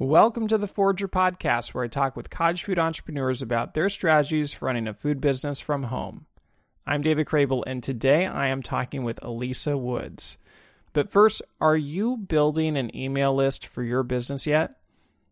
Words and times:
Welcome 0.00 0.46
to 0.46 0.58
the 0.58 0.68
Forrager 0.68 1.08
Podcast, 1.08 1.74
where 1.74 1.82
I 1.82 1.88
talk 1.88 2.14
with 2.14 2.30
cottage 2.30 2.62
food 2.62 2.78
entrepreneurs 2.78 3.42
about 3.42 3.74
their 3.74 3.88
strategies 3.88 4.54
for 4.54 4.66
running 4.66 4.86
a 4.86 4.94
food 4.94 5.20
business 5.20 5.58
from 5.58 5.82
home. 5.82 6.26
I'm 6.86 7.02
David 7.02 7.26
Crabill, 7.26 7.64
and 7.66 7.82
today 7.82 8.24
I 8.24 8.46
am 8.46 8.62
talking 8.62 9.02
with 9.02 9.18
Alisa 9.22 9.76
Woods. 9.76 10.38
But 10.92 11.10
first, 11.10 11.42
are 11.60 11.76
you 11.76 12.16
building 12.16 12.76
an 12.76 12.96
email 12.96 13.34
list 13.34 13.66
for 13.66 13.82
your 13.82 14.04
business 14.04 14.46
yet? 14.46 14.76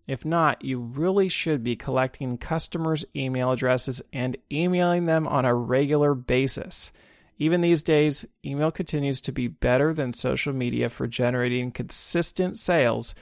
If 0.08 0.24
not, 0.24 0.64
you 0.64 0.80
really 0.80 1.28
should 1.28 1.62
be 1.62 1.76
collecting 1.76 2.36
customers' 2.36 3.04
email 3.14 3.52
addresses 3.52 4.02
and 4.12 4.36
emailing 4.50 5.04
them 5.04 5.28
on 5.28 5.44
a 5.44 5.54
regular 5.54 6.12
basis. 6.12 6.90
Even 7.38 7.60
these 7.60 7.84
days, 7.84 8.24
email 8.44 8.72
continues 8.72 9.20
to 9.20 9.30
be 9.30 9.46
better 9.46 9.94
than 9.94 10.12
social 10.12 10.52
media 10.52 10.88
for 10.88 11.06
generating 11.06 11.70
consistent 11.70 12.58
sales 12.58 13.14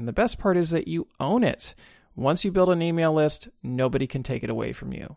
and 0.00 0.08
the 0.08 0.14
best 0.14 0.38
part 0.38 0.56
is 0.56 0.70
that 0.70 0.88
you 0.88 1.06
own 1.20 1.44
it. 1.44 1.74
Once 2.16 2.42
you 2.42 2.50
build 2.50 2.70
an 2.70 2.80
email 2.80 3.12
list, 3.12 3.50
nobody 3.62 4.06
can 4.06 4.22
take 4.22 4.42
it 4.42 4.48
away 4.48 4.72
from 4.72 4.94
you. 4.94 5.16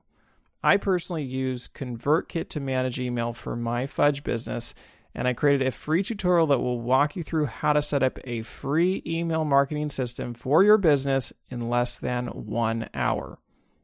I 0.61 0.75
personally 0.75 1.23
use 1.23 1.69
ConvertKit 1.69 2.49
to 2.49 2.59
manage 2.59 2.99
email 2.99 3.31
for 3.31 3.55
my 3.55 3.85
fudge 3.85 4.25
business, 4.25 4.75
and 5.15 5.25
I 5.25 5.31
created 5.31 5.65
a 5.65 5.71
free 5.71 6.03
tutorial 6.03 6.47
that 6.47 6.59
will 6.59 6.81
walk 6.81 7.15
you 7.15 7.23
through 7.23 7.45
how 7.45 7.71
to 7.71 7.81
set 7.81 8.03
up 8.03 8.19
a 8.25 8.41
free 8.41 9.01
email 9.05 9.45
marketing 9.45 9.89
system 9.89 10.33
for 10.33 10.65
your 10.65 10.77
business 10.77 11.31
in 11.49 11.69
less 11.69 11.97
than 11.97 12.27
one 12.27 12.89
hour. 12.93 13.39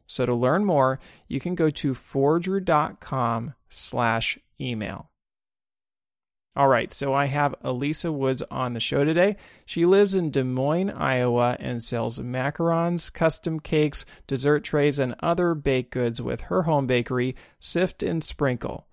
So 0.06 0.26
to 0.26 0.36
learn 0.36 0.66
more, 0.66 1.00
you 1.30 1.40
can 1.40 1.56
go 1.56 1.70
to 1.70 1.94
forrager.com 1.94 3.54
slash 3.70 4.38
email. 4.60 5.09
All 6.56 6.68
right, 6.68 6.92
so 6.92 7.14
I 7.14 7.28
have 7.28 7.56
Alisa 7.64 8.12
Woods 8.12 8.42
on 8.50 8.74
the 8.74 8.80
show 8.80 9.06
today. 9.06 9.38
She 9.66 9.86
lives 9.86 10.16
in 10.16 10.32
Des 10.32 10.44
Moines, 10.44 10.90
Iowa, 10.90 11.56
and 11.60 11.84
sells 11.84 12.20
macarons, 12.20 13.14
custom 13.14 13.60
cakes, 13.60 14.04
dessert 14.26 14.64
trays, 14.64 14.98
and 14.98 15.16
other 15.20 15.54
baked 15.54 15.92
goods 15.92 16.22
with 16.22 16.42
her 16.42 16.64
home 16.64 16.88
bakery, 16.88 17.36
Sift 17.60 18.02
and 18.02 18.24
Sprinkle. 18.24 18.88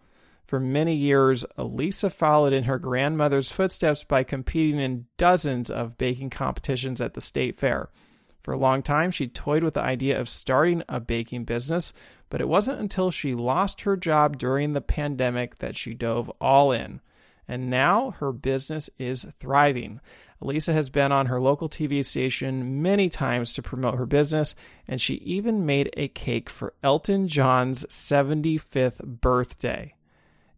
For 0.47 0.61
many 0.61 0.95
years, 0.95 1.45
Alisa 1.59 2.13
followed 2.13 2.53
in 2.53 2.65
her 2.65 2.79
grandmother's 2.79 3.51
footsteps 3.51 4.05
by 4.05 4.23
competing 4.23 4.79
in 4.79 5.07
dozens 5.17 5.71
of 5.71 5.99
baking 5.99 6.31
competitions 6.31 7.01
at 7.01 7.15
the 7.15 7.21
state 7.21 7.59
fair. 7.59 7.89
For 8.45 8.53
a 8.53 8.59
long 8.59 8.83
time, 8.83 9.11
she 9.11 9.27
toyed 9.27 9.65
with 9.65 9.75
the 9.75 9.81
idea 9.81 10.21
of 10.21 10.29
starting 10.29 10.85
a 10.89 11.01
baking 11.01 11.45
business, 11.45 11.93
but 12.29 12.41
it 12.41 12.49
wasn't 12.49 12.81
until 12.81 13.11
she 13.11 13.35
lost 13.35 13.81
her 13.81 13.97
job 13.97 14.39
during 14.39 14.73
the 14.73 14.81
pandemic 14.81 15.59
that 15.59 15.77
she 15.77 15.95
dove 15.95 16.31
all 16.39 16.71
in 16.71 17.01
and 17.49 17.71
now 17.71 18.13
her 18.19 18.33
business 18.33 18.91
is 18.99 19.27
thriving. 19.39 20.01
Alisa 20.43 20.73
has 20.73 20.91
been 20.91 21.13
on 21.13 21.27
her 21.27 21.41
local 21.41 21.69
TV 21.69 22.05
station 22.05 22.83
many 22.83 23.09
times 23.09 23.53
to 23.55 23.63
promote 23.63 23.95
her 23.97 24.07
business, 24.07 24.55
and 24.87 25.01
she 25.01 25.15
even 25.15 25.65
made 25.65 25.91
a 25.97 26.09
cake 26.09 26.51
for 26.51 26.75
Elton 26.83 27.27
John's 27.27 27.85
75th 27.87 29.03
birthday. 29.05 29.95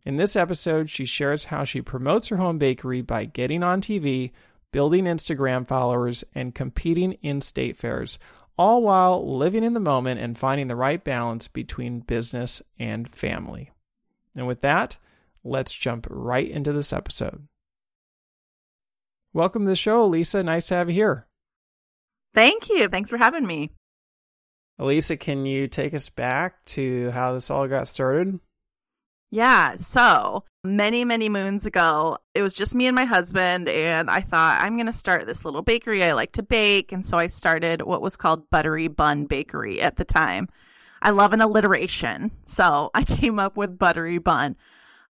In 0.04 0.16
this 0.16 0.36
episode, 0.36 0.90
she 0.90 1.04
shares 1.04 1.46
how 1.46 1.64
she 1.64 1.82
promotes 1.82 2.28
her 2.28 2.38
home 2.38 2.58
bakery 2.58 3.02
by 3.02 3.24
getting 3.24 3.62
on 3.62 3.80
TV, 3.80 4.32
building 4.72 5.04
Instagram 5.04 5.66
followers, 5.66 6.24
and 6.34 6.54
competing 6.54 7.12
in 7.14 7.40
state 7.40 7.76
fairs, 7.76 8.18
all 8.56 8.82
while 8.82 9.36
living 9.36 9.62
in 9.62 9.74
the 9.74 9.80
moment 9.80 10.20
and 10.20 10.36
finding 10.36 10.66
the 10.66 10.74
right 10.76 11.04
balance 11.04 11.46
between 11.46 12.00
business 12.00 12.62
and 12.78 13.08
family. 13.08 13.70
And 14.36 14.46
with 14.46 14.62
that, 14.62 14.98
let's 15.44 15.76
jump 15.76 16.06
right 16.10 16.48
into 16.48 16.72
this 16.72 16.92
episode. 16.92 17.48
Welcome 19.32 19.64
to 19.64 19.70
the 19.70 19.76
show, 19.76 20.08
Alisa. 20.08 20.44
Nice 20.44 20.68
to 20.68 20.74
have 20.74 20.88
you 20.88 20.94
here. 20.94 21.26
Thank 22.34 22.68
you. 22.68 22.88
Thanks 22.88 23.10
for 23.10 23.18
having 23.18 23.46
me. 23.46 23.70
Alisa, 24.80 25.18
can 25.18 25.44
you 25.44 25.66
take 25.66 25.92
us 25.92 26.08
back 26.08 26.64
to 26.66 27.10
how 27.10 27.34
this 27.34 27.50
all 27.50 27.66
got 27.66 27.88
started? 27.88 28.38
Yeah, 29.30 29.76
so 29.76 30.44
many, 30.64 31.04
many 31.04 31.28
moons 31.28 31.66
ago, 31.66 32.18
it 32.34 32.42
was 32.42 32.54
just 32.54 32.74
me 32.74 32.86
and 32.86 32.94
my 32.94 33.04
husband, 33.04 33.68
and 33.68 34.08
I 34.08 34.20
thought 34.20 34.62
I'm 34.62 34.74
going 34.76 34.86
to 34.86 34.92
start 34.92 35.26
this 35.26 35.44
little 35.44 35.62
bakery. 35.62 36.02
I 36.02 36.12
like 36.12 36.32
to 36.32 36.42
bake, 36.42 36.92
and 36.92 37.04
so 37.04 37.18
I 37.18 37.26
started 37.26 37.82
what 37.82 38.00
was 38.00 38.16
called 38.16 38.48
Buttery 38.50 38.88
Bun 38.88 39.26
Bakery 39.26 39.82
at 39.82 39.96
the 39.96 40.04
time. 40.04 40.48
I 41.02 41.10
love 41.10 41.32
an 41.32 41.42
alliteration, 41.42 42.30
so 42.46 42.90
I 42.94 43.04
came 43.04 43.38
up 43.38 43.56
with 43.56 43.78
Buttery 43.78 44.18
Bun 44.18 44.56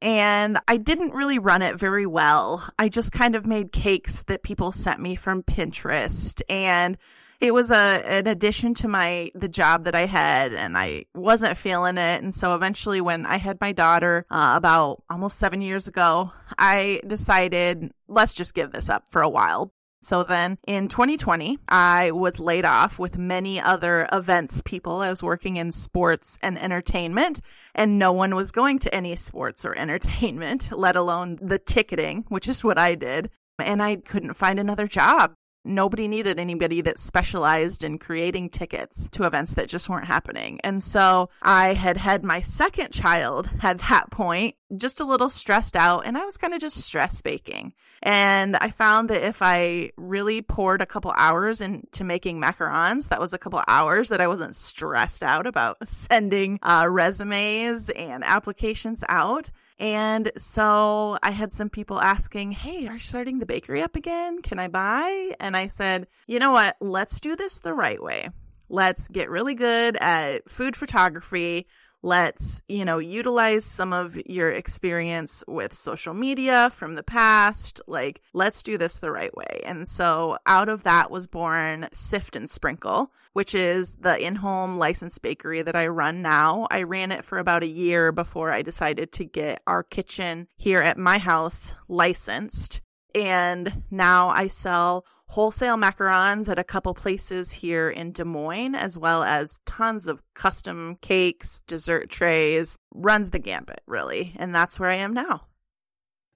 and 0.00 0.58
I 0.68 0.76
didn't 0.76 1.12
really 1.12 1.38
run 1.38 1.62
it 1.62 1.78
very 1.78 2.06
well. 2.06 2.68
I 2.78 2.88
just 2.88 3.12
kind 3.12 3.34
of 3.34 3.46
made 3.46 3.72
cakes 3.72 4.22
that 4.24 4.42
people 4.42 4.72
sent 4.72 5.00
me 5.00 5.16
from 5.16 5.42
Pinterest 5.42 6.40
and 6.48 6.96
it 7.40 7.54
was 7.54 7.70
a 7.70 8.02
an 8.04 8.26
addition 8.26 8.74
to 8.74 8.88
my 8.88 9.30
the 9.34 9.48
job 9.48 9.84
that 9.84 9.94
I 9.94 10.06
had 10.06 10.52
and 10.52 10.76
I 10.76 11.04
wasn't 11.14 11.56
feeling 11.56 11.96
it 11.96 12.22
and 12.22 12.34
so 12.34 12.54
eventually 12.54 13.00
when 13.00 13.26
I 13.26 13.36
had 13.36 13.60
my 13.60 13.72
daughter 13.72 14.26
uh, 14.30 14.54
about 14.56 15.02
almost 15.08 15.38
7 15.38 15.60
years 15.60 15.86
ago 15.86 16.32
I 16.58 17.00
decided 17.06 17.92
let's 18.08 18.34
just 18.34 18.54
give 18.54 18.72
this 18.72 18.88
up 18.88 19.04
for 19.08 19.22
a 19.22 19.28
while 19.28 19.72
so 20.00 20.22
then 20.22 20.58
in 20.66 20.88
2020, 20.88 21.58
I 21.68 22.12
was 22.12 22.38
laid 22.38 22.64
off 22.64 22.98
with 22.98 23.18
many 23.18 23.60
other 23.60 24.08
events 24.12 24.62
people. 24.64 25.00
I 25.00 25.10
was 25.10 25.22
working 25.22 25.56
in 25.56 25.72
sports 25.72 26.38
and 26.42 26.58
entertainment, 26.58 27.40
and 27.74 27.98
no 27.98 28.12
one 28.12 28.34
was 28.34 28.52
going 28.52 28.78
to 28.80 28.94
any 28.94 29.16
sports 29.16 29.64
or 29.64 29.74
entertainment, 29.78 30.70
let 30.72 30.96
alone 30.96 31.38
the 31.42 31.58
ticketing, 31.58 32.24
which 32.28 32.48
is 32.48 32.64
what 32.64 32.78
I 32.78 32.94
did. 32.94 33.30
And 33.58 33.82
I 33.82 33.96
couldn't 33.96 34.34
find 34.34 34.60
another 34.60 34.86
job 34.86 35.34
nobody 35.64 36.08
needed 36.08 36.40
anybody 36.40 36.80
that 36.80 36.98
specialized 36.98 37.84
in 37.84 37.98
creating 37.98 38.50
tickets 38.50 39.08
to 39.10 39.24
events 39.24 39.54
that 39.54 39.68
just 39.68 39.88
weren't 39.88 40.06
happening. 40.06 40.60
And 40.64 40.82
so 40.82 41.28
I 41.42 41.74
had 41.74 41.96
had 41.96 42.24
my 42.24 42.40
second 42.40 42.92
child 42.92 43.50
at 43.62 43.78
that 43.80 44.10
point, 44.10 44.54
just 44.76 45.00
a 45.00 45.04
little 45.04 45.28
stressed 45.28 45.76
out, 45.76 46.06
and 46.06 46.16
I 46.16 46.24
was 46.24 46.36
kind 46.36 46.54
of 46.54 46.60
just 46.60 46.76
stress 46.76 47.22
baking. 47.22 47.72
And 48.02 48.56
I 48.56 48.70
found 48.70 49.10
that 49.10 49.22
if 49.22 49.40
I 49.42 49.90
really 49.96 50.42
poured 50.42 50.82
a 50.82 50.86
couple 50.86 51.12
hours 51.16 51.60
into 51.60 52.04
making 52.04 52.40
macarons, 52.40 53.08
that 53.08 53.20
was 53.20 53.32
a 53.32 53.38
couple 53.38 53.62
hours 53.66 54.10
that 54.10 54.20
I 54.20 54.28
wasn't 54.28 54.54
stressed 54.54 55.22
out 55.22 55.46
about 55.46 55.76
sending 55.88 56.58
uh, 56.62 56.86
resumes 56.88 57.88
and 57.90 58.24
applications 58.24 59.02
out. 59.08 59.50
And 59.78 60.32
so 60.36 61.18
I 61.22 61.30
had 61.30 61.52
some 61.52 61.70
people 61.70 62.00
asking, 62.00 62.52
Hey, 62.52 62.86
are 62.88 62.94
you 62.94 63.00
starting 63.00 63.38
the 63.38 63.46
bakery 63.46 63.82
up 63.82 63.96
again? 63.96 64.42
Can 64.42 64.58
I 64.58 64.68
buy? 64.68 65.34
And 65.40 65.56
I 65.56 65.68
said, 65.68 66.08
You 66.26 66.38
know 66.38 66.52
what? 66.52 66.76
Let's 66.80 67.20
do 67.20 67.36
this 67.36 67.60
the 67.60 67.74
right 67.74 68.02
way. 68.02 68.30
Let's 68.68 69.08
get 69.08 69.30
really 69.30 69.54
good 69.54 69.96
at 69.96 70.50
food 70.50 70.76
photography. 70.76 71.66
Let's, 72.02 72.62
you 72.68 72.84
know, 72.84 72.98
utilize 72.98 73.64
some 73.64 73.92
of 73.92 74.16
your 74.26 74.50
experience 74.50 75.42
with 75.48 75.74
social 75.74 76.14
media 76.14 76.70
from 76.70 76.94
the 76.94 77.02
past. 77.02 77.80
Like, 77.88 78.22
let's 78.32 78.62
do 78.62 78.78
this 78.78 78.98
the 78.98 79.10
right 79.10 79.36
way. 79.36 79.62
And 79.64 79.88
so 79.88 80.38
out 80.46 80.68
of 80.68 80.84
that 80.84 81.10
was 81.10 81.26
born 81.26 81.88
Sift 81.92 82.36
and 82.36 82.48
Sprinkle, 82.48 83.12
which 83.32 83.54
is 83.54 83.96
the 83.96 84.16
in 84.16 84.36
home 84.36 84.78
licensed 84.78 85.22
bakery 85.22 85.62
that 85.62 85.74
I 85.74 85.88
run 85.88 86.22
now. 86.22 86.68
I 86.70 86.82
ran 86.82 87.10
it 87.10 87.24
for 87.24 87.38
about 87.38 87.64
a 87.64 87.68
year 87.68 88.12
before 88.12 88.52
I 88.52 88.62
decided 88.62 89.10
to 89.12 89.24
get 89.24 89.62
our 89.66 89.82
kitchen 89.82 90.46
here 90.56 90.80
at 90.80 90.98
my 90.98 91.18
house 91.18 91.74
licensed. 91.88 92.80
And 93.14 93.82
now 93.90 94.28
I 94.28 94.48
sell 94.48 95.04
wholesale 95.28 95.76
macarons 95.76 96.48
at 96.48 96.58
a 96.58 96.64
couple 96.64 96.94
places 96.94 97.52
here 97.52 97.88
in 97.88 98.12
Des 98.12 98.24
Moines, 98.24 98.74
as 98.74 98.98
well 98.98 99.22
as 99.22 99.60
tons 99.66 100.08
of 100.08 100.22
custom 100.34 100.96
cakes, 101.00 101.62
dessert 101.66 102.10
trays, 102.10 102.78
runs 102.94 103.30
the 103.30 103.38
gambit, 103.38 103.82
really. 103.86 104.34
And 104.36 104.54
that's 104.54 104.80
where 104.80 104.90
I 104.90 104.96
am 104.96 105.14
now. 105.14 105.42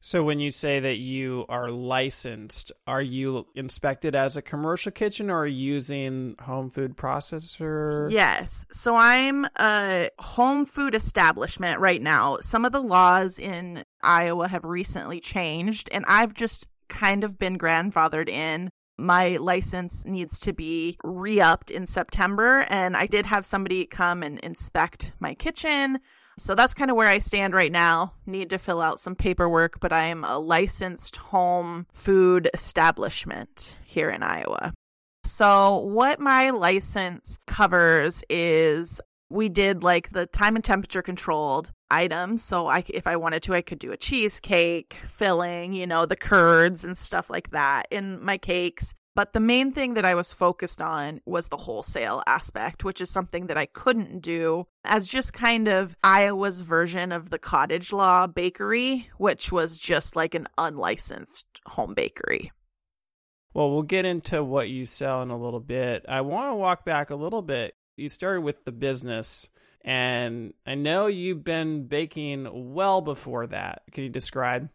So, 0.04 0.24
when 0.24 0.40
you 0.40 0.50
say 0.50 0.80
that 0.80 0.96
you 0.96 1.46
are 1.48 1.70
licensed, 1.70 2.72
are 2.88 3.00
you 3.00 3.46
inspected 3.54 4.16
as 4.16 4.36
a 4.36 4.42
commercial 4.42 4.90
kitchen 4.90 5.30
or 5.30 5.42
are 5.42 5.46
you 5.46 5.74
using 5.74 6.34
home 6.40 6.70
food 6.70 6.96
processor? 6.96 8.10
Yes. 8.10 8.66
So, 8.72 8.96
I'm 8.96 9.46
a 9.60 10.10
home 10.18 10.66
food 10.66 10.96
establishment 10.96 11.78
right 11.78 12.02
now. 12.02 12.38
Some 12.40 12.64
of 12.64 12.72
the 12.72 12.82
laws 12.82 13.38
in 13.38 13.84
Iowa 14.02 14.48
have 14.48 14.64
recently 14.64 15.20
changed, 15.20 15.88
and 15.92 16.04
I've 16.08 16.34
just 16.34 16.66
kind 16.88 17.22
of 17.22 17.38
been 17.38 17.56
grandfathered 17.56 18.28
in 18.28 18.70
my 19.02 19.36
license 19.36 20.06
needs 20.06 20.38
to 20.40 20.52
be 20.52 20.96
re 21.02 21.40
upped 21.40 21.70
in 21.70 21.86
September. 21.86 22.66
And 22.68 22.96
I 22.96 23.06
did 23.06 23.26
have 23.26 23.44
somebody 23.44 23.84
come 23.84 24.22
and 24.22 24.38
inspect 24.40 25.12
my 25.18 25.34
kitchen. 25.34 25.98
So 26.38 26.54
that's 26.54 26.74
kind 26.74 26.90
of 26.90 26.96
where 26.96 27.08
I 27.08 27.18
stand 27.18 27.52
right 27.52 27.72
now. 27.72 28.14
Need 28.24 28.50
to 28.50 28.58
fill 28.58 28.80
out 28.80 29.00
some 29.00 29.14
paperwork, 29.14 29.80
but 29.80 29.92
I 29.92 30.04
am 30.04 30.24
a 30.24 30.38
licensed 30.38 31.16
home 31.16 31.86
food 31.92 32.48
establishment 32.54 33.76
here 33.84 34.08
in 34.08 34.22
Iowa. 34.22 34.72
So, 35.24 35.78
what 35.78 36.18
my 36.18 36.50
license 36.50 37.38
covers 37.46 38.24
is 38.28 39.00
we 39.30 39.48
did 39.48 39.82
like 39.82 40.10
the 40.10 40.26
time 40.26 40.56
and 40.56 40.64
temperature 40.64 41.02
controlled 41.02 41.70
items. 41.92 42.42
So 42.42 42.66
I, 42.66 42.82
if 42.88 43.06
I 43.06 43.16
wanted 43.16 43.42
to, 43.44 43.54
I 43.54 43.62
could 43.62 43.78
do 43.78 43.92
a 43.92 43.96
cheesecake 43.96 44.98
filling, 45.04 45.72
you 45.72 45.86
know, 45.86 46.06
the 46.06 46.16
curds 46.16 46.84
and 46.84 46.96
stuff 46.96 47.30
like 47.30 47.50
that 47.50 47.86
in 47.90 48.24
my 48.24 48.38
cakes. 48.38 48.94
But 49.14 49.34
the 49.34 49.40
main 49.40 49.72
thing 49.72 49.94
that 49.94 50.06
I 50.06 50.14
was 50.14 50.32
focused 50.32 50.80
on 50.80 51.20
was 51.26 51.48
the 51.48 51.58
wholesale 51.58 52.22
aspect, 52.26 52.82
which 52.82 53.02
is 53.02 53.10
something 53.10 53.48
that 53.48 53.58
I 53.58 53.66
couldn't 53.66 54.20
do 54.20 54.66
as 54.84 55.06
just 55.06 55.34
kind 55.34 55.68
of 55.68 55.94
Iowa's 56.02 56.62
version 56.62 57.12
of 57.12 57.28
the 57.28 57.38
cottage 57.38 57.92
law 57.92 58.26
bakery, 58.26 59.10
which 59.18 59.52
was 59.52 59.76
just 59.76 60.16
like 60.16 60.34
an 60.34 60.48
unlicensed 60.56 61.60
home 61.66 61.92
bakery. 61.92 62.52
Well, 63.52 63.70
we'll 63.70 63.82
get 63.82 64.06
into 64.06 64.42
what 64.42 64.70
you 64.70 64.86
sell 64.86 65.20
in 65.20 65.28
a 65.28 65.36
little 65.36 65.60
bit. 65.60 66.06
I 66.08 66.22
want 66.22 66.50
to 66.50 66.54
walk 66.54 66.86
back 66.86 67.10
a 67.10 67.16
little 67.16 67.42
bit. 67.42 67.74
You 67.98 68.08
started 68.08 68.40
with 68.40 68.64
the 68.64 68.72
business, 68.72 69.50
and 69.84 70.54
I 70.66 70.74
know 70.74 71.06
you've 71.06 71.44
been 71.44 71.86
baking 71.86 72.74
well 72.74 73.00
before 73.00 73.46
that. 73.48 73.82
Can 73.92 74.04
you 74.04 74.10
describe? 74.10 74.70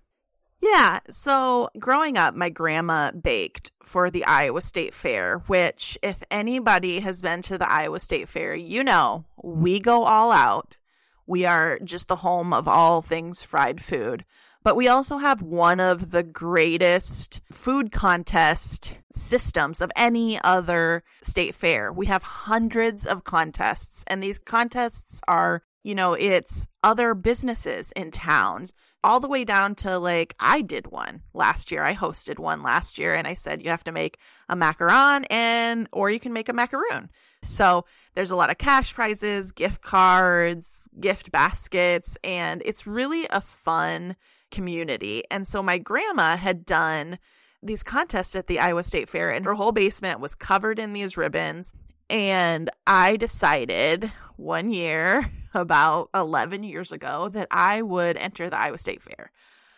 Yeah. 0.62 1.00
So 1.10 1.70
growing 1.80 2.18
up, 2.18 2.36
my 2.36 2.50
grandma 2.50 3.12
baked 3.12 3.72
for 3.84 4.10
the 4.10 4.26
Iowa 4.26 4.62
State 4.62 4.94
Fair, 4.94 5.40
which, 5.48 5.98
if 6.02 6.24
anybody 6.32 7.00
has 7.00 7.22
been 7.22 7.42
to 7.44 7.58
the 7.58 7.72
Iowa 7.72 8.00
State 8.00 8.28
Fair, 8.28 8.56
you 8.56 8.84
know 8.84 9.26
we 9.42 9.80
go 9.80 10.04
all 10.04 10.32
out. 10.32 10.80
We 11.26 11.46
are 11.46 11.78
just 11.80 12.08
the 12.08 12.16
home 12.16 12.54
of 12.54 12.68
all 12.68 13.02
things 13.02 13.44
fried 13.44 13.84
food. 13.84 14.26
But 14.68 14.76
we 14.76 14.90
also 14.90 15.18
have 15.18 15.42
one 15.42 15.80
of 15.80 16.12
the 16.12 16.24
greatest 16.24 17.40
food 17.54 17.94
contest 17.94 19.00
systems 19.14 19.80
of 19.80 19.94
any 19.96 20.42
other 20.42 21.06
state 21.24 21.56
fair. 21.56 21.94
We 21.94 22.08
have 22.08 22.22
hundreds 22.22 23.08
of 23.08 23.24
contests, 23.24 24.04
and 24.08 24.22
these 24.22 24.40
contests 24.40 25.22
are, 25.26 25.64
you 25.86 25.96
know, 25.96 26.16
it's 26.16 26.68
other 26.84 27.14
businesses 27.14 27.94
in 27.94 28.12
town 28.12 28.68
all 29.06 29.22
the 29.22 29.30
way 29.30 29.46
down 29.46 29.74
to 29.76 29.98
like 29.98 30.36
I 30.38 30.60
did 30.60 30.88
one 30.88 31.22
last 31.34 31.72
year. 31.72 31.82
I 31.82 31.96
hosted 31.96 32.38
one 32.38 32.62
last 32.62 33.00
year 33.00 33.16
and 33.16 33.26
I 33.26 33.36
said 33.36 33.64
you 33.64 33.70
have 33.70 33.86
to 33.86 33.94
make 33.94 34.18
a 34.50 34.56
macaron 34.58 35.26
and 35.30 35.88
or 35.94 36.10
you 36.10 36.20
can 36.20 36.34
make 36.34 36.50
a 36.50 36.54
macaroon. 36.54 37.10
So 37.42 37.86
there's 38.16 38.32
a 38.32 38.36
lot 38.36 38.50
of 38.50 38.58
cash 38.58 38.94
prizes, 38.94 39.54
gift 39.54 39.82
cards, 39.82 40.90
gift 41.00 41.32
baskets, 41.32 42.18
and 42.22 42.62
it's 42.66 42.86
really 42.86 43.28
a 43.30 43.40
fun 43.40 44.18
community. 44.52 45.24
And 45.32 45.48
so 45.48 45.62
my 45.62 45.78
grandma 45.78 46.38
had 46.38 46.66
done 46.66 47.20
these 47.64 47.84
contests 47.84 48.36
at 48.36 48.48
the 48.48 48.60
Iowa 48.60 48.84
State 48.84 49.10
Fair 49.10 49.32
and 49.32 49.46
her 49.46 49.54
whole 49.54 49.72
basement 49.72 50.20
was 50.20 50.36
covered 50.36 50.80
in 50.80 50.94
these 50.94 51.18
ribbons. 51.18 51.74
And 52.10 52.70
I 52.86 53.18
decided 53.18 54.12
one 54.38 54.72
year 54.72 55.30
about 55.54 56.10
11 56.14 56.64
years 56.64 56.92
ago 56.92 57.30
that 57.30 57.48
I 57.52 57.82
would 57.82 58.18
enter 58.18 58.50
the 58.50 58.60
Iowa 58.60 58.78
State 58.78 59.04
Fair. 59.04 59.32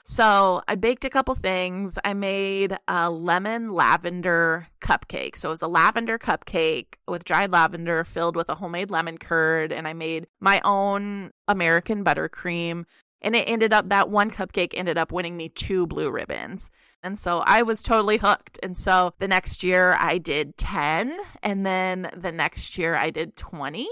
So 0.10 0.64
I 0.68 0.74
baked 0.74 1.06
a 1.06 1.10
couple 1.10 1.36
things. 1.36 2.00
I 2.04 2.16
made 2.16 2.76
a 2.88 3.12
lemon 3.12 3.72
lavender 3.72 4.68
cupcake. 4.82 5.38
So 5.38 5.50
it 5.50 5.52
was 5.52 5.62
a 5.62 5.68
lavender 5.68 6.18
cupcake 6.18 6.96
with 7.08 7.26
dried 7.26 7.52
lavender 7.52 8.04
filled 8.04 8.36
with 8.36 8.50
a 8.50 8.56
homemade 8.56 8.90
lemon 8.90 9.20
curd. 9.20 9.72
And 9.72 9.88
I 9.88 9.94
made 9.94 10.26
my 10.40 10.62
own 10.64 11.32
American 11.48 12.04
buttercream. 12.04 12.86
And 13.22 13.36
it 13.36 13.48
ended 13.48 13.74
up 13.74 13.90
that 13.90 14.10
one 14.10 14.32
cupcake 14.32 14.74
ended 14.74 14.98
up 14.98 15.12
winning 15.12 15.36
me 15.36 15.50
two 15.50 15.86
blue 15.88 16.10
ribbons. 16.10 16.70
And 17.04 17.18
so 17.18 17.40
I 17.40 17.64
was 17.64 17.82
totally 17.82 18.18
hooked. 18.18 18.60
And 18.64 18.78
so 18.78 19.14
the 19.20 19.28
next 19.28 19.64
year 19.64 19.96
I 20.00 20.18
did 20.18 20.58
10. 20.58 21.18
And 21.44 21.66
then 21.66 22.12
the 22.16 22.32
next 22.32 22.78
year 22.78 22.96
I 22.96 23.10
did 23.10 23.36
20. 23.36 23.88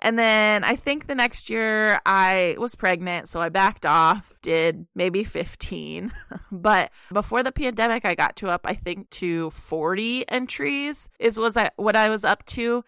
And 0.00 0.18
then 0.18 0.62
I 0.62 0.76
think 0.76 1.06
the 1.06 1.14
next 1.14 1.50
year 1.50 2.00
I 2.06 2.54
was 2.58 2.76
pregnant, 2.76 3.28
so 3.28 3.40
I 3.40 3.48
backed 3.48 3.84
off, 3.84 4.38
did 4.42 4.86
maybe 4.94 5.24
15. 5.24 6.12
but 6.52 6.92
before 7.12 7.42
the 7.42 7.50
pandemic, 7.50 8.04
I 8.04 8.14
got 8.14 8.36
to 8.36 8.48
up, 8.48 8.60
I 8.64 8.74
think, 8.74 9.10
to 9.10 9.50
40 9.50 10.28
entries, 10.30 11.08
is 11.18 11.36
was 11.36 11.56
I, 11.56 11.70
what 11.76 11.96
I 11.96 12.10
was 12.10 12.24
up 12.24 12.44
to. 12.46 12.84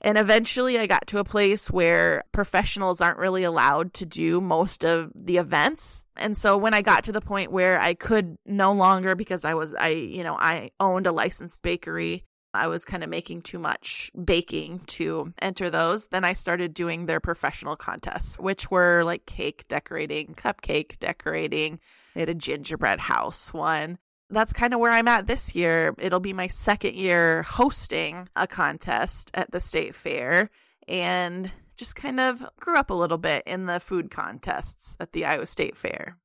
And 0.00 0.16
eventually 0.16 0.78
I 0.78 0.86
got 0.86 1.08
to 1.08 1.18
a 1.18 1.24
place 1.24 1.70
where 1.70 2.22
professionals 2.32 3.00
aren't 3.00 3.18
really 3.18 3.42
allowed 3.42 3.94
to 3.94 4.06
do 4.06 4.40
most 4.40 4.84
of 4.84 5.10
the 5.14 5.38
events. 5.38 6.04
And 6.16 6.36
so 6.36 6.56
when 6.56 6.72
I 6.72 6.82
got 6.82 7.04
to 7.04 7.12
the 7.12 7.20
point 7.20 7.50
where 7.50 7.80
I 7.80 7.94
could 7.94 8.36
no 8.46 8.72
longer 8.72 9.14
because 9.14 9.44
I 9.44 9.54
was 9.54 9.74
I 9.74 9.88
you 9.88 10.22
know 10.22 10.36
I 10.38 10.70
owned 10.78 11.06
a 11.06 11.12
licensed 11.12 11.62
bakery 11.62 12.24
I 12.54 12.68
was 12.68 12.84
kind 12.84 13.04
of 13.04 13.10
making 13.10 13.42
too 13.42 13.58
much 13.58 14.10
baking 14.24 14.80
to 14.86 15.32
enter 15.40 15.70
those. 15.70 16.06
Then 16.06 16.24
I 16.24 16.32
started 16.32 16.72
doing 16.74 17.06
their 17.06 17.20
professional 17.20 17.76
contests, 17.76 18.38
which 18.38 18.70
were 18.70 19.04
like 19.04 19.26
cake 19.26 19.66
decorating, 19.68 20.34
cupcake 20.34 20.98
decorating. 20.98 21.78
They 22.14 22.20
had 22.20 22.28
a 22.28 22.34
gingerbread 22.34 23.00
house 23.00 23.52
one. 23.52 23.98
That's 24.30 24.52
kind 24.52 24.74
of 24.74 24.80
where 24.80 24.92
I'm 24.92 25.08
at 25.08 25.26
this 25.26 25.54
year. 25.54 25.94
It'll 25.98 26.20
be 26.20 26.32
my 26.32 26.48
second 26.48 26.94
year 26.94 27.42
hosting 27.44 28.28
a 28.36 28.46
contest 28.46 29.30
at 29.34 29.50
the 29.50 29.60
state 29.60 29.94
fair 29.94 30.50
and 30.86 31.50
just 31.76 31.96
kind 31.96 32.20
of 32.20 32.44
grew 32.58 32.76
up 32.76 32.90
a 32.90 32.94
little 32.94 33.18
bit 33.18 33.44
in 33.46 33.66
the 33.66 33.80
food 33.80 34.10
contests 34.10 34.96
at 35.00 35.12
the 35.12 35.24
Iowa 35.24 35.46
State 35.46 35.76
Fair. 35.76 36.18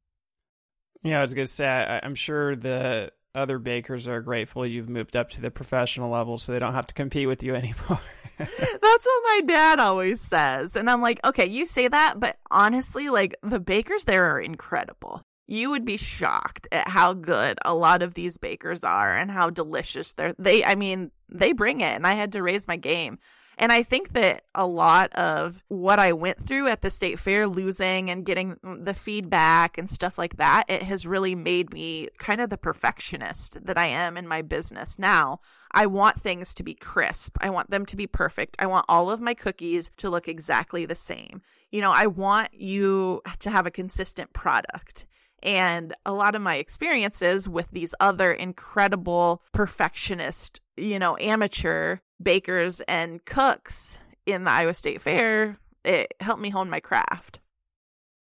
Yeah, 1.04 1.20
I 1.20 1.22
was 1.22 1.34
going 1.34 1.48
to 1.48 1.54
say, 1.54 1.68
I, 1.68 2.00
I'm 2.04 2.16
sure 2.16 2.56
the 2.56 3.12
other 3.36 3.60
bakers 3.60 4.08
are 4.08 4.22
grateful 4.22 4.66
you've 4.66 4.90
moved 4.90 5.16
up 5.16 5.30
to 5.32 5.42
the 5.42 5.52
professional 5.52 6.10
level 6.10 6.38
so 6.38 6.52
they 6.52 6.60
don't 6.60 6.74
have 6.74 6.88
to 6.88 6.94
compete 6.94 7.28
with 7.28 7.44
you 7.44 7.56
anymore. 7.56 8.00
That's 8.38 9.06
what 9.06 9.24
my 9.26 9.42
dad 9.46 9.80
always 9.80 10.22
says. 10.22 10.76
And 10.76 10.90
I'm 10.90 11.02
like, 11.02 11.20
okay, 11.26 11.46
you 11.46 11.66
say 11.66 11.88
that, 11.88 12.20
but 12.20 12.38
honestly, 12.50 13.10
like 13.10 13.36
the 13.44 13.60
bakers 13.60 14.06
there 14.06 14.32
are 14.32 14.40
incredible. 14.40 15.24
You 15.46 15.72
would 15.72 15.86
be 15.86 15.98
shocked 15.98 16.68
at 16.72 16.88
how 16.88 17.14
good 17.14 17.60
a 17.66 17.76
lot 17.76 18.02
of 18.02 18.14
these 18.14 18.38
bakers 18.38 18.84
are 18.84 19.10
and 19.10 19.30
how 19.30 19.50
delicious 19.50 20.14
they're 20.14 20.34
they 20.40 20.64
I 20.64 20.76
mean, 20.76 21.12
they 21.30 21.52
bring 21.52 21.82
it 21.82 21.96
and 21.96 22.08
I 22.08 22.14
had 22.14 22.32
to 22.34 22.44
raise 22.44 22.68
my 22.68 22.78
game. 22.78 23.20
And 23.58 23.72
I 23.72 23.84
think 23.84 24.14
that 24.14 24.46
a 24.56 24.66
lot 24.66 25.14
of 25.14 25.64
what 25.68 26.00
I 26.00 26.14
went 26.14 26.42
through 26.42 26.68
at 26.70 26.82
the 26.82 26.90
state 26.90 27.20
fair, 27.20 27.48
losing 27.48 28.10
and 28.10 28.26
getting 28.26 28.58
the 28.64 28.94
feedback 28.94 29.78
and 29.78 29.90
stuff 29.90 30.18
like 30.18 30.38
that, 30.38 30.64
it 30.68 30.84
has 30.84 31.06
really 31.06 31.36
made 31.36 31.72
me 31.72 32.08
kind 32.18 32.42
of 32.42 32.50
the 32.50 32.58
perfectionist 32.58 33.64
that 33.64 33.78
I 33.78 33.88
am 33.88 34.18
in 34.18 34.28
my 34.28 34.42
business 34.42 34.98
now. 34.98 35.40
I 35.72 35.86
want 35.86 36.20
things 36.20 36.54
to 36.56 36.64
be 36.64 36.74
crisp. 36.74 37.38
I 37.42 37.50
want 37.52 37.70
them 37.70 37.86
to 37.88 37.96
be 37.96 38.08
perfect. 38.08 38.56
I 38.60 38.66
want 38.66 38.86
all 38.90 39.12
of 39.12 39.22
my 39.22 39.34
cookies 39.34 39.92
to 39.98 40.10
look 40.10 40.28
exactly 40.28 40.86
the 40.86 40.96
same. 40.96 41.42
You 41.72 41.82
know, 41.82 41.92
I 41.92 42.08
want 42.08 42.50
you 42.54 43.22
to 43.40 43.50
have 43.50 43.68
a 43.68 43.72
consistent 43.72 44.34
product. 44.34 45.06
And 45.44 45.94
a 46.06 46.14
lot 46.14 46.36
of 46.36 46.42
my 46.42 46.56
experiences 46.56 47.48
with 47.48 47.68
these 47.72 47.94
other 48.00 48.32
incredible 48.32 49.44
perfectionist, 49.52 50.62
you 50.78 50.98
know, 50.98 51.18
amateur 51.18 51.98
bakers 52.22 52.82
and 52.88 53.24
cooks 53.26 53.98
in 54.26 54.46
the 54.46 54.52
Iowa 54.52 54.74
State 54.74 55.02
Fair, 55.02 55.60
it 55.84 56.14
helped 56.22 56.42
me 56.42 56.50
hone 56.50 56.70
my 56.70 56.80
craft. 56.80 57.40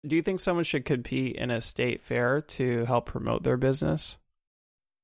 Do 0.07 0.15
you 0.15 0.21
think 0.21 0.39
someone 0.39 0.63
should 0.63 0.85
compete 0.85 1.35
in 1.35 1.51
a 1.51 1.59
state 1.59 1.99
fair 1.99 2.39
to 2.41 2.85
help 2.85 3.05
promote 3.05 3.43
their 3.43 3.57
business? 3.57 4.17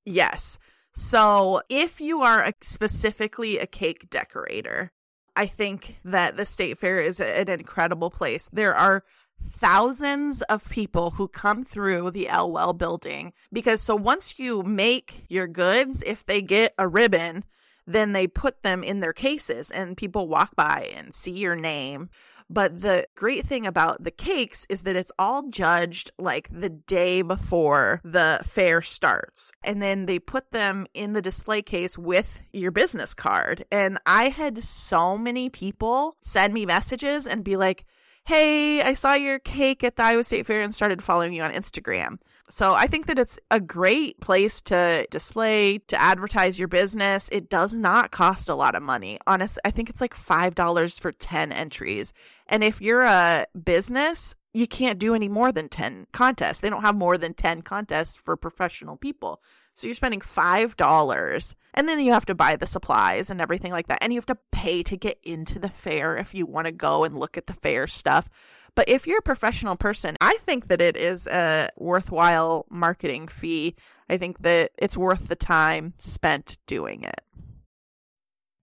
Yes. 0.06 0.58
So, 0.94 1.62
if 1.68 2.00
you 2.00 2.22
are 2.22 2.42
a, 2.42 2.54
specifically 2.62 3.58
a 3.58 3.68
cake 3.68 4.10
decorator, 4.10 4.92
I 5.36 5.48
think 5.48 5.98
that 6.06 6.38
the 6.38 6.46
state 6.46 6.78
fair 6.78 7.01
is 7.01 7.20
an 7.20 7.50
incredible 7.50 8.10
place. 8.10 8.50
There 8.54 8.74
are 8.74 9.04
thousands 9.46 10.42
of 10.44 10.70
people 10.70 11.12
who 11.12 11.28
come 11.28 11.64
through 11.64 12.12
the 12.12 12.28
Elwell 12.28 12.74
building 12.74 13.34
because 13.52 13.82
so 13.82 13.96
once 13.96 14.40
you 14.40 14.64
make 14.64 15.25
your 15.30 15.48
goods, 15.48 16.04
if 16.06 16.25
they 16.25 16.42
get 16.42 16.74
a 16.78 16.88
ribbon, 16.88 17.44
then 17.88 18.14
they 18.14 18.28
put 18.28 18.64
them 18.64 18.84
in 18.84 19.00
their 19.00 19.14
cases 19.14 19.70
and 19.70 19.98
people 19.98 20.28
walk 20.28 20.56
by 20.56 20.92
and 20.96 21.14
see 21.14 21.32
your 21.32 21.56
name. 21.56 22.10
But 22.50 22.82
the 22.82 23.08
great 23.16 23.46
thing 23.46 23.66
about 23.66 24.04
the 24.04 24.12
cakes 24.12 24.68
is 24.70 24.84
that 24.84 24.96
it's 24.96 25.12
all 25.18 25.48
judged 25.50 26.12
like 26.20 26.48
the 26.52 26.70
day 26.70 27.24
before 27.24 28.02
the 28.04 28.40
fair 28.44 28.84
starts. 28.84 29.52
And 29.64 29.82
then 29.82 30.06
they 30.06 30.20
put 30.20 30.52
them 30.52 30.86
in 30.94 31.14
the 31.14 31.24
display 31.24 31.64
case 31.64 31.98
with 31.98 32.42
your 32.54 32.72
business 32.72 33.16
card. 33.16 33.66
And 33.72 33.98
I 34.06 34.30
had 34.30 34.64
so 34.64 35.18
many 35.18 35.50
people 35.50 36.18
send 36.22 36.54
me 36.54 36.68
messages 36.68 37.25
and 37.25 37.44
be 37.44 37.58
like, 37.58 37.86
hey, 38.25 38.82
I 38.82 38.96
saw 38.96 39.13
your 39.13 39.38
cake 39.39 39.84
at 39.84 39.96
the 39.96 40.03
Iowa 40.03 40.24
State 40.24 40.48
Fair 40.48 40.62
and 40.62 40.74
started 40.74 41.03
following 41.03 41.34
you 41.34 41.44
on 41.44 41.53
Instagram. 41.53 42.17
So 42.50 42.74
I 42.74 42.88
think 42.88 43.05
that 43.05 43.20
it's 43.20 43.39
a 43.51 43.60
great 43.60 44.20
place 44.20 44.62
to 44.63 45.08
display, 45.12 45.77
to 45.88 46.01
advertise 46.01 46.58
your 46.58 46.67
business. 46.67 47.29
It 47.32 47.50
does 47.50 47.74
not 47.74 48.12
cost 48.12 48.50
a 48.50 48.55
lot 48.55 48.75
of 48.75 48.84
money. 48.84 49.20
Honestly, 49.27 49.62
I 49.63 49.72
think 49.72 49.89
it's 49.89 50.01
like 50.01 50.15
$5 50.15 51.00
for 51.00 51.12
10 51.12 51.51
entries. 51.51 52.13
And 52.48 52.63
if 52.63 52.82
you're 52.82 53.03
a 53.03 53.46
business, 53.63 54.36
you 54.53 54.67
can't 54.67 55.00
do 55.00 55.13
any 55.13 55.27
more 55.27 55.51
than 55.51 55.70
10 55.70 56.08
contests. 56.12 56.62
They 56.62 56.70
don't 56.70 56.82
have 56.82 56.96
more 56.96 57.17
than 57.17 57.34
10 57.34 57.62
contests 57.62 58.15
for 58.15 58.36
professional 58.36 58.96
people. 58.96 59.41
So 59.75 59.88
you're 59.88 59.96
spending 59.96 60.22
$5 60.22 61.55
and 61.74 61.88
then 61.88 62.00
you 62.00 62.13
have 62.13 62.25
to 62.27 62.36
buy 62.36 62.55
the 62.55 62.65
supplies 62.65 63.29
and 63.29 63.41
everything 63.41 63.74
like 63.74 63.88
that. 63.88 64.00
And 64.01 64.13
you 64.13 64.17
have 64.17 64.25
to 64.27 64.38
pay 64.51 64.84
to 64.84 64.96
get 64.96 65.20
into 65.22 65.60
the 65.60 65.70
fair 65.70 66.15
if 66.15 66.34
you 66.34 66.46
want 66.46 66.65
to 66.65 66.72
go 66.72 67.03
and 67.03 67.20
look 67.20 67.38
at 67.38 67.48
the 67.48 67.53
fair 67.53 67.86
stuff. 67.86 68.29
But 68.74 68.88
if 68.88 69.05
you're 69.05 69.20
a 69.20 69.24
professional 69.24 69.75
person, 69.75 70.15
I 70.22 70.38
think 70.46 70.70
that 70.70 70.82
it 70.82 70.96
is 70.96 71.27
a 71.27 71.70
worthwhile 71.77 72.65
marketing 72.70 73.27
fee. 73.27 73.75
I 74.10 74.17
think 74.17 74.39
that 74.44 74.72
it's 74.77 74.98
worth 74.98 75.27
the 75.27 75.36
time 75.36 75.94
spent 75.98 76.58
doing 76.67 77.03
it. 77.03 77.22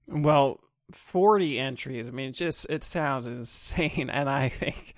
Well, 0.07 0.61
40 0.93 1.59
entries. 1.59 2.09
I 2.09 2.11
mean, 2.11 2.31
it 2.31 2.37
just 2.37 2.67
it 2.71 2.85
sounds 2.85 3.27
insane 3.27 4.09
and 4.11 4.31
I 4.31 4.49
think 4.49 4.95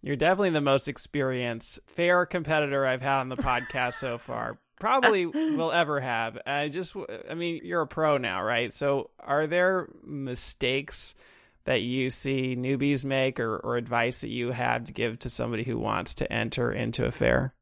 you're 0.00 0.14
definitely 0.14 0.50
the 0.50 0.60
most 0.60 0.86
experienced 0.86 1.80
fair 1.86 2.24
competitor 2.24 2.86
I've 2.86 3.02
had 3.02 3.18
on 3.18 3.30
the 3.30 3.36
podcast 3.36 3.94
so 3.94 4.18
far. 4.18 4.58
Probably 4.78 5.26
will 5.26 5.72
ever 5.72 6.00
have. 6.00 6.38
I 6.46 6.68
just 6.68 6.94
I 7.28 7.34
mean, 7.34 7.60
you're 7.64 7.82
a 7.82 7.86
pro 7.86 8.18
now, 8.18 8.42
right? 8.42 8.72
So, 8.72 9.10
are 9.18 9.46
there 9.46 9.88
mistakes 10.04 11.14
that 11.64 11.82
you 11.82 12.10
see 12.10 12.56
newbies 12.56 13.04
make 13.04 13.40
or, 13.40 13.56
or 13.58 13.76
advice 13.76 14.20
that 14.20 14.28
you 14.28 14.52
have 14.52 14.84
to 14.84 14.92
give 14.92 15.18
to 15.20 15.30
somebody 15.30 15.64
who 15.64 15.78
wants 15.78 16.14
to 16.14 16.32
enter 16.32 16.72
into 16.72 17.04
a 17.04 17.10
fair? 17.10 17.54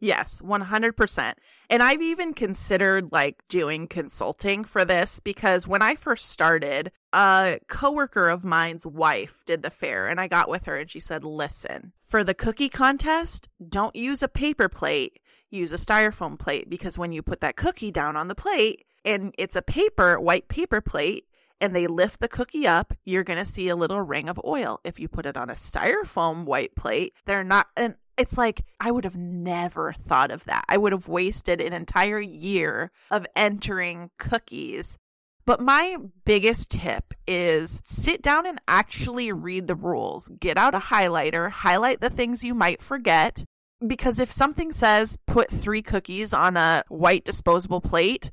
Yes, 0.00 0.42
100%. 0.42 1.34
And 1.70 1.82
I've 1.82 2.02
even 2.02 2.34
considered 2.34 3.10
like 3.10 3.42
doing 3.48 3.86
consulting 3.86 4.64
for 4.64 4.84
this 4.84 5.18
because 5.18 5.66
when 5.66 5.80
I 5.80 5.94
first 5.94 6.30
started, 6.30 6.92
a 7.12 7.58
coworker 7.68 8.28
of 8.28 8.44
mine's 8.44 8.84
wife 8.84 9.44
did 9.46 9.62
the 9.62 9.70
fair 9.70 10.06
and 10.08 10.20
I 10.20 10.28
got 10.28 10.50
with 10.50 10.64
her 10.64 10.76
and 10.76 10.90
she 10.90 11.00
said, 11.00 11.24
"Listen, 11.24 11.92
for 12.04 12.22
the 12.22 12.34
cookie 12.34 12.68
contest, 12.68 13.48
don't 13.66 13.96
use 13.96 14.22
a 14.22 14.28
paper 14.28 14.68
plate, 14.68 15.20
use 15.54 15.72
a 15.72 15.76
styrofoam 15.76 16.38
plate 16.38 16.68
because 16.68 16.98
when 16.98 17.12
you 17.12 17.22
put 17.22 17.40
that 17.40 17.56
cookie 17.56 17.90
down 17.90 18.16
on 18.16 18.28
the 18.28 18.34
plate 18.34 18.84
and 19.04 19.34
it's 19.38 19.56
a 19.56 19.62
paper, 19.62 20.20
white 20.20 20.48
paper 20.48 20.80
plate, 20.80 21.26
and 21.60 21.74
they 21.74 21.86
lift 21.86 22.20
the 22.20 22.28
cookie 22.28 22.66
up, 22.66 22.92
you're 23.04 23.24
going 23.24 23.38
to 23.38 23.44
see 23.44 23.68
a 23.68 23.76
little 23.76 24.00
ring 24.00 24.28
of 24.28 24.40
oil. 24.44 24.80
If 24.84 24.98
you 24.98 25.08
put 25.08 25.24
it 25.24 25.36
on 25.36 25.50
a 25.50 25.54
styrofoam 25.54 26.44
white 26.44 26.74
plate, 26.74 27.14
they're 27.26 27.44
not 27.44 27.68
and 27.76 27.94
it's 28.16 28.38
like 28.38 28.64
I 28.80 28.90
would 28.90 29.04
have 29.04 29.16
never 29.16 29.92
thought 29.92 30.30
of 30.30 30.44
that. 30.44 30.64
I 30.68 30.76
would 30.76 30.92
have 30.92 31.08
wasted 31.08 31.60
an 31.60 31.72
entire 31.72 32.20
year 32.20 32.90
of 33.10 33.26
entering 33.34 34.10
cookies. 34.18 34.98
But 35.46 35.60
my 35.60 35.98
biggest 36.24 36.70
tip 36.70 37.12
is 37.26 37.82
sit 37.84 38.22
down 38.22 38.46
and 38.46 38.60
actually 38.66 39.30
read 39.30 39.66
the 39.66 39.74
rules. 39.74 40.30
Get 40.40 40.56
out 40.56 40.74
a 40.74 40.78
highlighter, 40.78 41.50
highlight 41.50 42.00
the 42.00 42.08
things 42.08 42.42
you 42.42 42.54
might 42.54 42.80
forget. 42.80 43.44
Because 43.86 44.18
if 44.18 44.32
something 44.32 44.72
says 44.72 45.18
put 45.26 45.50
three 45.50 45.82
cookies 45.82 46.32
on 46.32 46.56
a 46.56 46.84
white 46.88 47.24
disposable 47.24 47.80
plate, 47.80 48.30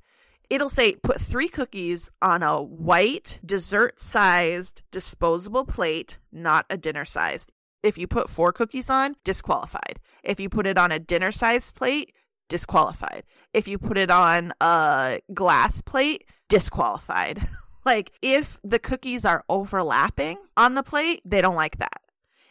it'll 0.49 0.69
say 0.69 0.95
put 0.95 1.19
three 1.19 1.47
cookies 1.47 2.09
on 2.21 2.43
a 2.43 2.61
white 2.61 3.39
dessert 3.45 3.99
sized 3.99 4.83
disposable 4.91 5.65
plate, 5.65 6.17
not 6.31 6.65
a 6.69 6.77
dinner 6.77 7.05
sized. 7.05 7.51
If 7.83 7.97
you 7.97 8.07
put 8.07 8.29
four 8.29 8.53
cookies 8.53 8.89
on, 8.89 9.15
disqualified. 9.23 9.99
If 10.23 10.39
you 10.39 10.49
put 10.49 10.67
it 10.67 10.77
on 10.77 10.91
a 10.91 10.99
dinner 10.99 11.31
sized 11.31 11.75
plate, 11.75 12.13
disqualified. 12.47 13.23
If 13.53 13.67
you 13.67 13.77
put 13.77 13.97
it 13.97 14.11
on 14.11 14.53
a 14.61 15.21
glass 15.33 15.81
plate, 15.81 16.25
disqualified. 16.49 17.47
like 17.85 18.11
if 18.21 18.59
the 18.63 18.77
cookies 18.77 19.25
are 19.25 19.43
overlapping 19.49 20.37
on 20.57 20.75
the 20.75 20.83
plate, 20.83 21.21
they 21.25 21.41
don't 21.41 21.55
like 21.55 21.77
that. 21.77 22.00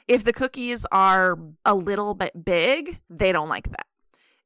If 0.08 0.24
the 0.24 0.32
cookies 0.32 0.86
are 0.90 1.38
a 1.64 1.74
little 1.74 2.14
bit 2.14 2.44
big, 2.44 3.00
they 3.08 3.32
don't 3.32 3.48
like 3.48 3.70
that. 3.70 3.86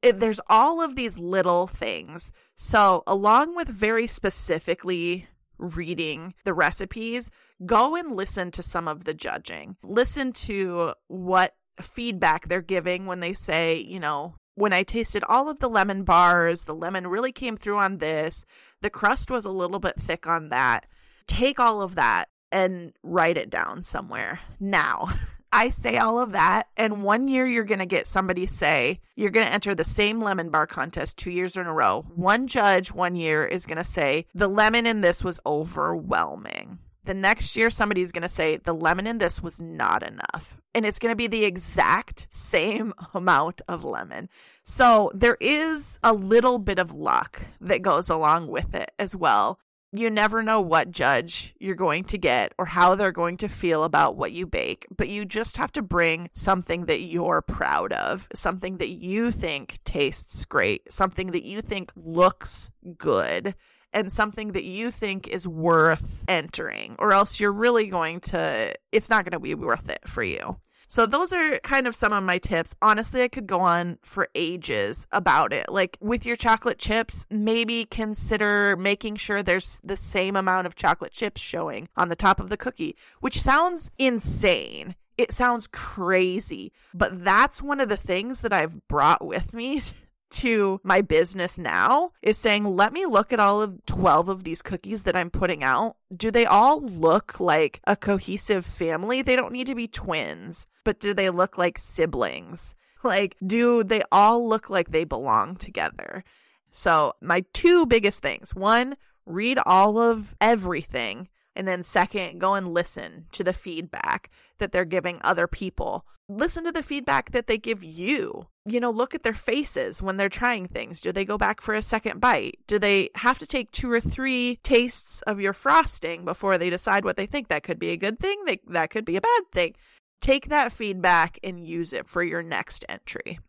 It, 0.01 0.19
there's 0.19 0.41
all 0.49 0.81
of 0.81 0.95
these 0.95 1.17
little 1.17 1.67
things. 1.67 2.31
So, 2.55 3.03
along 3.07 3.55
with 3.55 3.67
very 3.67 4.07
specifically 4.07 5.27
reading 5.57 6.33
the 6.43 6.53
recipes, 6.53 7.31
go 7.65 7.95
and 7.95 8.15
listen 8.15 8.51
to 8.51 8.63
some 8.63 8.87
of 8.87 9.05
the 9.05 9.13
judging. 9.13 9.77
Listen 9.83 10.33
to 10.33 10.93
what 11.07 11.55
feedback 11.81 12.47
they're 12.47 12.61
giving 12.61 13.05
when 13.05 13.19
they 13.19 13.33
say, 13.33 13.77
you 13.77 13.99
know, 13.99 14.35
when 14.55 14.73
I 14.73 14.83
tasted 14.83 15.23
all 15.27 15.49
of 15.49 15.59
the 15.59 15.69
lemon 15.69 16.03
bars, 16.03 16.63
the 16.63 16.75
lemon 16.75 17.07
really 17.07 17.31
came 17.31 17.57
through 17.57 17.77
on 17.77 17.97
this. 17.97 18.45
The 18.81 18.89
crust 18.89 19.29
was 19.29 19.45
a 19.45 19.51
little 19.51 19.79
bit 19.79 19.99
thick 19.99 20.27
on 20.27 20.49
that. 20.49 20.85
Take 21.27 21.59
all 21.59 21.81
of 21.81 21.95
that 21.95 22.29
and 22.51 22.93
write 23.03 23.37
it 23.37 23.49
down 23.49 23.81
somewhere 23.83 24.39
now. 24.59 25.09
I 25.55 25.69
say 25.69 25.95
all 25.95 26.19
of 26.19 26.33
that, 26.33 26.67
and 26.75 27.01
one 27.01 27.29
year 27.29 27.47
you're 27.47 27.63
going 27.63 27.79
to 27.79 27.85
get 27.85 28.07
somebody 28.07 28.45
say, 28.45 28.99
you're 29.15 29.29
going 29.29 29.45
to 29.45 29.53
enter 29.53 29.73
the 29.73 29.85
same 29.85 30.19
lemon 30.19 30.49
bar 30.49 30.67
contest 30.67 31.17
two 31.17 31.31
years 31.31 31.55
in 31.55 31.65
a 31.65 31.73
row. 31.73 32.05
One 32.13 32.47
judge 32.47 32.91
one 32.91 33.15
year 33.15 33.45
is 33.45 33.65
going 33.65 33.77
to 33.77 33.85
say, 33.85 34.25
the 34.35 34.49
lemon 34.49 34.85
in 34.85 34.99
this 34.99 35.23
was 35.23 35.39
overwhelming. 35.45 36.79
The 37.05 37.13
next 37.13 37.55
year, 37.55 37.69
somebody's 37.69 38.11
going 38.11 38.23
to 38.23 38.27
say, 38.27 38.57
the 38.57 38.73
lemon 38.73 39.07
in 39.07 39.17
this 39.17 39.41
was 39.41 39.61
not 39.61 40.03
enough. 40.03 40.59
And 40.73 40.85
it's 40.85 40.99
going 40.99 41.13
to 41.13 41.15
be 41.15 41.27
the 41.27 41.45
exact 41.45 42.27
same 42.29 42.93
amount 43.13 43.61
of 43.69 43.85
lemon. 43.85 44.27
So 44.63 45.09
there 45.15 45.37
is 45.39 45.99
a 46.03 46.11
little 46.11 46.59
bit 46.59 46.79
of 46.79 46.93
luck 46.93 47.41
that 47.61 47.81
goes 47.81 48.09
along 48.09 48.47
with 48.47 48.75
it 48.75 48.91
as 48.99 49.15
well 49.15 49.59
you 49.99 50.09
never 50.09 50.41
know 50.41 50.61
what 50.61 50.91
judge 50.91 51.53
you're 51.59 51.75
going 51.75 52.03
to 52.05 52.17
get 52.17 52.53
or 52.57 52.65
how 52.65 52.95
they're 52.95 53.11
going 53.11 53.37
to 53.37 53.47
feel 53.47 53.83
about 53.83 54.15
what 54.15 54.31
you 54.31 54.45
bake, 54.47 54.85
but 54.95 55.09
you 55.09 55.25
just 55.25 55.57
have 55.57 55.71
to 55.73 55.81
bring 55.81 56.29
something 56.33 56.85
that 56.85 57.01
you're 57.01 57.41
proud 57.41 57.93
of, 57.93 58.27
something 58.33 58.77
that 58.77 58.89
you 58.89 59.31
think 59.31 59.77
tastes 59.83 60.45
great, 60.45 60.91
something 60.91 61.31
that 61.31 61.43
you 61.43 61.61
think 61.61 61.91
looks 61.95 62.69
good, 62.97 63.55
and 63.93 64.11
something 64.11 64.51
that 64.51 64.65
you 64.65 64.91
think 64.91 65.27
is 65.27 65.47
worth 65.47 66.23
entering, 66.27 66.95
or 66.99 67.13
else 67.13 67.39
you're 67.39 67.51
really 67.51 67.87
going 67.87 68.19
to, 68.19 68.73
it's 68.91 69.09
not 69.09 69.23
going 69.23 69.31
to 69.31 69.39
be 69.39 69.55
worth 69.55 69.89
it 69.89 70.01
for 70.05 70.21
you. 70.21 70.57
So 70.87 71.05
those 71.05 71.33
are 71.33 71.59
kind 71.59 71.87
of 71.87 71.95
some 71.95 72.13
of 72.13 72.23
my 72.23 72.37
tips. 72.37 72.75
Honestly, 72.81 73.23
I 73.23 73.27
could 73.27 73.47
go 73.47 73.59
on 73.59 73.97
for 74.01 74.29
ages 74.35 75.07
about 75.11 75.53
it. 75.53 75.69
Like 75.69 75.97
with 75.99 76.25
your 76.25 76.35
chocolate 76.35 76.79
chips, 76.79 77.25
maybe 77.29 77.85
consider 77.85 78.75
making 78.77 79.15
sure 79.17 79.41
there's 79.41 79.81
the 79.83 79.97
same 79.97 80.35
amount 80.35 80.67
of 80.67 80.75
chocolate 80.75 81.11
chips 81.11 81.41
showing 81.41 81.89
on 81.95 82.09
the 82.09 82.15
top 82.15 82.39
of 82.39 82.49
the 82.49 82.57
cookie, 82.57 82.95
which 83.19 83.41
sounds 83.41 83.91
insane. 83.97 84.95
It 85.17 85.31
sounds 85.31 85.67
crazy, 85.67 86.73
but 86.93 87.23
that's 87.23 87.61
one 87.61 87.79
of 87.79 87.87
the 87.87 87.97
things 87.97 88.41
that 88.41 88.51
I've 88.51 88.85
brought 88.87 89.25
with 89.25 89.53
me 89.53 89.81
to 90.29 90.81
my 90.83 91.01
business 91.01 91.57
now 91.57 92.11
is 92.21 92.37
saying, 92.37 92.65
let 92.65 92.91
me 92.91 93.05
look 93.05 93.31
at 93.31 93.39
all 93.39 93.61
of 93.61 93.85
12 93.85 94.27
of 94.27 94.43
these 94.43 94.61
cookies 94.61 95.03
that 95.03 95.15
I'm 95.15 95.29
putting 95.29 95.63
out. 95.63 95.95
Do 96.15 96.31
they 96.31 96.45
all 96.45 96.81
look 96.81 97.39
like 97.39 97.79
a 97.85 97.95
cohesive 97.95 98.65
family? 98.65 99.21
They 99.21 99.35
don't 99.35 99.53
need 99.53 99.67
to 99.67 99.75
be 99.75 99.87
twins, 99.87 100.67
but 100.85 101.01
do 101.01 101.13
they 101.13 101.29
look 101.29 101.57
like 101.57 101.77
siblings? 101.77 102.75
Like, 103.03 103.35
do 103.45 103.83
they 103.83 104.01
all 104.11 104.47
look 104.47 104.69
like 104.69 104.89
they 104.89 105.03
belong 105.03 105.57
together? 105.57 106.23
So, 106.71 107.13
my 107.21 107.43
two 107.53 107.85
biggest 107.85 108.21
things 108.21 108.55
one, 108.55 108.95
read 109.25 109.59
all 109.65 109.99
of 109.99 110.33
everything 110.39 111.27
and 111.55 111.67
then, 111.67 111.83
second, 111.83 112.39
go 112.39 112.53
and 112.53 112.73
listen 112.73 113.25
to 113.31 113.43
the 113.43 113.53
feedback 113.53 114.29
that 114.57 114.71
they're 114.71 114.85
giving 114.85 115.19
other 115.23 115.47
people. 115.47 116.05
Listen 116.27 116.65
to 116.65 116.71
the 116.71 116.83
feedback 116.83 117.31
that 117.31 117.47
they 117.47 117.57
give 117.57 117.83
you. 117.83 118.47
You 118.65 118.79
know, 118.79 118.89
look 118.89 119.15
at 119.15 119.23
their 119.23 119.33
faces 119.33 120.01
when 120.01 120.17
they're 120.17 120.27
trying 120.27 120.67
things. 120.67 120.99
Do 120.99 121.11
they 121.11 121.23
go 121.23 121.37
back 121.37 121.61
for 121.61 121.75
a 121.75 121.81
second 121.81 122.19
bite? 122.19 122.59
Do 122.67 122.77
they 122.77 123.09
have 123.15 123.39
to 123.39 123.45
take 123.45 123.71
two 123.71 123.89
or 123.91 124.01
three 124.01 124.57
tastes 124.63 125.21
of 125.21 125.39
your 125.39 125.53
frosting 125.53 126.25
before 126.25 126.57
they 126.57 126.69
decide 126.69 127.05
what 127.05 127.15
they 127.15 127.27
think? 127.27 127.47
That 127.47 127.63
could 127.63 127.79
be 127.79 127.91
a 127.91 127.97
good 127.97 128.19
thing, 128.19 128.43
that 128.67 128.89
could 128.89 129.05
be 129.05 129.15
a 129.15 129.21
bad 129.21 129.43
thing. 129.53 129.75
Take 130.21 130.49
that 130.49 130.71
feedback 130.71 131.39
and 131.43 131.65
use 131.65 131.93
it 131.93 132.07
for 132.07 132.23
your 132.23 132.41
next 132.41 132.85
entry. 132.89 133.39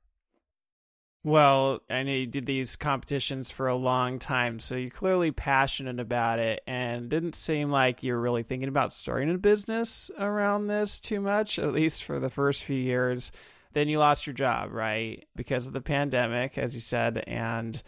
Well, 1.26 1.80
I 1.90 2.04
know 2.04 2.12
you 2.12 2.26
did 2.28 2.46
these 2.46 2.76
competitions 2.76 3.50
for 3.50 3.66
a 3.66 3.74
long 3.74 4.20
time, 4.20 4.60
so 4.60 4.76
you're 4.76 4.90
clearly 4.90 5.32
passionate 5.32 5.98
about 5.98 6.38
it 6.38 6.62
and 6.68 7.08
didn't 7.08 7.34
seem 7.34 7.68
like 7.68 8.04
you're 8.04 8.20
really 8.20 8.44
thinking 8.44 8.68
about 8.68 8.92
starting 8.92 9.34
a 9.34 9.36
business 9.36 10.08
around 10.20 10.68
this 10.68 11.00
too 11.00 11.20
much, 11.20 11.58
at 11.58 11.72
least 11.72 12.04
for 12.04 12.20
the 12.20 12.30
first 12.30 12.62
few 12.62 12.76
years. 12.76 13.32
Then 13.72 13.88
you 13.88 13.98
lost 13.98 14.24
your 14.24 14.34
job, 14.34 14.72
right? 14.72 15.26
Because 15.34 15.66
of 15.66 15.72
the 15.72 15.80
pandemic, 15.80 16.56
as 16.58 16.76
you 16.76 16.80
said. 16.80 17.24
And 17.26 17.82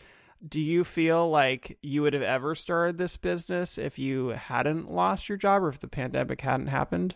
do 0.45 0.61
you 0.61 0.83
feel 0.83 1.31
like 1.31 1.79
you 1.81 2.03
would 2.03 2.15
have 2.15 2.23
ever 2.23 2.57
started 2.57 2.99
this 2.99 3.17
business 3.17 3.79
if 3.79 4.01
you 4.01 4.31
hadn't 4.31 4.91
lost 4.91 5.29
your 5.29 5.39
job 5.39 5.63
or 5.63 5.69
if 5.69 5.79
the 5.79 5.87
pandemic 5.87 6.41
hadn't 6.41 6.67
happened? 6.67 7.15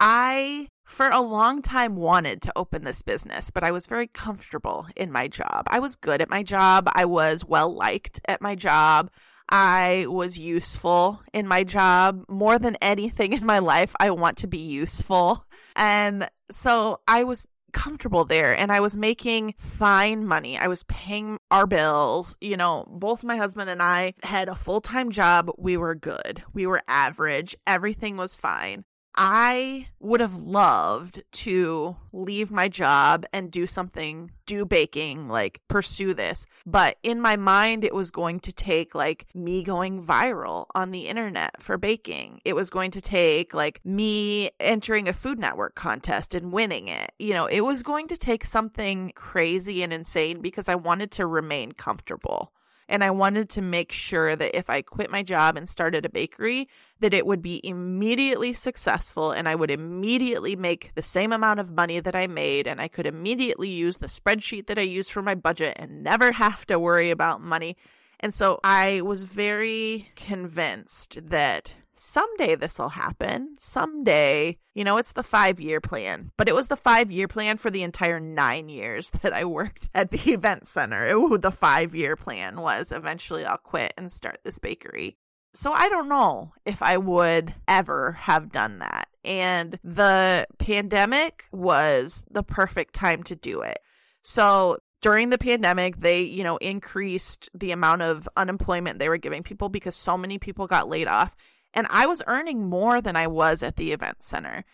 I, 0.00 0.68
for 0.84 1.08
a 1.08 1.20
long 1.20 1.62
time, 1.62 1.96
wanted 1.96 2.42
to 2.42 2.52
open 2.56 2.84
this 2.84 3.02
business, 3.02 3.50
but 3.50 3.64
I 3.64 3.70
was 3.70 3.86
very 3.86 4.06
comfortable 4.08 4.86
in 4.94 5.10
my 5.10 5.28
job. 5.28 5.64
I 5.68 5.78
was 5.78 5.96
good 5.96 6.20
at 6.20 6.30
my 6.30 6.42
job. 6.42 6.88
I 6.92 7.04
was 7.04 7.44
well 7.44 7.74
liked 7.74 8.20
at 8.26 8.40
my 8.40 8.54
job. 8.54 9.10
I 9.48 10.06
was 10.08 10.38
useful 10.38 11.20
in 11.32 11.46
my 11.46 11.64
job. 11.64 12.24
More 12.28 12.58
than 12.58 12.76
anything 12.82 13.32
in 13.32 13.46
my 13.46 13.60
life, 13.60 13.94
I 14.00 14.10
want 14.10 14.38
to 14.38 14.48
be 14.48 14.58
useful. 14.58 15.46
And 15.76 16.28
so 16.50 17.00
I 17.06 17.24
was 17.24 17.46
comfortable 17.72 18.24
there 18.24 18.56
and 18.56 18.72
I 18.72 18.80
was 18.80 18.96
making 18.96 19.54
fine 19.58 20.26
money. 20.26 20.58
I 20.58 20.66
was 20.66 20.82
paying 20.84 21.38
our 21.50 21.66
bills. 21.66 22.36
You 22.40 22.56
know, 22.56 22.86
both 22.88 23.22
my 23.22 23.36
husband 23.36 23.70
and 23.70 23.82
I 23.82 24.14
had 24.22 24.48
a 24.48 24.54
full 24.56 24.80
time 24.80 25.10
job. 25.10 25.50
We 25.58 25.76
were 25.76 25.94
good. 25.94 26.42
We 26.52 26.66
were 26.66 26.82
average. 26.88 27.54
Everything 27.66 28.16
was 28.16 28.34
fine. 28.34 28.84
I 29.16 29.88
would 29.98 30.20
have 30.20 30.34
loved 30.34 31.22
to 31.32 31.96
leave 32.12 32.50
my 32.50 32.68
job 32.68 33.24
and 33.32 33.50
do 33.50 33.66
something, 33.66 34.30
do 34.44 34.66
baking, 34.66 35.28
like 35.28 35.60
pursue 35.68 36.12
this. 36.12 36.46
But 36.66 36.98
in 37.02 37.20
my 37.20 37.36
mind, 37.36 37.82
it 37.82 37.94
was 37.94 38.10
going 38.10 38.40
to 38.40 38.52
take 38.52 38.94
like 38.94 39.26
me 39.34 39.62
going 39.62 40.04
viral 40.04 40.66
on 40.74 40.90
the 40.90 41.08
internet 41.08 41.62
for 41.62 41.78
baking. 41.78 42.40
It 42.44 42.52
was 42.52 42.68
going 42.68 42.90
to 42.90 43.00
take 43.00 43.54
like 43.54 43.80
me 43.84 44.50
entering 44.60 45.08
a 45.08 45.14
Food 45.14 45.38
Network 45.38 45.74
contest 45.74 46.34
and 46.34 46.52
winning 46.52 46.88
it. 46.88 47.12
You 47.18 47.32
know, 47.32 47.46
it 47.46 47.62
was 47.62 47.82
going 47.82 48.08
to 48.08 48.18
take 48.18 48.44
something 48.44 49.12
crazy 49.14 49.82
and 49.82 49.94
insane 49.94 50.42
because 50.42 50.68
I 50.68 50.74
wanted 50.74 51.10
to 51.12 51.26
remain 51.26 51.72
comfortable. 51.72 52.52
And 52.88 53.02
I 53.02 53.10
wanted 53.10 53.48
to 53.50 53.62
make 53.62 53.90
sure 53.90 54.36
that 54.36 54.56
if 54.56 54.70
I 54.70 54.82
quit 54.82 55.10
my 55.10 55.22
job 55.22 55.56
and 55.56 55.68
started 55.68 56.04
a 56.04 56.08
bakery, 56.08 56.68
that 57.00 57.14
it 57.14 57.26
would 57.26 57.42
be 57.42 57.60
immediately 57.66 58.52
successful 58.52 59.32
and 59.32 59.48
I 59.48 59.54
would 59.54 59.70
immediately 59.70 60.54
make 60.54 60.92
the 60.94 61.02
same 61.02 61.32
amount 61.32 61.60
of 61.60 61.72
money 61.72 62.00
that 62.00 62.14
I 62.14 62.26
made 62.26 62.66
and 62.66 62.80
I 62.80 62.88
could 62.88 63.06
immediately 63.06 63.68
use 63.68 63.98
the 63.98 64.06
spreadsheet 64.06 64.66
that 64.66 64.78
I 64.78 64.82
used 64.82 65.10
for 65.10 65.22
my 65.22 65.34
budget 65.34 65.74
and 65.78 66.02
never 66.02 66.32
have 66.32 66.64
to 66.66 66.78
worry 66.78 67.10
about 67.10 67.40
money. 67.40 67.76
And 68.20 68.32
so 68.32 68.60
I 68.64 69.00
was 69.02 69.24
very 69.24 70.10
convinced 70.16 71.18
that 71.28 71.74
someday 71.98 72.54
this 72.54 72.78
will 72.78 72.88
happen. 72.88 73.56
Someday, 73.58 74.58
you 74.74 74.84
know, 74.84 74.98
it's 74.98 75.12
the 75.12 75.22
five 75.22 75.60
year 75.60 75.80
plan, 75.80 76.30
but 76.36 76.48
it 76.48 76.54
was 76.54 76.68
the 76.68 76.76
five 76.76 77.10
year 77.10 77.28
plan 77.28 77.56
for 77.56 77.70
the 77.70 77.82
entire 77.82 78.20
nine 78.20 78.68
years 78.68 79.10
that 79.22 79.32
I 79.32 79.44
worked 79.44 79.90
at 79.94 80.10
the 80.10 80.32
event 80.32 80.66
center. 80.66 81.06
It, 81.06 81.42
the 81.42 81.50
five 81.50 81.94
year 81.94 82.16
plan 82.16 82.60
was 82.60 82.92
eventually 82.92 83.44
I'll 83.44 83.58
quit 83.58 83.94
and 83.96 84.10
start 84.10 84.40
this 84.44 84.58
bakery. 84.58 85.16
So 85.54 85.72
I 85.72 85.88
don't 85.88 86.08
know 86.08 86.52
if 86.66 86.82
I 86.82 86.98
would 86.98 87.54
ever 87.66 88.12
have 88.12 88.52
done 88.52 88.80
that. 88.80 89.08
And 89.24 89.78
the 89.82 90.46
pandemic 90.58 91.44
was 91.50 92.26
the 92.30 92.42
perfect 92.42 92.94
time 92.94 93.22
to 93.24 93.34
do 93.34 93.62
it. 93.62 93.78
So 94.22 94.78
during 95.00 95.30
the 95.30 95.38
pandemic, 95.38 96.00
they, 96.00 96.22
you 96.22 96.44
know, 96.44 96.56
increased 96.58 97.48
the 97.54 97.70
amount 97.70 98.02
of 98.02 98.28
unemployment 98.36 98.98
they 98.98 99.08
were 99.08 99.18
giving 99.18 99.42
people 99.42 99.68
because 99.68 99.96
so 99.96 100.18
many 100.18 100.38
people 100.38 100.66
got 100.66 100.88
laid 100.88 101.08
off 101.08 101.34
and 101.76 101.86
I 101.90 102.06
was 102.06 102.22
earning 102.26 102.64
more 102.64 103.02
than 103.02 103.14
I 103.14 103.26
was 103.26 103.62
at 103.62 103.76
the 103.76 103.92
event 103.92 104.24
center. 104.24 104.64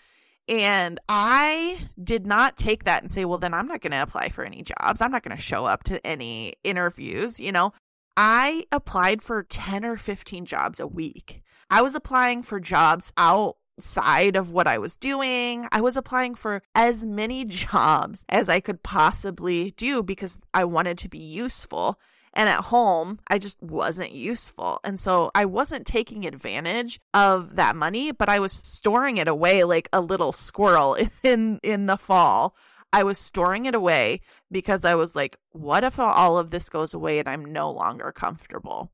And 0.49 0.99
I 1.09 1.89
did 2.03 2.27
not 2.27 2.57
take 2.57 2.85
that 2.85 3.03
and 3.03 3.11
say, 3.11 3.25
well, 3.25 3.39
then 3.39 3.53
I'm 3.53 3.67
not 3.67 3.81
going 3.81 3.91
to 3.91 4.03
apply 4.03 4.29
for 4.29 4.45
any 4.45 4.63
jobs. 4.63 5.01
I'm 5.01 5.11
not 5.11 5.23
going 5.25 5.37
to 5.37 5.43
show 5.43 5.67
up 5.67 5.83
to 5.85 6.05
any 6.07 6.55
interviews. 6.65 7.41
You 7.41 7.53
know, 7.53 7.73
I 8.17 8.65
applied 8.71 9.21
for 9.21 9.43
10 9.43 9.85
or 9.85 9.97
15 9.97 10.47
jobs 10.47 10.79
a 10.81 10.87
week. 10.87 11.43
I 11.71 11.83
was 11.83 11.95
applying 11.95 12.43
for 12.43 12.61
jobs 12.61 13.13
outside 13.17 14.37
of 14.37 14.53
what 14.53 14.67
I 14.67 14.79
was 14.79 14.97
doing. 14.97 15.67
I 15.73 15.81
was 15.81 15.97
applying 15.97 16.35
for 16.35 16.63
as 16.75 17.05
many 17.05 17.45
jobs 17.47 18.25
as 18.29 18.49
I 18.49 18.61
could 18.61 18.83
possibly 18.83 19.73
do 19.73 20.03
because 20.03 20.41
I 20.55 20.65
wanted 20.65 20.99
to 20.99 21.09
be 21.09 21.19
useful. 21.19 21.99
And 22.35 22.49
at 22.49 22.65
home, 22.65 23.19
I 23.29 23.39
just 23.39 23.63
wasn't 23.63 24.13
useful. 24.13 24.81
And 24.85 24.99
so 24.99 25.31
I 25.35 25.45
wasn't 25.45 25.87
taking 25.87 26.25
advantage 26.25 26.99
of 27.13 27.57
that 27.57 27.77
money, 27.77 28.13
but 28.13 28.29
I 28.29 28.39
was 28.39 28.53
storing 28.53 29.19
it 29.19 29.29
away 29.29 29.65
like 29.65 29.89
a 29.93 30.01
little 30.01 30.33
squirrel 30.33 30.97
in 31.23 31.61
in 31.63 31.87
the 31.87 31.97
fall. 31.97 32.57
I 32.93 33.05
was 33.05 33.19
storing 33.19 33.67
it 33.67 33.75
away 33.75 34.21
because 34.51 34.85
I 34.85 34.95
was 34.95 35.17
like, 35.17 35.39
what 35.53 35.83
if 35.83 35.99
all 35.99 36.37
of 36.39 36.51
this 36.51 36.69
goes 36.69 36.93
away 36.93 37.19
and 37.19 37.29
I'm 37.29 37.45
no 37.45 37.71
longer 37.71 38.13
comfortable? 38.13 38.93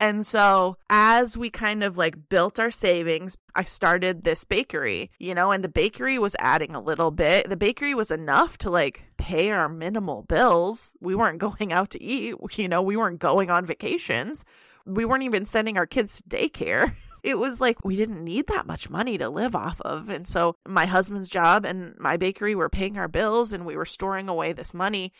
And 0.00 0.26
so 0.26 0.76
as 0.90 1.36
we 1.36 1.50
kind 1.50 1.82
of 1.82 1.96
like 1.96 2.28
built 2.28 2.58
our 2.58 2.70
savings, 2.70 3.38
I 3.54 3.64
started 3.64 4.24
this 4.24 4.44
bakery, 4.44 5.10
you 5.18 5.34
know, 5.34 5.52
and 5.52 5.62
the 5.62 5.68
bakery 5.68 6.18
was 6.18 6.36
adding 6.38 6.74
a 6.74 6.80
little 6.80 7.10
bit. 7.10 7.48
The 7.48 7.56
bakery 7.56 7.94
was 7.94 8.10
enough 8.10 8.58
to 8.58 8.70
like 8.70 9.04
pay 9.16 9.50
our 9.50 9.68
minimal 9.68 10.22
bills. 10.22 10.96
We 11.00 11.14
weren't 11.14 11.38
going 11.58 11.72
out 11.72 11.90
to 11.90 12.02
eat, 12.02 12.34
you 12.56 12.68
know, 12.68 12.82
we 12.82 12.96
weren't 12.96 13.20
going 13.20 13.50
on 13.50 13.66
vacations. 13.66 14.44
We 14.86 15.04
weren't 15.04 15.22
even 15.22 15.46
sending 15.46 15.78
our 15.78 15.86
kids 15.86 16.20
to 16.22 16.36
daycare. 16.36 16.94
It 17.24 17.38
was 17.38 17.58
like 17.58 17.82
we 17.82 17.96
didn't 17.96 18.22
need 18.22 18.48
that 18.48 18.66
much 18.66 18.90
money 18.90 19.16
to 19.16 19.30
live 19.30 19.54
off 19.54 19.80
of. 19.80 20.10
And 20.10 20.28
so 20.28 20.56
my 20.68 20.84
husband's 20.84 21.30
job 21.30 21.64
and 21.64 21.94
my 21.98 22.18
bakery 22.18 22.54
were 22.54 22.68
paying 22.68 22.98
our 22.98 23.08
bills 23.08 23.54
and 23.54 23.64
we 23.64 23.78
were 23.78 23.86
storing 23.86 24.28
away 24.28 24.52
this 24.52 24.74
money. 24.74 25.10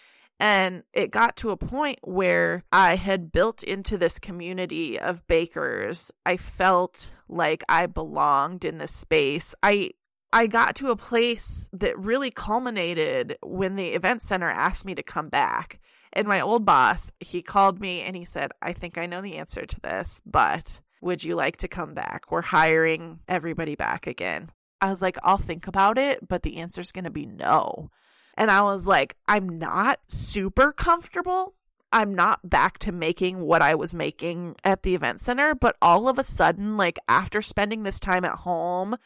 And 0.40 0.82
it 0.92 1.10
got 1.10 1.36
to 1.38 1.50
a 1.50 1.56
point 1.56 2.00
where 2.02 2.64
I 2.72 2.96
had 2.96 3.32
built 3.32 3.62
into 3.62 3.96
this 3.96 4.18
community 4.18 4.98
of 4.98 5.26
bakers. 5.26 6.10
I 6.26 6.36
felt 6.36 7.12
like 7.28 7.62
I 7.68 7.86
belonged 7.86 8.64
in 8.64 8.78
this 8.78 8.94
space. 8.94 9.54
I 9.62 9.90
I 10.32 10.48
got 10.48 10.74
to 10.76 10.90
a 10.90 10.96
place 10.96 11.68
that 11.72 11.96
really 11.96 12.32
culminated 12.32 13.38
when 13.40 13.76
the 13.76 13.90
event 13.90 14.20
center 14.20 14.50
asked 14.50 14.84
me 14.84 14.96
to 14.96 15.02
come 15.04 15.28
back. 15.28 15.78
And 16.12 16.26
my 16.26 16.40
old 16.40 16.64
boss, 16.64 17.12
he 17.20 17.40
called 17.40 17.80
me 17.80 18.02
and 18.02 18.16
he 18.16 18.24
said, 18.24 18.50
I 18.60 18.72
think 18.72 18.98
I 18.98 19.06
know 19.06 19.20
the 19.20 19.36
answer 19.36 19.64
to 19.64 19.80
this, 19.80 20.20
but 20.26 20.80
would 21.00 21.22
you 21.22 21.36
like 21.36 21.58
to 21.58 21.68
come 21.68 21.94
back? 21.94 22.32
We're 22.32 22.42
hiring 22.42 23.20
everybody 23.28 23.76
back 23.76 24.08
again. 24.08 24.50
I 24.80 24.90
was 24.90 25.02
like, 25.02 25.18
I'll 25.22 25.38
think 25.38 25.68
about 25.68 25.98
it, 25.98 26.26
but 26.26 26.42
the 26.42 26.56
answer's 26.56 26.92
going 26.92 27.04
to 27.04 27.10
be 27.10 27.26
no. 27.26 27.90
And 28.36 28.50
I 28.50 28.62
was 28.62 28.86
like, 28.86 29.16
I'm 29.28 29.58
not 29.58 30.00
super 30.08 30.72
comfortable. 30.72 31.54
I'm 31.92 32.14
not 32.14 32.48
back 32.48 32.78
to 32.78 32.92
making 32.92 33.40
what 33.40 33.62
I 33.62 33.76
was 33.76 33.94
making 33.94 34.56
at 34.64 34.82
the 34.82 34.94
event 34.94 35.20
center. 35.20 35.54
But 35.54 35.76
all 35.80 36.08
of 36.08 36.18
a 36.18 36.24
sudden, 36.24 36.76
like 36.76 36.98
after 37.08 37.40
spending 37.40 37.84
this 37.84 38.00
time 38.00 38.24
at 38.24 38.34
home, 38.34 38.96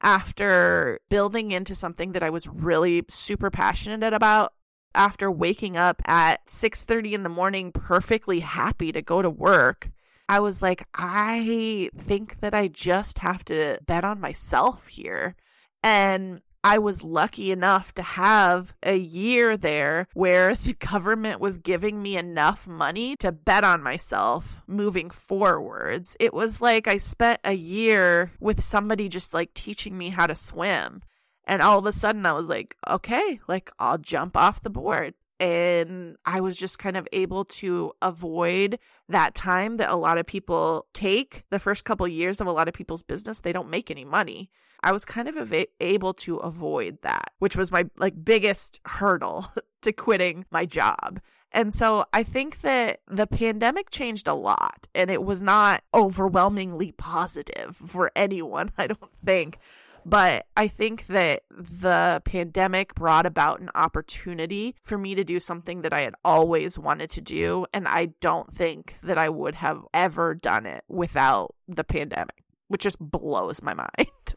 after 0.00 1.00
building 1.10 1.50
into 1.50 1.74
something 1.74 2.12
that 2.12 2.22
I 2.22 2.30
was 2.30 2.48
really 2.48 3.04
super 3.10 3.50
passionate 3.50 4.14
about, 4.14 4.54
after 4.94 5.30
waking 5.30 5.76
up 5.76 6.00
at 6.06 6.46
6:30 6.48 7.12
in 7.12 7.22
the 7.22 7.28
morning 7.28 7.72
perfectly 7.72 8.40
happy 8.40 8.92
to 8.92 9.02
go 9.02 9.20
to 9.20 9.28
work, 9.28 9.90
I 10.28 10.40
was 10.40 10.62
like, 10.62 10.86
I 10.94 11.90
think 11.96 12.40
that 12.40 12.54
I 12.54 12.68
just 12.68 13.18
have 13.18 13.44
to 13.46 13.78
bet 13.86 14.04
on 14.04 14.20
myself 14.20 14.86
here. 14.86 15.36
And 15.82 16.40
I 16.64 16.78
was 16.78 17.04
lucky 17.04 17.52
enough 17.52 17.94
to 17.94 18.02
have 18.02 18.74
a 18.82 18.96
year 18.96 19.56
there 19.56 20.08
where 20.14 20.54
the 20.54 20.72
government 20.92 21.40
was 21.40 21.58
giving 21.58 22.02
me 22.02 22.16
enough 22.16 22.66
money 22.66 23.16
to 23.16 23.32
bet 23.32 23.64
on 23.64 23.82
myself 23.82 24.60
moving 24.66 25.10
forwards. 25.10 26.16
It 26.18 26.34
was 26.34 26.60
like 26.60 26.88
I 26.88 26.96
spent 26.96 27.40
a 27.44 27.52
year 27.52 28.32
with 28.40 28.62
somebody 28.62 29.08
just 29.08 29.34
like 29.34 29.54
teaching 29.54 29.96
me 29.96 30.10
how 30.10 30.26
to 30.26 30.34
swim. 30.34 31.02
And 31.44 31.62
all 31.62 31.78
of 31.78 31.86
a 31.86 31.92
sudden 31.92 32.26
I 32.26 32.32
was 32.32 32.48
like, 32.48 32.76
okay, 32.88 33.40
like 33.48 33.70
I'll 33.78 33.98
jump 33.98 34.36
off 34.36 34.62
the 34.62 34.70
board. 34.70 35.14
And 35.40 36.16
I 36.26 36.40
was 36.40 36.56
just 36.56 36.80
kind 36.80 36.96
of 36.96 37.06
able 37.12 37.44
to 37.44 37.92
avoid 38.02 38.80
that 39.08 39.36
time 39.36 39.76
that 39.76 39.88
a 39.88 39.94
lot 39.94 40.18
of 40.18 40.26
people 40.26 40.86
take. 40.92 41.44
The 41.50 41.60
first 41.60 41.84
couple 41.84 42.08
years 42.08 42.40
of 42.40 42.48
a 42.48 42.52
lot 42.52 42.66
of 42.66 42.74
people's 42.74 43.04
business, 43.04 43.40
they 43.40 43.52
don't 43.52 43.70
make 43.70 43.90
any 43.90 44.04
money. 44.04 44.50
I 44.82 44.92
was 44.92 45.04
kind 45.04 45.28
of 45.28 45.36
av- 45.36 45.66
able 45.80 46.14
to 46.14 46.36
avoid 46.36 46.98
that, 47.02 47.32
which 47.38 47.56
was 47.56 47.72
my 47.72 47.86
like 47.96 48.24
biggest 48.24 48.80
hurdle 48.84 49.46
to 49.82 49.92
quitting 49.92 50.44
my 50.50 50.64
job. 50.64 51.20
And 51.52 51.72
so 51.72 52.04
I 52.12 52.22
think 52.22 52.60
that 52.60 53.00
the 53.08 53.26
pandemic 53.26 53.90
changed 53.90 54.28
a 54.28 54.34
lot 54.34 54.86
and 54.94 55.10
it 55.10 55.22
was 55.22 55.40
not 55.40 55.82
overwhelmingly 55.94 56.92
positive 56.92 57.74
for 57.76 58.12
anyone, 58.14 58.70
I 58.78 58.88
don't 58.88 59.10
think. 59.24 59.58
But 60.04 60.46
I 60.56 60.68
think 60.68 61.06
that 61.08 61.42
the 61.50 62.22
pandemic 62.24 62.94
brought 62.94 63.26
about 63.26 63.60
an 63.60 63.70
opportunity 63.74 64.74
for 64.82 64.96
me 64.96 65.14
to 65.14 65.24
do 65.24 65.38
something 65.38 65.82
that 65.82 65.92
I 65.92 66.00
had 66.00 66.14
always 66.24 66.78
wanted 66.78 67.10
to 67.10 67.20
do. 67.20 67.66
And 67.74 67.86
I 67.86 68.06
don't 68.20 68.54
think 68.54 68.96
that 69.02 69.18
I 69.18 69.28
would 69.28 69.56
have 69.56 69.82
ever 69.92 70.34
done 70.34 70.64
it 70.64 70.84
without 70.88 71.54
the 71.66 71.84
pandemic, 71.84 72.42
which 72.68 72.82
just 72.82 72.98
blows 73.00 73.60
my 73.62 73.74
mind. 73.98 74.34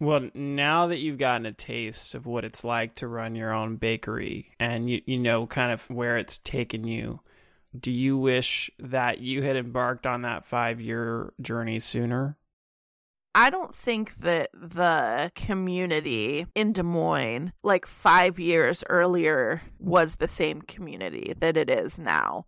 Well, 0.00 0.30
now 0.32 0.86
that 0.86 0.98
you've 0.98 1.18
gotten 1.18 1.44
a 1.44 1.52
taste 1.52 2.14
of 2.14 2.24
what 2.24 2.44
it's 2.44 2.64
like 2.64 2.94
to 2.96 3.06
run 3.06 3.34
your 3.34 3.52
own 3.52 3.76
bakery 3.76 4.52
and 4.58 4.88
you, 4.88 5.02
you 5.04 5.18
know 5.18 5.46
kind 5.46 5.70
of 5.70 5.82
where 5.90 6.16
it's 6.16 6.38
taken 6.38 6.84
you, 6.84 7.20
do 7.78 7.92
you 7.92 8.16
wish 8.16 8.70
that 8.78 9.20
you 9.20 9.42
had 9.42 9.56
embarked 9.56 10.06
on 10.06 10.22
that 10.22 10.46
five 10.46 10.80
year 10.80 11.34
journey 11.40 11.78
sooner? 11.80 12.38
I 13.34 13.50
don't 13.50 13.74
think 13.74 14.16
that 14.16 14.50
the 14.54 15.30
community 15.34 16.46
in 16.54 16.72
Des 16.72 16.82
Moines, 16.82 17.52
like 17.62 17.84
five 17.86 18.40
years 18.40 18.82
earlier, 18.88 19.60
was 19.78 20.16
the 20.16 20.28
same 20.28 20.62
community 20.62 21.34
that 21.38 21.58
it 21.58 21.68
is 21.68 21.98
now. 21.98 22.46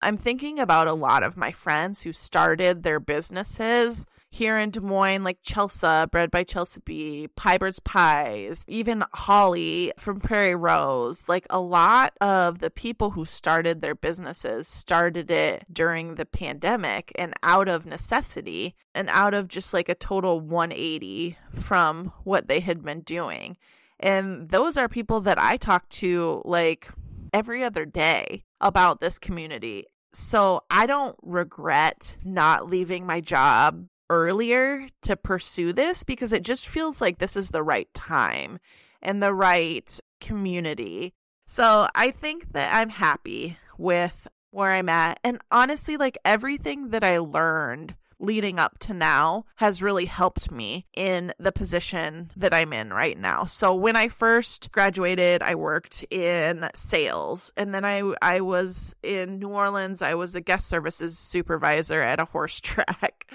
I'm 0.00 0.16
thinking 0.16 0.58
about 0.58 0.86
a 0.86 0.94
lot 0.94 1.22
of 1.22 1.36
my 1.36 1.52
friends 1.52 2.02
who 2.02 2.12
started 2.12 2.82
their 2.82 3.00
businesses 3.00 4.06
here 4.32 4.58
in 4.58 4.70
Des 4.70 4.80
Moines, 4.80 5.24
like 5.24 5.36
Chelsea, 5.42 6.06
Bread 6.10 6.30
by 6.30 6.42
Chelsea 6.42 6.80
B, 6.86 7.28
Pie 7.36 7.58
Bird's 7.58 7.80
Pies, 7.80 8.64
even 8.66 9.04
Holly 9.12 9.92
from 9.98 10.20
Prairie 10.20 10.54
Rose. 10.54 11.28
Like 11.28 11.46
a 11.50 11.60
lot 11.60 12.14
of 12.18 12.60
the 12.60 12.70
people 12.70 13.10
who 13.10 13.26
started 13.26 13.82
their 13.82 13.94
businesses 13.94 14.66
started 14.66 15.30
it 15.30 15.66
during 15.70 16.14
the 16.14 16.24
pandemic 16.24 17.12
and 17.16 17.34
out 17.42 17.68
of 17.68 17.84
necessity 17.84 18.74
and 18.94 19.10
out 19.10 19.34
of 19.34 19.48
just 19.48 19.74
like 19.74 19.90
a 19.90 19.94
total 19.94 20.40
180 20.40 21.36
from 21.54 22.10
what 22.24 22.48
they 22.48 22.60
had 22.60 22.82
been 22.82 23.02
doing. 23.02 23.58
And 24.00 24.48
those 24.48 24.78
are 24.78 24.88
people 24.88 25.20
that 25.20 25.38
I 25.38 25.58
talk 25.58 25.86
to 25.90 26.40
like 26.46 26.88
every 27.34 27.62
other 27.62 27.84
day 27.84 28.44
about 28.62 29.02
this 29.02 29.18
community. 29.18 29.84
So 30.14 30.62
I 30.70 30.86
don't 30.86 31.16
regret 31.22 32.16
not 32.24 32.68
leaving 32.68 33.04
my 33.04 33.20
job 33.20 33.86
earlier 34.12 34.86
to 35.00 35.16
pursue 35.16 35.72
this 35.72 36.04
because 36.04 36.34
it 36.34 36.42
just 36.42 36.68
feels 36.68 37.00
like 37.00 37.18
this 37.18 37.34
is 37.34 37.48
the 37.48 37.62
right 37.62 37.92
time 37.94 38.60
and 39.00 39.22
the 39.22 39.32
right 39.32 39.98
community. 40.20 41.14
So 41.46 41.88
I 41.94 42.10
think 42.10 42.52
that 42.52 42.74
I'm 42.74 42.90
happy 42.90 43.56
with 43.78 44.28
where 44.50 44.70
I'm 44.70 44.90
at. 44.90 45.18
And 45.24 45.40
honestly, 45.50 45.96
like 45.96 46.18
everything 46.26 46.90
that 46.90 47.02
I 47.02 47.18
learned 47.18 47.96
leading 48.18 48.58
up 48.58 48.78
to 48.78 48.94
now 48.94 49.44
has 49.56 49.82
really 49.82 50.04
helped 50.04 50.50
me 50.50 50.86
in 50.94 51.32
the 51.40 51.50
position 51.50 52.30
that 52.36 52.54
I'm 52.54 52.72
in 52.72 52.90
right 52.90 53.18
now. 53.18 53.46
So 53.46 53.74
when 53.74 53.96
I 53.96 54.08
first 54.08 54.70
graduated, 54.72 55.42
I 55.42 55.56
worked 55.56 56.04
in 56.10 56.68
sales 56.74 57.52
and 57.56 57.74
then 57.74 57.84
I 57.84 58.02
I 58.20 58.40
was 58.40 58.94
in 59.02 59.38
New 59.38 59.48
Orleans. 59.48 60.02
I 60.02 60.14
was 60.14 60.36
a 60.36 60.40
guest 60.40 60.68
services 60.68 61.18
supervisor 61.18 62.00
at 62.02 62.20
a 62.20 62.26
horse 62.26 62.60
track. 62.60 63.32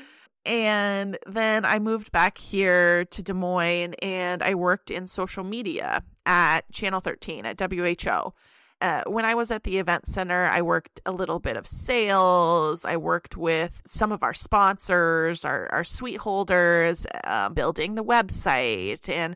And 0.47 1.17
then 1.27 1.65
I 1.65 1.77
moved 1.79 2.11
back 2.11 2.37
here 2.37 3.05
to 3.05 3.21
Des 3.21 3.33
Moines 3.33 3.93
and 3.95 4.41
I 4.41 4.55
worked 4.55 4.89
in 4.89 5.05
social 5.05 5.43
media 5.43 6.03
at 6.25 6.71
Channel 6.71 7.01
13 7.01 7.45
at 7.45 7.59
WHO 7.59 8.33
uh, 8.79 9.03
when 9.07 9.25
I 9.25 9.33
was 9.33 9.49
at 9.49 9.63
the 9.63 9.79
event 9.79 10.07
center, 10.07 10.45
I 10.45 10.61
worked 10.61 11.01
a 11.05 11.11
little 11.11 11.39
bit 11.39 11.57
of 11.57 11.65
sales. 11.65 12.85
I 12.85 12.97
worked 12.97 13.35
with 13.35 13.81
some 13.85 14.11
of 14.11 14.21
our 14.21 14.33
sponsors, 14.33 15.45
our, 15.45 15.67
our 15.71 15.83
suite 15.83 16.17
holders, 16.17 17.07
uh, 17.23 17.49
building 17.49 17.95
the 17.95 18.03
website 18.03 19.09
and 19.09 19.35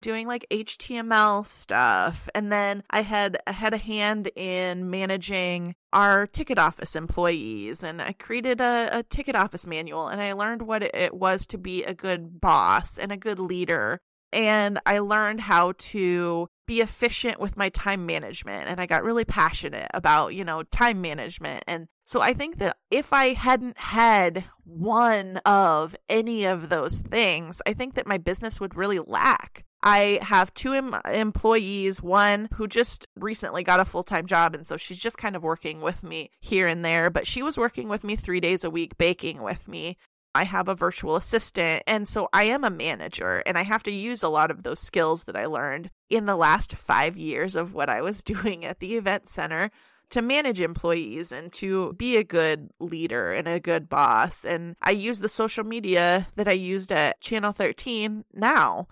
doing 0.00 0.26
like 0.26 0.46
HTML 0.50 1.46
stuff. 1.46 2.28
And 2.34 2.50
then 2.50 2.82
I 2.90 3.02
had 3.02 3.38
I 3.46 3.52
had 3.52 3.74
a 3.74 3.78
hand 3.78 4.30
in 4.36 4.90
managing 4.90 5.74
our 5.92 6.26
ticket 6.26 6.58
office 6.58 6.96
employees 6.96 7.82
and 7.82 8.00
I 8.00 8.12
created 8.12 8.60
a, 8.60 8.88
a 8.92 9.02
ticket 9.02 9.36
office 9.36 9.66
manual 9.66 10.08
and 10.08 10.20
I 10.20 10.32
learned 10.32 10.62
what 10.62 10.82
it 10.82 11.14
was 11.14 11.46
to 11.48 11.58
be 11.58 11.84
a 11.84 11.94
good 11.94 12.40
boss 12.40 12.98
and 12.98 13.12
a 13.12 13.16
good 13.16 13.38
leader. 13.38 14.00
And 14.32 14.78
I 14.86 15.00
learned 15.00 15.40
how 15.40 15.72
to 15.76 16.48
be 16.66 16.80
efficient 16.80 17.40
with 17.40 17.56
my 17.56 17.68
time 17.70 18.06
management 18.06 18.68
and 18.68 18.80
I 18.80 18.86
got 18.86 19.02
really 19.02 19.24
passionate 19.24 19.90
about, 19.92 20.34
you 20.34 20.44
know, 20.44 20.62
time 20.62 21.00
management. 21.00 21.64
And 21.66 21.88
so 22.04 22.20
I 22.20 22.32
think 22.32 22.58
that 22.58 22.76
if 22.90 23.12
I 23.12 23.32
hadn't 23.32 23.78
had 23.78 24.44
one 24.64 25.38
of 25.44 25.96
any 26.08 26.44
of 26.44 26.68
those 26.68 27.00
things, 27.00 27.60
I 27.66 27.72
think 27.72 27.94
that 27.94 28.06
my 28.06 28.18
business 28.18 28.60
would 28.60 28.76
really 28.76 29.00
lack. 29.00 29.64
I 29.82 30.18
have 30.22 30.52
two 30.52 30.74
em- 30.74 31.00
employees, 31.06 32.02
one 32.02 32.48
who 32.54 32.66
just 32.66 33.06
recently 33.16 33.62
got 33.62 33.80
a 33.80 33.84
full 33.84 34.02
time 34.02 34.26
job. 34.26 34.54
And 34.54 34.66
so 34.66 34.76
she's 34.76 34.98
just 34.98 35.16
kind 35.16 35.36
of 35.36 35.42
working 35.42 35.80
with 35.80 36.02
me 36.02 36.30
here 36.40 36.66
and 36.66 36.84
there, 36.84 37.08
but 37.10 37.26
she 37.26 37.42
was 37.42 37.56
working 37.56 37.88
with 37.88 38.04
me 38.04 38.16
three 38.16 38.40
days 38.40 38.64
a 38.64 38.70
week, 38.70 38.98
baking 38.98 39.42
with 39.42 39.66
me. 39.68 39.96
I 40.34 40.44
have 40.44 40.68
a 40.68 40.74
virtual 40.74 41.16
assistant. 41.16 41.82
And 41.86 42.06
so 42.06 42.28
I 42.32 42.44
am 42.44 42.62
a 42.62 42.70
manager 42.70 43.42
and 43.46 43.58
I 43.58 43.62
have 43.62 43.82
to 43.84 43.90
use 43.90 44.22
a 44.22 44.28
lot 44.28 44.50
of 44.50 44.62
those 44.62 44.80
skills 44.80 45.24
that 45.24 45.36
I 45.36 45.46
learned 45.46 45.90
in 46.08 46.26
the 46.26 46.36
last 46.36 46.74
five 46.74 47.16
years 47.16 47.56
of 47.56 47.74
what 47.74 47.88
I 47.88 48.02
was 48.02 48.22
doing 48.22 48.64
at 48.64 48.80
the 48.80 48.94
event 48.96 49.28
center 49.28 49.70
to 50.10 50.22
manage 50.22 50.60
employees 50.60 51.32
and 51.32 51.52
to 51.52 51.92
be 51.94 52.16
a 52.16 52.24
good 52.24 52.68
leader 52.80 53.32
and 53.32 53.48
a 53.48 53.60
good 53.60 53.88
boss. 53.88 54.44
And 54.44 54.74
I 54.82 54.90
use 54.90 55.20
the 55.20 55.28
social 55.28 55.64
media 55.64 56.26
that 56.36 56.48
I 56.48 56.52
used 56.52 56.92
at 56.92 57.20
Channel 57.20 57.52
13 57.52 58.24
now 58.34 58.88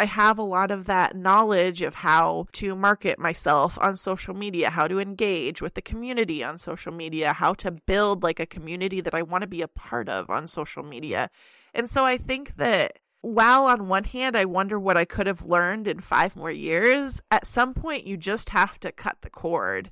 I 0.00 0.06
have 0.06 0.38
a 0.38 0.42
lot 0.42 0.70
of 0.70 0.86
that 0.86 1.14
knowledge 1.14 1.82
of 1.82 1.94
how 1.94 2.46
to 2.52 2.74
market 2.74 3.18
myself 3.18 3.78
on 3.78 3.96
social 3.96 4.32
media, 4.32 4.70
how 4.70 4.88
to 4.88 4.98
engage 4.98 5.60
with 5.60 5.74
the 5.74 5.82
community 5.82 6.42
on 6.42 6.56
social 6.56 6.90
media, 6.90 7.34
how 7.34 7.52
to 7.54 7.70
build 7.70 8.22
like 8.22 8.40
a 8.40 8.46
community 8.46 9.02
that 9.02 9.14
I 9.14 9.20
want 9.20 9.42
to 9.42 9.46
be 9.46 9.60
a 9.60 9.68
part 9.68 10.08
of 10.08 10.30
on 10.30 10.48
social 10.48 10.82
media. 10.82 11.28
And 11.74 11.90
so 11.90 12.06
I 12.06 12.16
think 12.16 12.56
that 12.56 12.98
while 13.20 13.66
on 13.66 13.88
one 13.88 14.04
hand 14.04 14.36
I 14.36 14.46
wonder 14.46 14.80
what 14.80 14.96
I 14.96 15.04
could 15.04 15.26
have 15.26 15.44
learned 15.44 15.86
in 15.86 16.00
5 16.00 16.34
more 16.34 16.50
years, 16.50 17.20
at 17.30 17.46
some 17.46 17.74
point 17.74 18.06
you 18.06 18.16
just 18.16 18.48
have 18.48 18.80
to 18.80 18.92
cut 18.92 19.18
the 19.20 19.28
cord. 19.28 19.90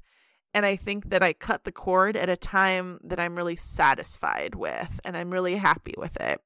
And 0.54 0.64
I 0.64 0.76
think 0.76 1.10
that 1.10 1.22
I 1.22 1.34
cut 1.34 1.64
the 1.64 1.72
cord 1.72 2.16
at 2.16 2.30
a 2.30 2.36
time 2.36 2.98
that 3.04 3.20
I'm 3.20 3.36
really 3.36 3.56
satisfied 3.56 4.54
with 4.54 5.00
and 5.04 5.18
I'm 5.18 5.30
really 5.30 5.56
happy 5.56 5.94
with 5.98 6.16
it. 6.16 6.40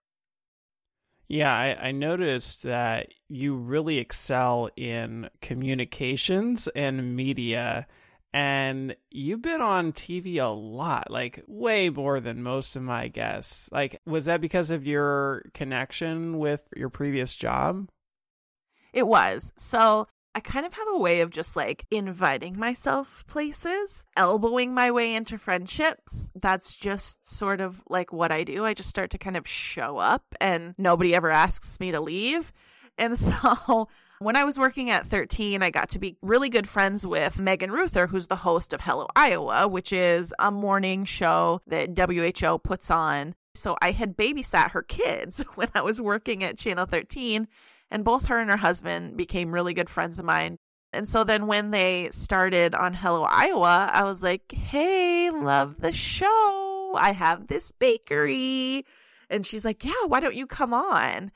Yeah, 1.32 1.50
I, 1.50 1.88
I, 1.88 1.92
noticed 1.92 2.64
that 2.64 3.08
you 3.26 3.56
really 3.56 3.96
excel 3.96 4.68
in 4.76 5.30
communications 5.40 6.68
and 6.76 7.16
media, 7.16 7.86
and 8.34 8.94
you've 9.10 9.40
been 9.40 9.62
on 9.62 9.94
TV 9.94 10.42
a 10.42 10.48
lot, 10.48 11.10
like 11.10 11.42
way 11.46 11.88
more 11.88 12.20
than 12.20 12.42
most 12.42 12.76
of 12.76 12.82
my 12.82 13.08
guests. 13.08 13.70
Like, 13.72 13.98
was 14.04 14.26
that 14.26 14.42
because 14.42 14.70
of 14.70 14.86
your 14.86 15.44
connection 15.54 16.36
with 16.36 16.68
your 16.76 16.90
previous 16.90 17.34
job? 17.34 17.88
It 18.92 19.06
was. 19.06 19.54
So 19.56 20.08
I 20.34 20.40
kind 20.40 20.64
of 20.64 20.72
have 20.72 20.88
a 20.88 20.98
way 20.98 21.20
of 21.20 21.30
just 21.30 21.56
like 21.56 21.84
inviting 21.90 22.58
myself 22.58 23.24
places, 23.26 24.06
elbowing 24.16 24.72
my 24.72 24.90
way 24.90 25.14
into 25.14 25.36
friendships. 25.36 26.30
That's 26.34 26.74
just 26.74 27.28
sort 27.28 27.60
of 27.60 27.82
like 27.88 28.12
what 28.12 28.32
I 28.32 28.44
do. 28.44 28.64
I 28.64 28.72
just 28.72 28.88
start 28.88 29.10
to 29.10 29.18
kind 29.18 29.36
of 29.36 29.46
show 29.46 29.98
up 29.98 30.24
and 30.40 30.74
nobody 30.78 31.14
ever 31.14 31.30
asks 31.30 31.78
me 31.80 31.90
to 31.92 32.00
leave. 32.00 32.50
And 32.96 33.18
so 33.18 33.88
when 34.20 34.36
I 34.36 34.44
was 34.44 34.58
working 34.58 34.88
at 34.88 35.06
13, 35.06 35.62
I 35.62 35.70
got 35.70 35.90
to 35.90 35.98
be 35.98 36.16
really 36.22 36.48
good 36.48 36.68
friends 36.68 37.06
with 37.06 37.38
Megan 37.38 37.70
Ruther, 37.70 38.06
who's 38.06 38.28
the 38.28 38.36
host 38.36 38.72
of 38.72 38.80
Hello 38.80 39.08
Iowa, 39.14 39.68
which 39.68 39.92
is 39.92 40.32
a 40.38 40.50
morning 40.50 41.04
show 41.04 41.60
that 41.66 41.98
WHO 41.98 42.58
puts 42.58 42.90
on. 42.90 43.34
So 43.54 43.76
I 43.82 43.92
had 43.92 44.16
babysat 44.16 44.70
her 44.70 44.82
kids 44.82 45.44
when 45.56 45.68
I 45.74 45.82
was 45.82 46.00
working 46.00 46.42
at 46.42 46.56
Channel 46.56 46.86
13 46.86 47.48
and 47.92 48.04
both 48.04 48.24
her 48.24 48.40
and 48.40 48.50
her 48.50 48.56
husband 48.56 49.16
became 49.16 49.52
really 49.52 49.74
good 49.74 49.90
friends 49.90 50.18
of 50.18 50.24
mine. 50.24 50.56
And 50.94 51.06
so 51.06 51.24
then 51.24 51.46
when 51.46 51.70
they 51.70 52.08
started 52.10 52.74
on 52.74 52.94
Hello 52.94 53.22
Iowa, 53.22 53.90
I 53.92 54.04
was 54.04 54.22
like, 54.22 54.50
hey, 54.50 55.30
love 55.30 55.76
the 55.78 55.92
show. 55.92 56.94
I 56.96 57.12
have 57.12 57.46
this 57.46 57.70
bakery. 57.70 58.86
And 59.28 59.46
she's 59.46 59.64
like, 59.64 59.84
yeah, 59.84 60.04
why 60.06 60.20
don't 60.20 60.34
you 60.34 60.46
come 60.46 60.72
on? 60.72 61.30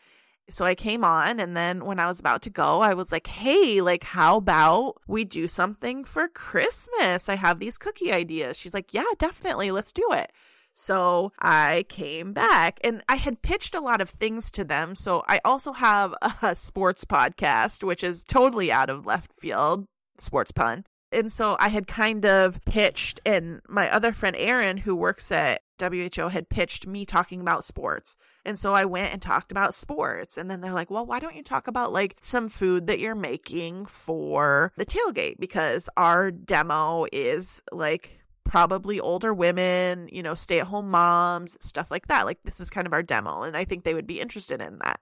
So 0.49 0.65
I 0.65 0.75
came 0.75 1.05
on. 1.05 1.41
And 1.41 1.57
then 1.57 1.85
when 1.85 1.99
I 1.99 2.07
was 2.07 2.21
about 2.21 2.41
to 2.43 2.51
go, 2.51 2.81
I 2.81 2.95
was 2.95 3.13
like, 3.13 3.27
hey, 3.27 3.83
like, 3.83 4.05
how 4.05 4.39
about 4.39 4.95
we 5.07 5.25
do 5.25 5.47
something 5.49 6.05
for 6.05 6.29
Christmas? 6.29 7.29
I 7.29 7.37
have 7.37 7.59
these 7.59 7.79
cookie 7.79 8.13
ideas. 8.13 8.59
She's 8.59 8.75
like, 8.75 8.95
yeah, 8.95 9.05
definitely. 9.19 9.71
Let's 9.73 9.93
do 9.93 10.09
it. 10.13 10.33
So 10.79 11.33
I 11.39 11.87
came 11.89 12.35
back 12.35 12.81
and 12.85 13.03
I 13.09 13.17
had 13.17 13.41
pitched 13.41 13.75
a 13.75 13.81
lot 13.81 14.03
of 14.03 14.11
things 14.11 14.51
to 14.53 14.63
them. 14.63 14.95
So 14.95 15.25
I 15.27 15.41
also 15.43 15.73
have 15.73 16.15
a 16.43 16.55
sports 16.55 17.07
podcast, 17.07 17.83
which 17.83 18.05
is 18.05 18.25
totally 18.25 18.71
out 18.71 18.91
of 18.91 19.07
left 19.07 19.33
field, 19.33 19.87
sports 20.19 20.53
pun. 20.53 20.85
And 21.11 21.33
so 21.33 21.57
I 21.59 21.69
had 21.69 21.87
kind 21.87 22.27
of 22.27 22.63
pitched, 22.67 23.21
and 23.25 23.63
my 23.67 23.91
other 23.91 24.13
friend 24.13 24.37
Aaron, 24.37 24.77
who 24.77 24.95
works 24.95 25.33
at 25.33 25.63
WHO, 25.81 26.29
had 26.29 26.51
pitched 26.51 26.87
me 26.87 27.07
talking 27.07 27.41
about 27.41 27.65
sports. 27.65 28.19
And 28.45 28.59
so 28.59 28.75
I 28.75 28.85
went 28.85 29.15
and 29.15 29.23
talked 29.23 29.51
about 29.51 29.75
sports. 29.75 30.37
And 30.37 30.51
then 30.51 30.61
they're 30.61 30.75
like, 30.75 30.91
well, 30.91 31.07
why 31.07 31.21
don't 31.21 31.37
you 31.37 31.43
talk 31.43 31.69
about 31.69 31.91
like 31.91 32.17
some 32.21 32.51
food 32.51 32.89
that 32.89 32.99
you're 32.99 33.15
making 33.15 33.87
for 33.87 34.73
the 34.77 34.85
tailgate? 34.85 35.41
Because 35.41 35.89
our 35.97 36.31
demo 36.31 37.07
is 37.11 37.63
like 37.73 38.21
probably 38.47 39.01
older 39.01 39.35
women, 39.35 40.09
you 40.11 40.23
know, 40.23 40.35
stay 40.35 40.61
at 40.61 40.67
home 40.67 40.91
moms, 40.91 41.57
stuff 41.61 41.91
like 41.91 42.09
that. 42.09 42.25
Like, 42.25 42.39
this 42.45 42.61
is 42.61 42.71
kind 42.71 42.87
of 42.87 42.93
our 42.93 43.03
demo. 43.03 43.43
And 43.43 43.57
I 43.57 43.65
think 43.65 43.85
they 43.85 43.95
would 43.95 44.07
be 44.07 44.21
interested 44.21 44.61
in 44.61 44.79
that. 44.79 45.01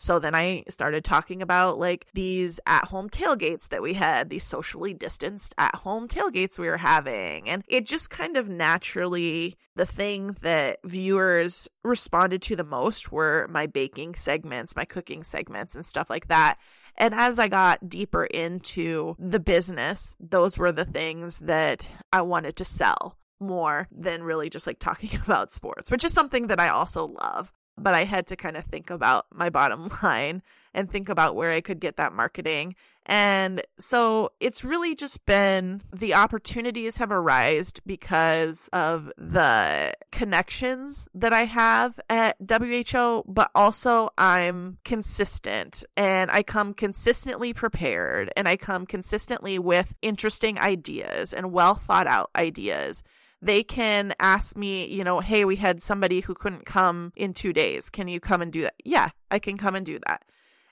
So 0.00 0.18
then 0.18 0.34
I 0.34 0.64
started 0.70 1.04
talking 1.04 1.42
about 1.42 1.78
like 1.78 2.06
these 2.14 2.58
at 2.64 2.86
home 2.86 3.10
tailgates 3.10 3.68
that 3.68 3.82
we 3.82 3.92
had, 3.92 4.30
these 4.30 4.44
socially 4.44 4.94
distanced 4.94 5.54
at 5.58 5.74
home 5.74 6.08
tailgates 6.08 6.58
we 6.58 6.68
were 6.68 6.78
having. 6.78 7.50
And 7.50 7.62
it 7.68 7.84
just 7.84 8.08
kind 8.08 8.38
of 8.38 8.48
naturally, 8.48 9.58
the 9.76 9.84
thing 9.84 10.36
that 10.40 10.78
viewers 10.84 11.68
responded 11.84 12.40
to 12.42 12.56
the 12.56 12.64
most 12.64 13.12
were 13.12 13.46
my 13.50 13.66
baking 13.66 14.14
segments, 14.14 14.74
my 14.74 14.86
cooking 14.86 15.22
segments, 15.22 15.74
and 15.74 15.84
stuff 15.84 16.08
like 16.08 16.28
that. 16.28 16.56
And 17.00 17.14
as 17.14 17.38
I 17.38 17.48
got 17.48 17.88
deeper 17.88 18.24
into 18.24 19.16
the 19.18 19.40
business, 19.40 20.14
those 20.20 20.58
were 20.58 20.70
the 20.70 20.84
things 20.84 21.38
that 21.40 21.88
I 22.12 22.20
wanted 22.20 22.56
to 22.56 22.64
sell. 22.64 23.16
more 23.42 23.88
than 23.90 24.22
really 24.22 24.50
just 24.50 24.66
like 24.66 24.78
talking 24.78 25.18
about 25.24 25.50
sports, 25.50 25.90
which 25.90 26.04
is 26.04 26.12
something 26.12 26.48
that 26.48 26.60
I 26.60 26.68
also 26.68 27.06
love. 27.06 27.54
But 27.78 27.94
I 27.94 28.04
had 28.04 28.26
to 28.26 28.36
kind 28.36 28.58
of 28.58 28.66
think 28.66 28.90
about 28.90 29.24
my 29.32 29.48
bottom 29.48 29.88
line 30.02 30.42
and 30.74 30.90
think 30.90 31.08
about 31.08 31.34
where 31.34 31.50
I 31.50 31.62
could 31.62 31.80
get 31.80 31.96
that 31.96 32.12
marketing. 32.12 32.76
And 33.10 33.62
so 33.76 34.30
it's 34.38 34.62
really 34.62 34.94
just 34.94 35.26
been 35.26 35.82
the 35.92 36.14
opportunities 36.14 36.96
have 36.98 37.10
arisen 37.10 37.72
because 37.84 38.70
of 38.72 39.10
the 39.18 39.94
connections 40.12 41.08
that 41.14 41.32
I 41.32 41.44
have 41.46 41.98
at 42.08 42.36
WHO, 42.48 43.24
but 43.26 43.50
also 43.56 44.10
I'm 44.16 44.78
consistent 44.84 45.82
and 45.96 46.30
I 46.30 46.44
come 46.44 46.72
consistently 46.72 47.52
prepared 47.52 48.32
and 48.36 48.46
I 48.46 48.56
come 48.56 48.86
consistently 48.86 49.58
with 49.58 49.92
interesting 50.02 50.60
ideas 50.60 51.34
and 51.34 51.50
well 51.50 51.74
thought 51.74 52.06
out 52.06 52.30
ideas 52.36 53.02
they 53.42 53.62
can 53.62 54.14
ask 54.20 54.54
me, 54.54 54.86
you 54.86 55.02
know, 55.02 55.20
hey, 55.20 55.46
we 55.46 55.56
had 55.56 55.82
somebody 55.82 56.20
who 56.20 56.34
couldn't 56.34 56.66
come 56.66 57.10
in 57.16 57.32
two 57.32 57.54
days. 57.54 57.88
Can 57.88 58.06
you 58.06 58.20
come 58.20 58.42
and 58.42 58.52
do 58.52 58.60
that? 58.60 58.74
Yeah, 58.84 59.08
I 59.30 59.38
can 59.38 59.56
come 59.56 59.74
and 59.74 59.86
do 59.86 59.98
that. 60.06 60.24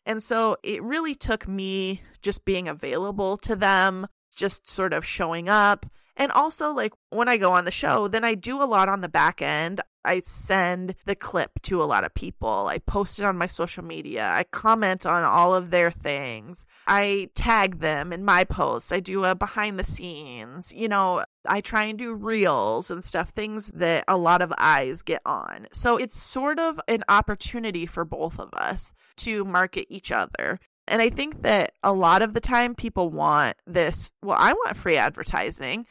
And 0.09 0.23
so 0.23 0.57
it 0.63 0.83
really 0.83 1.15
took 1.15 1.47
me 1.47 2.01
just 2.23 2.47
being 2.47 2.67
available 2.67 3.37
to 3.37 3.55
them, 3.55 4.07
just 4.35 4.67
sort 4.67 4.95
of 4.95 5.05
showing 5.05 5.51
up. 5.51 5.85
And 6.17 6.33
also, 6.33 6.73
like 6.73 6.95
when 7.11 7.29
I 7.29 7.37
go 7.37 7.53
on 7.53 7.67
the 7.67 7.71
show, 7.71 8.09
then 8.09 8.25
I 8.25 8.35
do 8.35 8.61
a 8.61 8.65
lot 8.65 8.89
on 8.89 9.03
the 9.03 9.09
back 9.09 9.43
end. 9.43 9.83
I 10.07 10.21
send 10.25 10.95
the 11.05 11.15
clip 11.15 11.61
to 11.65 11.83
a 11.83 11.85
lot 11.85 12.05
of 12.05 12.15
people. 12.15 12.69
I 12.69 12.79
post 12.79 13.19
it 13.19 13.27
on 13.27 13.37
my 13.37 13.47
social 13.47 13.85
media. 13.85 14.25
I 14.27 14.45
comment 14.45 15.05
on 15.05 15.25
all 15.25 15.55
of 15.55 15.71
their 15.71 15.91
things. 15.91 16.65
I 16.87 17.29
tag 17.35 17.81
them 17.81 18.11
in 18.11 18.25
my 18.25 18.45
posts. 18.45 18.91
I 18.91 19.01
do 19.01 19.27
a 19.27 19.35
behind 19.35 19.79
the 19.79 19.85
scenes. 19.85 20.73
You 20.73 20.89
know, 20.89 21.25
I 21.47 21.61
try 21.61 21.85
and 21.85 21.99
do 21.99 22.15
reels 22.15 22.91
and 22.91 23.05
stuff, 23.05 23.31
things 23.31 23.69
that 23.75 24.05
a 24.09 24.17
lot 24.17 24.43
of 24.43 24.53
eyes 24.59 25.03
get 25.03 25.23
on. 25.25 25.67
So 25.73 25.97
it's 25.97 26.21
sort 26.21 26.59
of 26.59 26.81
an 26.89 27.05
opportunity 27.09 27.87
for 27.87 28.05
both 28.05 28.39
of 28.39 28.53
us 28.55 28.93
to 29.19 29.45
market 29.45 29.87
each 29.89 30.13
other. 30.13 30.59
And 30.87 31.03
I 31.03 31.11
think 31.11 31.43
that 31.43 31.73
a 31.83 31.93
lot 31.93 32.23
of 32.23 32.35
the 32.35 32.41
time 32.41 32.75
people 32.75 33.11
want 33.11 33.57
this, 33.67 34.11
well, 34.23 34.39
I 34.39 34.53
want 34.53 34.77
free 34.77 34.97
advertising. 34.97 35.87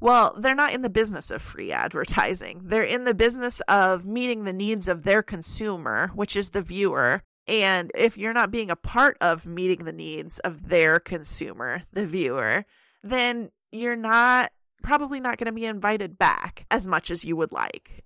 Well, 0.00 0.36
they're 0.38 0.54
not 0.54 0.72
in 0.72 0.82
the 0.82 0.90
business 0.90 1.30
of 1.30 1.40
free 1.40 1.72
advertising. 1.72 2.62
They're 2.64 2.82
in 2.82 3.04
the 3.04 3.14
business 3.14 3.60
of 3.68 4.04
meeting 4.04 4.44
the 4.44 4.52
needs 4.52 4.88
of 4.88 5.04
their 5.04 5.22
consumer, 5.22 6.10
which 6.14 6.36
is 6.36 6.50
the 6.50 6.60
viewer. 6.60 7.22
And 7.46 7.90
if 7.94 8.18
you're 8.18 8.32
not 8.32 8.50
being 8.50 8.70
a 8.70 8.76
part 8.76 9.16
of 9.20 9.46
meeting 9.46 9.84
the 9.84 9.92
needs 9.92 10.38
of 10.40 10.68
their 10.68 11.00
consumer, 11.00 11.82
the 11.92 12.06
viewer, 12.06 12.64
then 13.02 13.50
you're 13.70 13.96
not 13.96 14.52
probably 14.82 15.20
not 15.20 15.38
going 15.38 15.46
to 15.46 15.52
be 15.52 15.64
invited 15.64 16.18
back 16.18 16.66
as 16.70 16.86
much 16.86 17.10
as 17.10 17.24
you 17.24 17.36
would 17.36 17.52
like. 17.52 18.04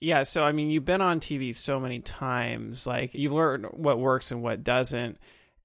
Yeah, 0.00 0.24
so 0.24 0.44
I 0.44 0.52
mean, 0.52 0.70
you've 0.70 0.84
been 0.84 1.00
on 1.00 1.20
TV 1.20 1.54
so 1.56 1.80
many 1.80 2.00
times, 2.00 2.86
like 2.86 3.14
you've 3.14 3.32
learned 3.32 3.66
what 3.72 3.98
works 3.98 4.30
and 4.30 4.42
what 4.42 4.62
doesn't. 4.62 5.18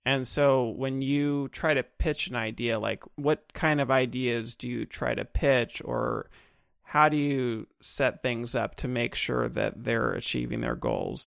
And 0.06 0.28
so 0.28 0.70
when 0.70 1.02
you 1.02 1.50
try 1.50 1.74
to 1.74 1.84
pitch 1.84 2.28
an 2.28 2.36
idea, 2.36 2.80
like 2.80 3.04
what 3.16 3.54
kind 3.54 3.82
of 3.82 3.92
ideas 3.92 4.56
do 4.56 4.68
you 4.68 4.86
try 4.86 5.14
to 5.14 5.26
pitch 5.26 5.82
or 5.84 6.30
how 6.84 7.10
do 7.10 7.18
you 7.18 7.68
set 7.82 8.24
things 8.24 8.56
up 8.56 8.76
to 8.76 8.88
make 8.88 9.14
sure 9.14 9.48
that 9.50 9.84
they're 9.84 10.14
achieving 10.14 10.62
their 10.62 10.76
goals? 10.76 11.28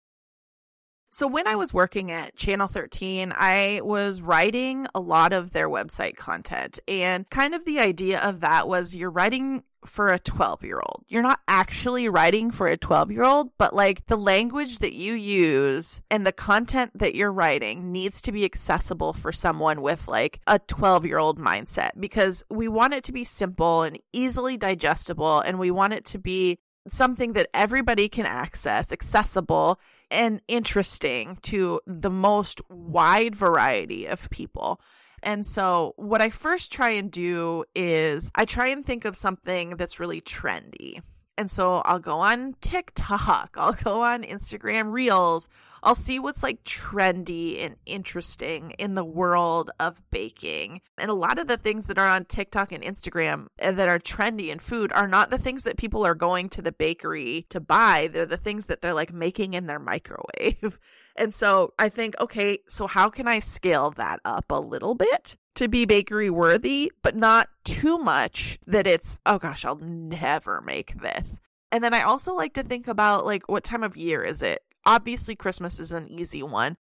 So, 1.09 1.25
when 1.25 1.47
I 1.47 1.55
was 1.55 1.73
working 1.73 2.11
at 2.11 2.35
Channel 2.35 2.67
13, 2.67 3.31
I 3.35 3.79
was 3.81 4.21
writing 4.21 4.87
a 4.93 4.99
lot 4.99 5.31
of 5.31 5.51
their 5.51 5.69
website 5.69 6.17
content. 6.17 6.79
And 6.87 7.29
kind 7.29 7.55
of 7.55 7.63
the 7.63 7.79
idea 7.79 8.19
of 8.19 8.41
that 8.41 8.67
was 8.67 8.93
you're 8.93 9.09
writing 9.09 9.63
for 9.85 10.09
a 10.09 10.19
12 10.19 10.63
year 10.63 10.81
old. 10.85 11.05
You're 11.07 11.23
not 11.23 11.39
actually 11.47 12.09
writing 12.09 12.51
for 12.51 12.67
a 12.67 12.75
12 12.75 13.11
year 13.11 13.23
old, 13.23 13.51
but 13.57 13.73
like 13.73 14.05
the 14.07 14.17
language 14.17 14.79
that 14.79 14.93
you 14.93 15.13
use 15.13 16.01
and 16.11 16.25
the 16.25 16.31
content 16.33 16.91
that 16.95 17.15
you're 17.15 17.31
writing 17.31 17.91
needs 17.91 18.21
to 18.23 18.33
be 18.33 18.43
accessible 18.43 19.13
for 19.13 19.31
someone 19.31 19.81
with 19.81 20.07
like 20.09 20.41
a 20.45 20.59
12 20.59 21.05
year 21.05 21.19
old 21.19 21.39
mindset 21.39 21.91
because 21.99 22.43
we 22.49 22.67
want 22.67 22.93
it 22.93 23.05
to 23.05 23.13
be 23.13 23.23
simple 23.23 23.83
and 23.83 23.99
easily 24.11 24.57
digestible 24.57 25.39
and 25.39 25.57
we 25.57 25.71
want 25.71 25.93
it 25.93 26.03
to 26.05 26.19
be 26.19 26.59
something 26.89 27.33
that 27.33 27.49
everybody 27.53 28.09
can 28.09 28.25
access, 28.25 28.91
accessible, 28.91 29.79
and 30.09 30.41
interesting 30.47 31.37
to 31.43 31.81
the 31.85 32.09
most 32.09 32.61
wide 32.69 33.35
variety 33.35 34.05
of 34.05 34.29
people. 34.29 34.81
And 35.23 35.45
so, 35.45 35.93
what 35.97 36.21
I 36.21 36.29
first 36.29 36.71
try 36.71 36.91
and 36.91 37.11
do 37.11 37.65
is 37.75 38.31
I 38.35 38.45
try 38.45 38.67
and 38.67 38.85
think 38.85 39.03
of 39.05 39.15
something 39.15 39.71
that's 39.71 39.99
really 39.99 40.21
trendy. 40.21 41.01
And 41.37 41.51
so 41.51 41.77
I'll 41.85 41.99
go 41.99 42.19
on 42.19 42.55
TikTok, 42.61 43.51
I'll 43.57 43.73
go 43.73 44.01
on 44.01 44.23
Instagram 44.23 44.91
Reels, 44.91 45.47
I'll 45.83 45.95
see 45.95 46.19
what's 46.19 46.41
like 46.43 46.63
trendy 46.63 47.63
and 47.63 47.75
interesting 47.85 48.71
in 48.71 48.95
the 48.95 49.05
world 49.05 49.69
of 49.79 50.01
baking. 50.09 50.81
And 50.97 51.11
a 51.11 51.13
lot 51.13 51.37
of 51.37 51.47
the 51.47 51.57
things 51.57 51.87
that 51.87 51.99
are 51.99 52.07
on 52.07 52.25
TikTok 52.25 52.71
and 52.71 52.83
Instagram 52.83 53.47
eh, 53.59 53.71
that 53.71 53.87
are 53.87 53.99
trendy 53.99 54.49
in 54.49 54.59
food 54.59 54.91
are 54.93 55.07
not 55.07 55.29
the 55.29 55.37
things 55.37 55.63
that 55.63 55.77
people 55.77 56.05
are 56.05 56.15
going 56.15 56.49
to 56.49 56.61
the 56.61 56.71
bakery 56.71 57.45
to 57.49 57.59
buy. 57.59 58.09
They're 58.11 58.25
the 58.25 58.37
things 58.37 58.65
that 58.65 58.81
they're 58.81 58.93
like 58.93 59.13
making 59.13 59.53
in 59.53 59.67
their 59.67 59.79
microwave. 59.79 60.79
And 61.19 61.33
so 61.33 61.73
I 61.79 61.89
think, 61.89 62.13
okay, 62.19 62.59
so 62.69 62.85
how 62.85 63.09
can 63.09 63.27
I 63.27 63.39
scale 63.39 63.89
that 63.97 64.19
up 64.23 64.51
a 64.51 64.59
little 64.59 64.93
bit? 64.93 65.35
To 65.57 65.67
be 65.67 65.85
bakery 65.85 66.29
worthy, 66.29 66.91
but 67.01 67.15
not 67.15 67.49
too 67.63 67.97
much 67.97 68.59
that 68.67 68.87
it's, 68.87 69.19
oh 69.25 69.39
gosh, 69.39 69.65
I'll 69.65 69.79
never 69.79 70.61
make 70.61 71.01
this. 71.01 71.39
And 71.71 71.83
then 71.83 71.93
I 71.93 72.03
also 72.03 72.33
like 72.33 72.53
to 72.53 72.63
think 72.63 72.87
about 72.87 73.25
like 73.25 73.49
what 73.49 73.63
time 73.63 73.83
of 73.83 73.97
year 73.97 74.23
is 74.23 74.41
it? 74.41 74.63
Obviously 74.85 75.35
Christmas 75.35 75.79
is 75.79 75.91
an 75.91 76.07
easy 76.07 76.43
one. 76.43 76.77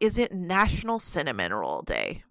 Is 0.00 0.18
it 0.18 0.32
National 0.32 0.98
Cinnamon 0.98 1.52
Roll 1.52 1.82
Day? 1.82 2.24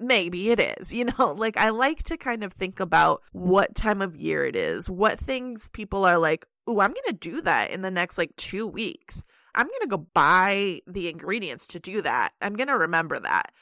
Maybe 0.00 0.50
it 0.50 0.60
is. 0.60 0.92
You 0.94 1.04
know, 1.04 1.32
like 1.36 1.56
I 1.56 1.68
like 1.68 2.02
to 2.04 2.16
kind 2.16 2.42
of 2.42 2.52
think 2.52 2.80
about 2.80 3.22
what 3.32 3.74
time 3.74 4.02
of 4.02 4.16
year 4.16 4.44
it 4.44 4.56
is, 4.56 4.90
what 4.90 5.18
things 5.18 5.68
people 5.68 6.04
are 6.04 6.18
like, 6.18 6.46
"Ooh, 6.68 6.80
I'm 6.80 6.92
going 6.92 7.02
to 7.08 7.12
do 7.12 7.40
that 7.42 7.70
in 7.70 7.82
the 7.82 7.90
next 7.90 8.18
like 8.18 8.34
2 8.36 8.66
weeks." 8.66 9.24
I'm 9.54 9.66
going 9.66 9.80
to 9.82 9.86
go 9.86 10.06
buy 10.14 10.80
the 10.86 11.08
ingredients 11.08 11.68
to 11.68 11.80
do 11.80 12.02
that. 12.02 12.32
I'm 12.42 12.56
going 12.56 12.68
to 12.68 12.76
remember 12.76 13.20
that. 13.20 13.52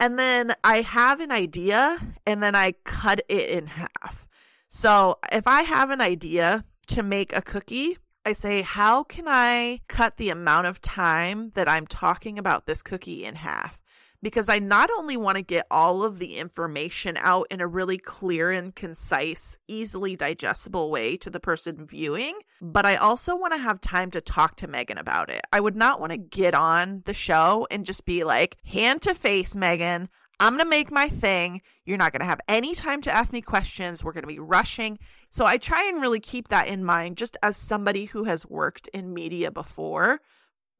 And 0.00 0.18
then 0.18 0.54
I 0.62 0.82
have 0.82 1.20
an 1.20 1.32
idea 1.32 1.98
and 2.24 2.42
then 2.42 2.54
I 2.54 2.74
cut 2.84 3.20
it 3.28 3.50
in 3.50 3.66
half. 3.66 4.26
So 4.68 5.18
if 5.32 5.46
I 5.46 5.62
have 5.62 5.90
an 5.90 6.00
idea 6.00 6.64
to 6.88 7.02
make 7.02 7.34
a 7.34 7.42
cookie, 7.42 7.98
I 8.24 8.32
say, 8.32 8.62
how 8.62 9.02
can 9.02 9.26
I 9.26 9.80
cut 9.88 10.16
the 10.16 10.30
amount 10.30 10.66
of 10.66 10.82
time 10.82 11.50
that 11.54 11.68
I'm 11.68 11.86
talking 11.86 12.38
about 12.38 12.66
this 12.66 12.82
cookie 12.82 13.24
in 13.24 13.36
half? 13.36 13.80
Because 14.22 14.48
I 14.48 14.58
not 14.58 14.90
only 14.96 15.16
want 15.16 15.36
to 15.36 15.42
get 15.42 15.66
all 15.70 16.02
of 16.02 16.18
the 16.18 16.36
information 16.38 17.16
out 17.18 17.46
in 17.50 17.60
a 17.60 17.66
really 17.66 17.98
clear 17.98 18.50
and 18.50 18.74
concise, 18.74 19.58
easily 19.68 20.16
digestible 20.16 20.90
way 20.90 21.16
to 21.18 21.30
the 21.30 21.40
person 21.40 21.86
viewing, 21.86 22.38
but 22.60 22.84
I 22.84 22.96
also 22.96 23.36
want 23.36 23.52
to 23.54 23.58
have 23.58 23.80
time 23.80 24.10
to 24.12 24.20
talk 24.20 24.56
to 24.56 24.68
Megan 24.68 24.98
about 24.98 25.30
it. 25.30 25.42
I 25.52 25.60
would 25.60 25.76
not 25.76 26.00
want 26.00 26.12
to 26.12 26.18
get 26.18 26.54
on 26.54 27.02
the 27.04 27.14
show 27.14 27.66
and 27.70 27.86
just 27.86 28.06
be 28.06 28.24
like, 28.24 28.56
hand 28.64 29.02
to 29.02 29.14
face, 29.14 29.54
Megan. 29.54 30.08
I'm 30.40 30.52
going 30.52 30.64
to 30.64 30.70
make 30.70 30.92
my 30.92 31.08
thing. 31.08 31.62
You're 31.84 31.98
not 31.98 32.12
going 32.12 32.20
to 32.20 32.26
have 32.26 32.40
any 32.46 32.74
time 32.74 33.02
to 33.02 33.12
ask 33.12 33.32
me 33.32 33.40
questions. 33.40 34.04
We're 34.04 34.12
going 34.12 34.22
to 34.22 34.28
be 34.28 34.38
rushing. 34.38 35.00
So 35.30 35.44
I 35.44 35.58
try 35.58 35.88
and 35.88 36.00
really 36.00 36.20
keep 36.20 36.48
that 36.48 36.68
in 36.68 36.84
mind 36.84 37.16
just 37.16 37.36
as 37.42 37.56
somebody 37.56 38.04
who 38.04 38.22
has 38.24 38.46
worked 38.46 38.86
in 38.88 39.12
media 39.12 39.50
before 39.50 40.20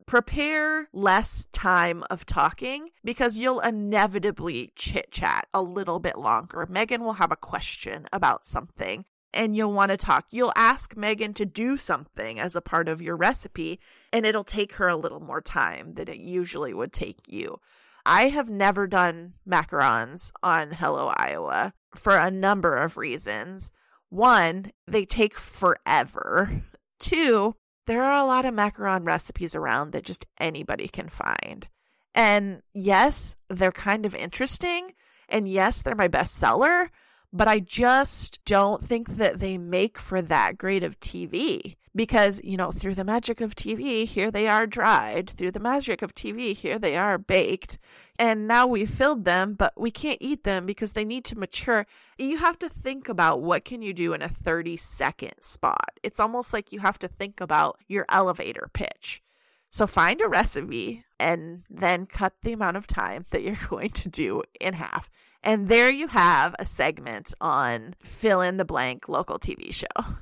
prepare 0.07 0.89
less 0.93 1.47
time 1.53 2.03
of 2.11 2.25
talking 2.25 2.89
because 3.05 3.37
you'll 3.37 3.61
inevitably 3.61 4.73
chit 4.75 5.11
chat 5.11 5.47
a 5.53 5.63
little 5.63 5.99
bit 5.99 6.19
longer. 6.19 6.67
Megan 6.69 7.05
will 7.05 7.15
have 7.15 7.33
a 7.33 7.37
question 7.37 8.07
about 8.13 8.47
something 8.47 9.05
and 9.35 9.57
you'll 9.57 9.73
want 9.73 9.91
to 9.91 9.97
talk. 9.97 10.27
You'll 10.31 10.53
ask 10.57 10.97
Megan 10.97 11.35
to 11.35 11.45
do 11.45 11.77
something 11.77 12.41
as 12.41 12.57
a 12.57 12.61
part 12.61 12.89
of 12.89 13.03
your 13.03 13.17
recipe, 13.17 13.79
and 14.13 14.25
it'll 14.25 14.45
take 14.45 14.75
her 14.75 14.89
a 14.89 14.97
little 14.97 15.21
more 15.21 15.41
time 15.41 15.93
than 15.93 16.09
it 16.09 16.19
usually 16.19 16.73
would 16.73 16.93
take 16.93 17.19
you. 17.27 17.61
I 18.07 18.31
have 18.31 18.49
never 18.49 18.87
done 18.87 19.35
macarons 19.47 20.33
on 20.43 20.71
Hello 20.71 21.13
Iowa 21.15 21.75
for 21.95 22.17
a 22.17 22.31
number 22.31 22.77
of 22.77 22.97
reasons. 22.97 23.71
One, 24.09 24.73
they 24.87 25.05
take 25.05 25.39
forever. 25.39 26.63
Two, 26.99 27.57
there 27.89 28.05
are 28.05 28.19
a 28.19 28.25
lot 28.25 28.45
of 28.45 28.53
macaron 28.55 29.07
recipes 29.07 29.55
around 29.55 29.93
that 29.93 30.05
just 30.05 30.27
anybody 30.39 30.89
can 30.89 31.09
find. 31.09 31.67
And 32.15 32.61
yes, 32.75 33.35
they're 33.49 33.73
kind 33.73 34.05
of 34.05 34.15
interesting. 34.15 34.93
And 35.29 35.49
yes, 35.49 35.81
they're 35.81 35.95
my 35.95 36.09
best 36.09 36.35
seller, 36.37 36.91
but 37.33 37.49
I 37.49 37.61
just 37.61 38.45
don't 38.45 38.87
think 38.87 39.17
that 39.17 39.41
they 39.41 39.57
make 39.57 39.99
for 39.99 40.21
that 40.21 40.59
great 40.59 40.83
of 40.83 41.01
TV 41.01 41.77
because, 41.99 42.41
you 42.45 42.57
know, 42.57 42.71
through 42.71 42.95
the 42.95 43.03
magic 43.03 43.41
of 43.41 43.57
TV, 43.57 44.07
here 44.07 44.31
they 44.31 44.47
are 44.47 44.69
dried. 44.69 45.29
Through 45.29 45.51
the 45.51 45.59
magic 45.59 46.01
of 46.01 46.15
TV, 46.15 46.55
here 46.55 46.79
they 46.79 46.97
are 46.97 47.19
baked. 47.19 47.77
And 48.21 48.47
now 48.47 48.69
we've 48.69 48.89
filled 48.89 49.25
them, 49.25 49.55
but 49.55 49.73
we 49.77 49.91
can't 49.91 50.19
eat 50.21 50.45
them 50.45 50.65
because 50.65 50.93
they 50.93 51.05
need 51.05 51.25
to 51.25 51.37
mature. 51.37 51.89
You 52.17 52.37
have 52.37 52.57
to 52.61 52.69
think 52.69 53.09
about 53.09 53.43
what 53.43 53.65
can 53.65 53.83
you 53.83 53.93
do 53.93 54.13
in 54.13 54.23
a 54.23 54.29
30 54.29 54.77
second 54.77 55.33
spot. 55.41 55.99
It's 56.05 56.21
almost 56.21 56.53
like 56.53 56.71
you 56.73 56.79
have 56.79 57.01
to 57.01 57.09
think 57.09 57.41
about 57.41 57.81
your 57.89 58.07
elevator 58.11 58.71
pitch. 58.73 59.21
So 59.69 59.89
find 59.89 60.21
a 60.21 60.29
recipe 60.29 61.05
and 61.19 61.65
then 61.69 62.07
cut 62.07 62.35
the 62.45 62.53
amount 62.53 62.77
of 62.77 62.87
time 62.87 63.27
that 63.31 63.43
you're 63.43 63.59
going 63.69 63.91
to 63.91 64.09
do 64.09 64.45
in 64.61 64.75
half. 64.75 65.11
And 65.43 65.67
there 65.67 65.91
you 65.91 66.07
have 66.07 66.55
a 66.61 66.67
segment 66.67 67.35
on 67.41 67.97
fill 68.05 68.41
in 68.41 68.57
the 68.57 68.65
blank 68.65 69.09
local 69.09 69.41
TV 69.41 69.75
show. 69.75 70.15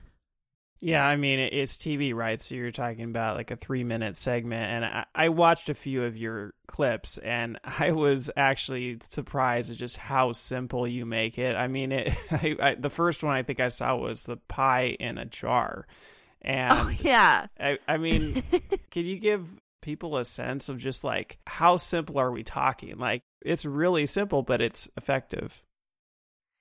Yeah, 0.81 1.07
I 1.07 1.17
mean 1.17 1.39
it's 1.39 1.77
TV, 1.77 2.15
right? 2.15 2.41
So 2.41 2.55
you're 2.55 2.71
talking 2.71 3.05
about 3.05 3.37
like 3.37 3.51
a 3.51 3.57
three 3.57 3.83
minute 3.83 4.17
segment, 4.17 4.71
and 4.71 4.85
I, 4.85 5.07
I, 5.15 5.29
watched 5.31 5.71
a 5.71 5.75
few 5.75 6.05
of 6.05 6.17
your 6.17 6.53
clips, 6.67 7.17
and 7.19 7.59
I 7.79 7.93
was 7.93 8.31
actually 8.37 8.99
surprised 9.09 9.71
at 9.71 9.79
just 9.79 9.97
how 9.97 10.33
simple 10.33 10.87
you 10.87 11.07
make 11.07 11.39
it. 11.39 11.57
I 11.57 11.69
mean, 11.69 11.93
it. 11.93 12.15
I, 12.31 12.57
I, 12.61 12.75
the 12.75 12.91
first 12.91 13.23
one 13.23 13.35
I 13.35 13.43
think 13.43 13.59
I 13.59 13.69
saw 13.69 13.97
was 13.97 14.25
the 14.25 14.37
pie 14.37 14.97
in 15.01 15.17
a 15.17 15.25
jar, 15.25 15.87
oh, 16.45 16.49
and 16.49 16.79
oh 16.79 16.89
yeah, 17.01 17.47
I, 17.59 17.79
I 17.89 17.97
mean, 17.97 18.43
can 18.91 19.07
you 19.07 19.19
give 19.19 19.47
people 19.81 20.19
a 20.19 20.25
sense 20.25 20.69
of 20.69 20.79
just 20.79 21.05
like 21.05 21.39
how 21.47 21.79
simple 21.79 22.19
are 22.19 22.31
we 22.31 22.43
talking? 22.43 22.99
Like 22.99 23.23
it's 23.41 23.65
really 23.65 24.07
simple, 24.07 24.43
but 24.43 24.61
it's 24.61 24.91
effective. 24.97 25.63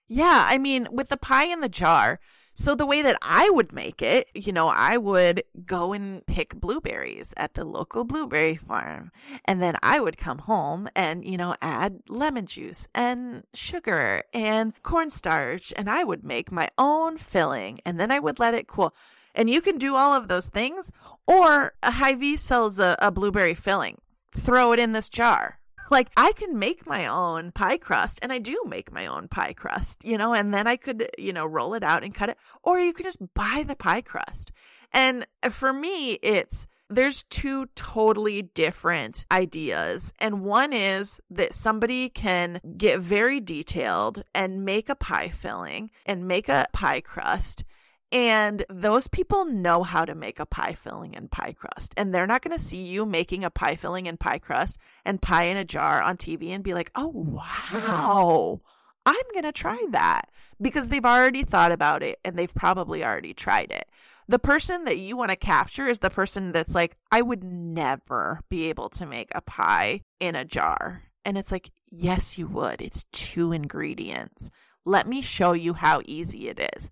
Yeah, 0.08 0.45
I 0.47 0.58
mean, 0.58 0.88
with 0.91 1.10
the 1.10 1.17
pie 1.17 1.47
in 1.47 1.60
the 1.60 1.69
jar 1.69 2.19
so 2.58 2.74
the 2.74 2.86
way 2.86 3.02
that 3.02 3.18
I 3.22 3.50
would 3.50 3.74
make 3.74 4.02
it, 4.02 4.30
you 4.34 4.54
know, 4.54 4.70
I 4.70 4.96
would 4.96 5.44
go 5.65 5.91
and 5.91 6.26
pick 6.26 6.56
blueberries 6.56 7.34
at 7.36 7.54
the 7.54 7.65
local 7.65 8.06
blueberry 8.06 8.56
farm. 8.56 9.12
And 9.44 9.62
then 9.62 9.76
I 9.84 10.00
would 10.00 10.18
come 10.18 10.38
home 10.38 10.88
and, 10.96 11.26
you 11.26 11.36
know, 11.36 11.58
add 11.62 12.00
lemon 12.08 12.46
juice 12.46 12.88
and 12.96 13.44
sugar 13.54 14.24
and 14.34 14.72
cornstarch. 14.84 15.74
And 15.76 15.89
I 15.89 16.06
would 16.06 16.24
make 16.24 16.50
my 16.50 16.70
own 16.78 17.18
filling 17.18 17.82
and 17.86 18.00
then 18.00 18.10
I 18.10 18.20
would 18.20 18.39
let 18.39 18.54
it 18.54 18.68
cool. 18.68 18.96
And 19.36 19.50
you 19.50 19.60
can 19.60 19.78
do 19.78 19.98
all 19.98 20.13
of 20.13 20.30
those 20.30 20.48
things. 20.48 20.91
Or 21.28 21.74
a 21.84 21.91
Hy-Vee 21.91 22.38
sells 22.38 22.80
a, 22.80 22.96
a 23.00 23.12
blueberry 23.12 23.54
filling. 23.54 24.00
Throw 24.32 24.72
it 24.72 24.80
in 24.80 24.94
this 24.94 25.10
jar 25.10 25.60
like 25.89 26.10
I 26.17 26.34
can 26.34 26.58
make 26.58 26.86
my 26.86 27.08
own 27.08 27.52
pie 27.52 27.78
crust 27.78 28.19
and 28.21 28.32
I 28.32 28.39
do 28.39 28.62
make 28.67 28.91
my 28.91 29.06
own 29.08 29.28
pie 29.28 29.54
crust, 29.54 30.04
you 30.06 30.17
know, 30.17 30.34
and 30.34 30.54
then 30.54 30.67
I 30.67 30.78
could, 30.78 31.10
you 31.17 31.34
know, 31.34 31.45
roll 31.45 31.74
it 31.74 31.84
out 31.84 32.04
and 32.04 32.13
cut 32.13 32.30
it 32.30 32.38
or 32.63 32.80
you 32.80 32.93
could 32.93 33.06
just 33.06 33.21
buy 33.34 33.63
the 33.67 33.76
pie 33.76 34.02
crust. 34.02 34.52
And 34.91 35.26
uh, 35.43 35.50
for 35.50 35.74
me, 35.74 36.13
it's 36.13 36.67
there's 36.89 37.24
two 37.24 37.65
totally 37.76 38.43
different 38.43 39.26
ideas. 39.32 40.13
And 40.19 40.41
one 40.41 40.71
is 40.71 41.19
that 41.32 41.54
somebody 41.54 42.10
can 42.10 42.62
get 42.78 43.00
very 43.00 43.39
detailed 43.39 44.24
and 44.36 44.65
make 44.65 44.89
a 44.89 44.95
pie 44.95 45.30
filling 45.30 45.89
and 46.06 46.28
make 46.28 46.48
a 46.48 46.67
pie 46.74 47.02
crust 47.02 47.63
and 48.12 48.65
those 48.70 49.08
people 49.08 49.46
know 49.46 49.84
how 49.84 50.06
to 50.06 50.15
make 50.15 50.39
a 50.39 50.46
pie 50.46 50.74
filling 50.74 51.15
and 51.15 51.30
pie 51.32 51.54
crust. 51.54 51.94
And 51.98 52.13
they're 52.13 52.28
not 52.28 52.41
going 52.41 52.56
to 52.56 52.63
see 52.63 52.84
you 52.84 53.06
making 53.06 53.44
a 53.44 53.50
pie 53.50 53.76
filling 53.76 54.08
and 54.08 54.20
pie 54.20 54.39
crust 54.39 54.80
and 55.04 55.22
pie 55.22 55.46
in 55.46 55.58
a 55.58 55.65
jar 55.65 56.02
on 56.02 56.18
TV 56.18 56.50
and 56.50 56.63
be 56.63 56.74
like, 56.74 56.91
oh, 56.96 57.12
wow, 57.13 58.62
I'm 59.06 59.15
going 59.34 59.44
to 59.44 59.52
try 59.52 59.84
that 59.91 60.30
because 60.62 60.89
they've 60.89 61.06
already 61.06 61.44
thought 61.44 61.72
about 61.72 62.04
it 62.04 62.20
and 62.24 62.38
they've 62.38 62.54
probably 62.54 63.04
already 63.04 63.34
tried 63.34 63.72
it. 63.72 63.88
The 64.28 64.39
person 64.39 64.86
that 64.86 64.98
you 64.98 65.18
want 65.18 65.30
to 65.30 65.36
capture 65.36 65.88
is 65.88 66.00
the 66.00 66.10
person 66.10 66.52
that's 66.52 66.74
like, 66.74 66.98
I 67.12 67.22
would 67.22 67.44
never 67.44 68.39
be 68.50 68.70
able 68.70 68.89
to 68.91 69.06
make 69.06 69.30
a 69.36 69.41
pie 69.41 70.02
in 70.20 70.36
a 70.36 70.46
jar. 70.46 71.04
And 71.24 71.38
it's 71.38 71.52
like, 71.52 71.72
yes, 71.91 72.38
you 72.38 72.48
would. 72.48 72.82
It's 72.82 73.06
two 73.12 73.52
ingredients. 73.52 74.52
Let 74.84 75.08
me 75.08 75.22
show 75.22 75.54
you 75.54 75.74
how 75.74 76.02
easy 76.06 76.50
it 76.50 76.70
is 76.76 76.89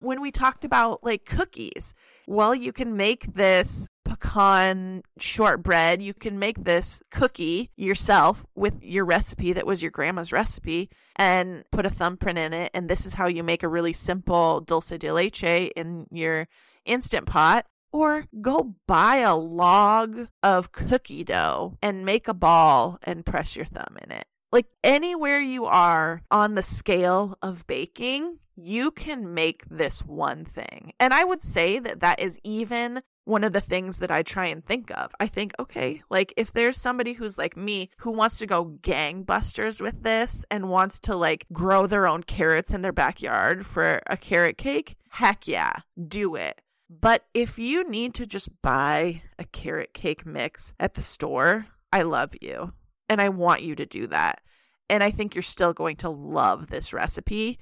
when 0.00 0.20
we 0.20 0.30
talked 0.30 0.64
about 0.64 1.04
like 1.04 1.24
cookies, 1.24 1.94
well, 2.26 2.54
you 2.54 2.72
can 2.72 2.96
make 2.96 3.34
this 3.34 3.88
pecan 4.04 5.02
shortbread. 5.18 6.02
You 6.02 6.14
can 6.14 6.38
make 6.38 6.64
this 6.64 7.02
cookie 7.10 7.70
yourself 7.76 8.44
with 8.54 8.82
your 8.82 9.04
recipe 9.04 9.52
that 9.52 9.66
was 9.66 9.82
your 9.82 9.92
grandma's 9.92 10.32
recipe 10.32 10.90
and 11.16 11.64
put 11.70 11.86
a 11.86 11.90
thumbprint 11.90 12.38
in 12.38 12.52
it. 12.52 12.70
And 12.74 12.88
this 12.88 13.06
is 13.06 13.14
how 13.14 13.28
you 13.28 13.44
make 13.44 13.62
a 13.62 13.68
really 13.68 13.92
simple 13.92 14.60
dulce 14.60 14.88
de 14.98 15.12
leche 15.12 15.70
in 15.76 16.06
your 16.10 16.48
instant 16.84 17.26
pot. 17.26 17.66
Or 17.92 18.26
go 18.40 18.76
buy 18.86 19.16
a 19.16 19.34
log 19.34 20.28
of 20.44 20.70
cookie 20.70 21.24
dough 21.24 21.76
and 21.82 22.04
make 22.04 22.28
a 22.28 22.34
ball 22.34 22.98
and 23.02 23.26
press 23.26 23.56
your 23.56 23.66
thumb 23.66 23.96
in 24.04 24.12
it. 24.12 24.26
Like 24.52 24.66
anywhere 24.84 25.40
you 25.40 25.66
are 25.66 26.22
on 26.30 26.54
the 26.54 26.62
scale 26.62 27.36
of 27.42 27.66
baking, 27.66 28.38
you 28.64 28.90
can 28.90 29.34
make 29.34 29.64
this 29.68 30.00
one 30.00 30.44
thing. 30.44 30.92
And 31.00 31.12
I 31.12 31.24
would 31.24 31.42
say 31.42 31.78
that 31.78 32.00
that 32.00 32.20
is 32.20 32.38
even 32.44 33.02
one 33.24 33.44
of 33.44 33.52
the 33.52 33.60
things 33.60 33.98
that 33.98 34.10
I 34.10 34.22
try 34.22 34.46
and 34.46 34.64
think 34.64 34.90
of. 34.90 35.12
I 35.20 35.26
think, 35.26 35.52
okay, 35.58 36.02
like 36.10 36.34
if 36.36 36.52
there's 36.52 36.76
somebody 36.76 37.12
who's 37.12 37.38
like 37.38 37.56
me 37.56 37.90
who 37.98 38.10
wants 38.10 38.38
to 38.38 38.46
go 38.46 38.76
gangbusters 38.82 39.80
with 39.80 40.02
this 40.02 40.44
and 40.50 40.68
wants 40.68 41.00
to 41.00 41.14
like 41.14 41.46
grow 41.52 41.86
their 41.86 42.06
own 42.06 42.22
carrots 42.22 42.74
in 42.74 42.82
their 42.82 42.92
backyard 42.92 43.66
for 43.66 44.00
a 44.06 44.16
carrot 44.16 44.58
cake, 44.58 44.96
heck 45.10 45.46
yeah, 45.46 45.74
do 46.08 46.34
it. 46.34 46.60
But 46.88 47.24
if 47.34 47.58
you 47.58 47.88
need 47.88 48.14
to 48.14 48.26
just 48.26 48.48
buy 48.62 49.22
a 49.38 49.44
carrot 49.44 49.94
cake 49.94 50.26
mix 50.26 50.74
at 50.80 50.94
the 50.94 51.02
store, 51.02 51.66
I 51.92 52.02
love 52.02 52.34
you 52.40 52.72
and 53.08 53.20
I 53.20 53.28
want 53.28 53.62
you 53.62 53.76
to 53.76 53.86
do 53.86 54.08
that. 54.08 54.40
And 54.88 55.04
I 55.04 55.12
think 55.12 55.34
you're 55.36 55.42
still 55.42 55.72
going 55.72 55.96
to 55.96 56.10
love 56.10 56.68
this 56.68 56.92
recipe. 56.92 57.60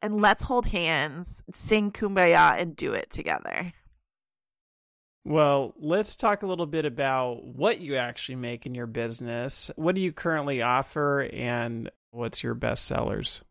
And 0.00 0.20
let's 0.20 0.44
hold 0.44 0.66
hands, 0.66 1.42
sing 1.52 1.90
kumbaya, 1.90 2.60
and 2.60 2.76
do 2.76 2.92
it 2.92 3.10
together. 3.10 3.72
Well, 5.24 5.74
let's 5.78 6.16
talk 6.16 6.42
a 6.42 6.46
little 6.46 6.66
bit 6.66 6.84
about 6.84 7.44
what 7.44 7.80
you 7.80 7.96
actually 7.96 8.36
make 8.36 8.64
in 8.64 8.74
your 8.74 8.86
business. 8.86 9.70
What 9.76 9.94
do 9.94 10.00
you 10.00 10.12
currently 10.12 10.62
offer, 10.62 11.28
and 11.32 11.90
what's 12.12 12.42
your 12.42 12.54
best 12.54 12.86
sellers? 12.86 13.44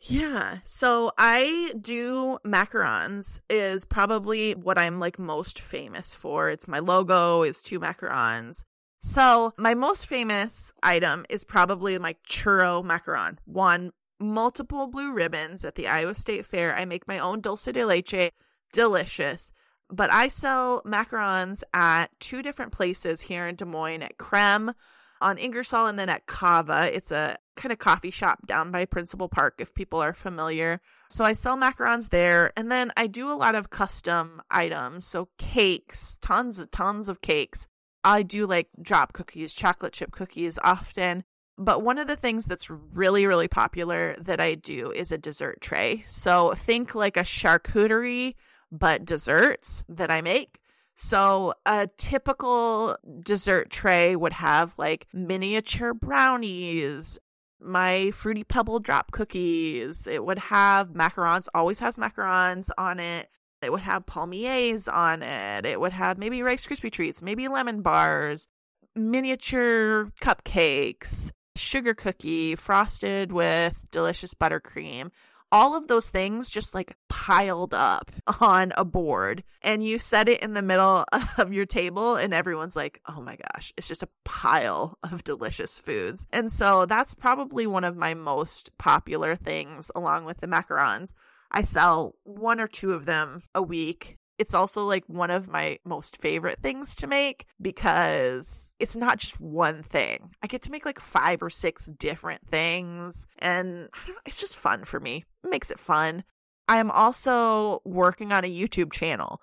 Yeah. 0.00 0.58
So 0.64 1.12
I 1.16 1.72
do 1.80 2.38
macarons 2.44 3.40
is 3.48 3.86
probably 3.86 4.54
what 4.54 4.76
I'm 4.76 5.00
like 5.00 5.18
most 5.18 5.60
famous 5.60 6.12
for. 6.12 6.50
It's 6.50 6.68
my 6.68 6.80
logo 6.80 7.42
is 7.42 7.62
two 7.62 7.80
macarons. 7.80 8.64
So, 9.00 9.52
my 9.58 9.74
most 9.74 10.06
famous 10.06 10.72
item 10.82 11.26
is 11.28 11.44
probably 11.44 11.98
my 11.98 12.16
churro 12.26 12.82
macaron. 12.82 13.36
Won 13.46 13.92
multiple 14.18 14.86
blue 14.86 15.12
ribbons 15.12 15.64
at 15.64 15.74
the 15.74 15.88
Iowa 15.88 16.14
State 16.14 16.46
Fair. 16.46 16.74
I 16.74 16.84
make 16.84 17.08
my 17.08 17.18
own 17.18 17.40
dulce 17.40 17.64
de 17.64 17.84
leche, 17.84 18.32
delicious. 18.72 19.52
But 19.90 20.12
I 20.12 20.28
sell 20.28 20.82
macarons 20.84 21.62
at 21.72 22.08
two 22.18 22.42
different 22.42 22.72
places 22.72 23.20
here 23.20 23.46
in 23.46 23.56
Des 23.56 23.64
Moines 23.64 24.02
at 24.02 24.16
Creme 24.16 24.72
on 25.20 25.38
Ingersoll 25.38 25.86
and 25.86 25.98
then 25.98 26.08
at 26.08 26.26
Kava. 26.26 26.94
It's 26.94 27.10
a 27.10 27.36
kind 27.56 27.72
of 27.72 27.78
coffee 27.78 28.10
shop 28.10 28.46
down 28.46 28.70
by 28.70 28.84
Principal 28.84 29.28
Park 29.28 29.54
if 29.58 29.74
people 29.74 30.00
are 30.02 30.12
familiar. 30.12 30.80
So 31.08 31.24
I 31.24 31.32
sell 31.32 31.56
macarons 31.56 32.10
there 32.10 32.52
and 32.56 32.70
then 32.70 32.92
I 32.96 33.06
do 33.06 33.30
a 33.30 33.34
lot 33.34 33.54
of 33.54 33.70
custom 33.70 34.42
items, 34.50 35.06
so 35.06 35.28
cakes, 35.38 36.18
tons 36.20 36.58
of 36.58 36.70
tons 36.70 37.08
of 37.08 37.20
cakes. 37.20 37.68
I 38.02 38.22
do 38.22 38.46
like 38.46 38.68
drop 38.80 39.12
cookies, 39.12 39.54
chocolate 39.54 39.94
chip 39.94 40.12
cookies 40.12 40.58
often. 40.62 41.24
But 41.56 41.82
one 41.82 41.98
of 41.98 42.08
the 42.08 42.16
things 42.16 42.46
that's 42.46 42.68
really, 42.68 43.26
really 43.26 43.48
popular 43.48 44.16
that 44.20 44.40
I 44.40 44.56
do 44.56 44.90
is 44.90 45.12
a 45.12 45.18
dessert 45.18 45.60
tray. 45.60 46.02
So 46.06 46.52
think 46.54 46.94
like 46.94 47.16
a 47.16 47.20
charcuterie, 47.20 48.34
but 48.72 49.04
desserts 49.04 49.84
that 49.88 50.10
I 50.10 50.20
make. 50.20 50.58
So 50.96 51.54
a 51.64 51.88
typical 51.96 52.96
dessert 53.20 53.70
tray 53.70 54.16
would 54.16 54.32
have 54.32 54.74
like 54.78 55.06
miniature 55.12 55.94
brownies, 55.94 57.18
my 57.60 58.10
fruity 58.10 58.44
pebble 58.44 58.80
drop 58.80 59.12
cookies. 59.12 60.06
It 60.06 60.24
would 60.24 60.38
have 60.38 60.88
macarons, 60.88 61.48
always 61.54 61.78
has 61.78 61.98
macarons 61.98 62.70
on 62.76 63.00
it. 63.00 63.28
It 63.62 63.72
would 63.72 63.80
have 63.80 64.06
palmiers 64.06 64.92
on 64.92 65.22
it. 65.22 65.64
It 65.64 65.80
would 65.80 65.92
have 65.92 66.18
maybe 66.18 66.42
Rice 66.42 66.66
Krispie 66.66 66.92
treats, 66.92 67.22
maybe 67.22 67.48
lemon 67.48 67.80
bars, 67.80 68.46
miniature 68.94 70.12
cupcakes, 70.20 71.32
sugar 71.56 71.94
cookie 71.94 72.54
frosted 72.54 73.32
with 73.32 73.90
delicious 73.90 74.34
buttercream. 74.34 75.10
All 75.52 75.76
of 75.76 75.86
those 75.86 76.10
things 76.10 76.50
just 76.50 76.74
like 76.74 76.96
piled 77.08 77.74
up 77.74 78.10
on 78.40 78.72
a 78.76 78.84
board, 78.84 79.44
and 79.62 79.84
you 79.84 79.98
set 79.98 80.28
it 80.28 80.42
in 80.42 80.54
the 80.54 80.62
middle 80.62 81.04
of 81.38 81.52
your 81.52 81.66
table, 81.66 82.16
and 82.16 82.34
everyone's 82.34 82.74
like, 82.74 83.00
oh 83.06 83.20
my 83.20 83.36
gosh, 83.36 83.72
it's 83.76 83.86
just 83.86 84.02
a 84.02 84.08
pile 84.24 84.98
of 85.04 85.22
delicious 85.22 85.78
foods. 85.78 86.26
And 86.32 86.50
so 86.50 86.86
that's 86.86 87.14
probably 87.14 87.66
one 87.68 87.84
of 87.84 87.96
my 87.96 88.14
most 88.14 88.76
popular 88.78 89.36
things, 89.36 89.92
along 89.94 90.24
with 90.24 90.38
the 90.38 90.48
macarons. 90.48 91.14
I 91.52 91.62
sell 91.62 92.16
one 92.24 92.60
or 92.60 92.66
two 92.66 92.92
of 92.92 93.06
them 93.06 93.42
a 93.54 93.62
week. 93.62 94.18
It's 94.38 94.54
also 94.54 94.84
like 94.84 95.04
one 95.06 95.30
of 95.30 95.48
my 95.48 95.78
most 95.84 96.20
favorite 96.20 96.60
things 96.60 96.96
to 96.96 97.06
make 97.06 97.46
because 97.60 98.72
it's 98.80 98.96
not 98.96 99.18
just 99.18 99.40
one 99.40 99.82
thing. 99.82 100.30
I 100.42 100.48
get 100.48 100.62
to 100.62 100.72
make 100.72 100.84
like 100.84 100.98
five 100.98 101.42
or 101.42 101.50
six 101.50 101.86
different 101.86 102.46
things 102.48 103.26
and 103.38 103.88
it's 104.26 104.40
just 104.40 104.56
fun 104.56 104.84
for 104.84 104.98
me. 104.98 105.24
It 105.44 105.50
makes 105.50 105.70
it 105.70 105.78
fun. 105.78 106.24
I 106.66 106.78
am 106.78 106.90
also 106.90 107.80
working 107.84 108.32
on 108.32 108.44
a 108.44 108.52
YouTube 108.52 108.92
channel. 108.92 109.40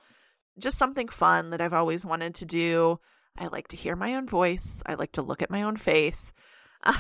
Just 0.59 0.77
something 0.77 1.07
fun 1.07 1.51
that 1.51 1.61
I've 1.61 1.73
always 1.73 2.05
wanted 2.05 2.35
to 2.35 2.45
do. 2.45 2.99
I 3.37 3.47
like 3.47 3.69
to 3.69 3.77
hear 3.77 3.95
my 3.95 4.15
own 4.15 4.27
voice. 4.27 4.83
I 4.85 4.95
like 4.95 5.13
to 5.13 5.21
look 5.21 5.41
at 5.41 5.51
my 5.51 5.63
own 5.63 5.77
face. 5.77 6.33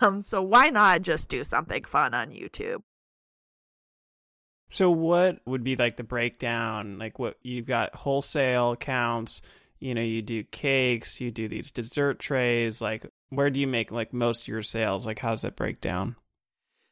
Um, 0.00 0.22
so 0.22 0.42
why 0.42 0.70
not 0.70 1.02
just 1.02 1.28
do 1.28 1.44
something 1.44 1.84
fun 1.84 2.14
on 2.14 2.30
YouTube? 2.30 2.82
So 4.68 4.90
what 4.90 5.38
would 5.46 5.62
be 5.62 5.76
like 5.76 5.96
the 5.96 6.04
breakdown? 6.04 6.98
Like 6.98 7.18
what 7.18 7.38
you've 7.42 7.66
got 7.66 7.94
wholesale 7.94 8.72
accounts, 8.72 9.42
you 9.78 9.94
know, 9.94 10.02
you 10.02 10.22
do 10.22 10.42
cakes, 10.44 11.20
you 11.20 11.30
do 11.30 11.48
these 11.48 11.70
dessert 11.70 12.18
trays, 12.18 12.80
like 12.80 13.06
where 13.30 13.50
do 13.50 13.60
you 13.60 13.66
make 13.66 13.90
like 13.90 14.12
most 14.12 14.42
of 14.42 14.48
your 14.48 14.62
sales? 14.62 15.06
Like 15.06 15.18
how 15.18 15.30
does 15.30 15.42
that 15.42 15.56
break 15.56 15.80
down? 15.80 16.16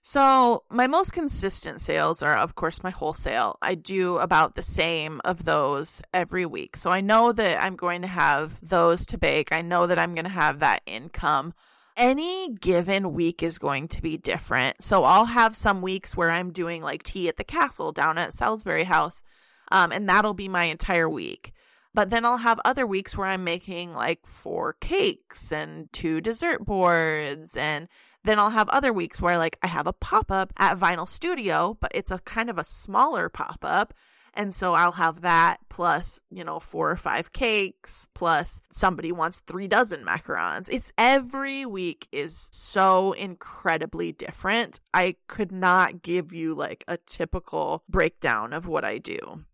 So, 0.06 0.64
my 0.68 0.86
most 0.86 1.14
consistent 1.14 1.80
sales 1.80 2.22
are, 2.22 2.36
of 2.36 2.54
course, 2.54 2.82
my 2.82 2.90
wholesale. 2.90 3.56
I 3.62 3.74
do 3.74 4.18
about 4.18 4.54
the 4.54 4.60
same 4.60 5.22
of 5.24 5.46
those 5.46 6.02
every 6.12 6.44
week. 6.44 6.76
So, 6.76 6.90
I 6.90 7.00
know 7.00 7.32
that 7.32 7.62
I'm 7.62 7.74
going 7.74 8.02
to 8.02 8.06
have 8.06 8.58
those 8.60 9.06
to 9.06 9.18
bake. 9.18 9.50
I 9.50 9.62
know 9.62 9.86
that 9.86 9.98
I'm 9.98 10.14
going 10.14 10.26
to 10.26 10.30
have 10.30 10.58
that 10.58 10.82
income 10.84 11.54
any 11.96 12.54
given 12.54 13.12
week 13.12 13.42
is 13.42 13.58
going 13.58 13.88
to 13.88 14.02
be 14.02 14.16
different. 14.16 14.82
So 14.82 15.04
I'll 15.04 15.26
have 15.26 15.56
some 15.56 15.82
weeks 15.82 16.16
where 16.16 16.30
I'm 16.30 16.52
doing 16.52 16.82
like 16.82 17.02
tea 17.02 17.28
at 17.28 17.36
the 17.36 17.44
castle 17.44 17.92
down 17.92 18.18
at 18.18 18.32
Salisbury 18.32 18.84
House, 18.84 19.22
um, 19.70 19.92
and 19.92 20.08
that'll 20.08 20.34
be 20.34 20.48
my 20.48 20.64
entire 20.64 21.08
week. 21.08 21.52
But 21.94 22.10
then 22.10 22.24
I'll 22.24 22.38
have 22.38 22.60
other 22.64 22.86
weeks 22.86 23.16
where 23.16 23.28
I'm 23.28 23.44
making 23.44 23.94
like 23.94 24.26
four 24.26 24.74
cakes 24.80 25.52
and 25.52 25.92
two 25.92 26.20
dessert 26.20 26.64
boards. 26.64 27.56
And 27.56 27.88
then 28.24 28.38
I'll 28.40 28.50
have 28.50 28.68
other 28.70 28.92
weeks 28.92 29.22
where 29.22 29.38
like 29.38 29.58
I 29.62 29.68
have 29.68 29.86
a 29.86 29.92
pop 29.92 30.32
up 30.32 30.52
at 30.56 30.78
Vinyl 30.78 31.08
Studio, 31.08 31.76
but 31.80 31.92
it's 31.94 32.10
a 32.10 32.18
kind 32.18 32.50
of 32.50 32.58
a 32.58 32.64
smaller 32.64 33.28
pop 33.28 33.58
up. 33.62 33.94
And 34.34 34.54
so 34.54 34.74
I'll 34.74 34.92
have 34.92 35.22
that 35.22 35.58
plus, 35.68 36.20
you 36.30 36.44
know, 36.44 36.60
four 36.60 36.90
or 36.90 36.96
five 36.96 37.32
cakes, 37.32 38.06
plus 38.14 38.60
somebody 38.70 39.12
wants 39.12 39.40
three 39.40 39.68
dozen 39.68 40.04
macarons. 40.04 40.68
It's 40.70 40.92
every 40.98 41.64
week 41.64 42.08
is 42.12 42.50
so 42.52 43.12
incredibly 43.12 44.12
different. 44.12 44.80
I 44.92 45.16
could 45.28 45.52
not 45.52 46.02
give 46.02 46.32
you 46.32 46.54
like 46.54 46.84
a 46.88 46.98
typical 46.98 47.82
breakdown 47.88 48.52
of 48.52 48.66
what 48.66 48.84
I 48.84 48.98
do 48.98 49.44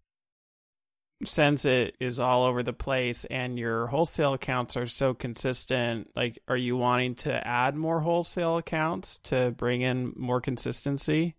since 1.25 1.65
it 1.65 1.97
is 2.01 2.19
all 2.19 2.45
over 2.45 2.63
the 2.63 2.73
place 2.73 3.25
and 3.27 3.59
your 3.59 3.89
wholesale 3.89 4.35
accounts 4.35 4.77
are 4.77 4.87
so 4.87 5.13
consistent, 5.13 6.11
like 6.17 6.39
are 6.49 6.57
you 6.57 6.77
wanting 6.77 7.15
to 7.15 7.47
add 7.47 7.77
more 7.77 8.01
wholesale 8.01 8.57
accounts 8.57 9.19
to 9.19 9.51
bring 9.57 9.83
in 9.83 10.13
more 10.17 10.41
consistency? 10.41 11.37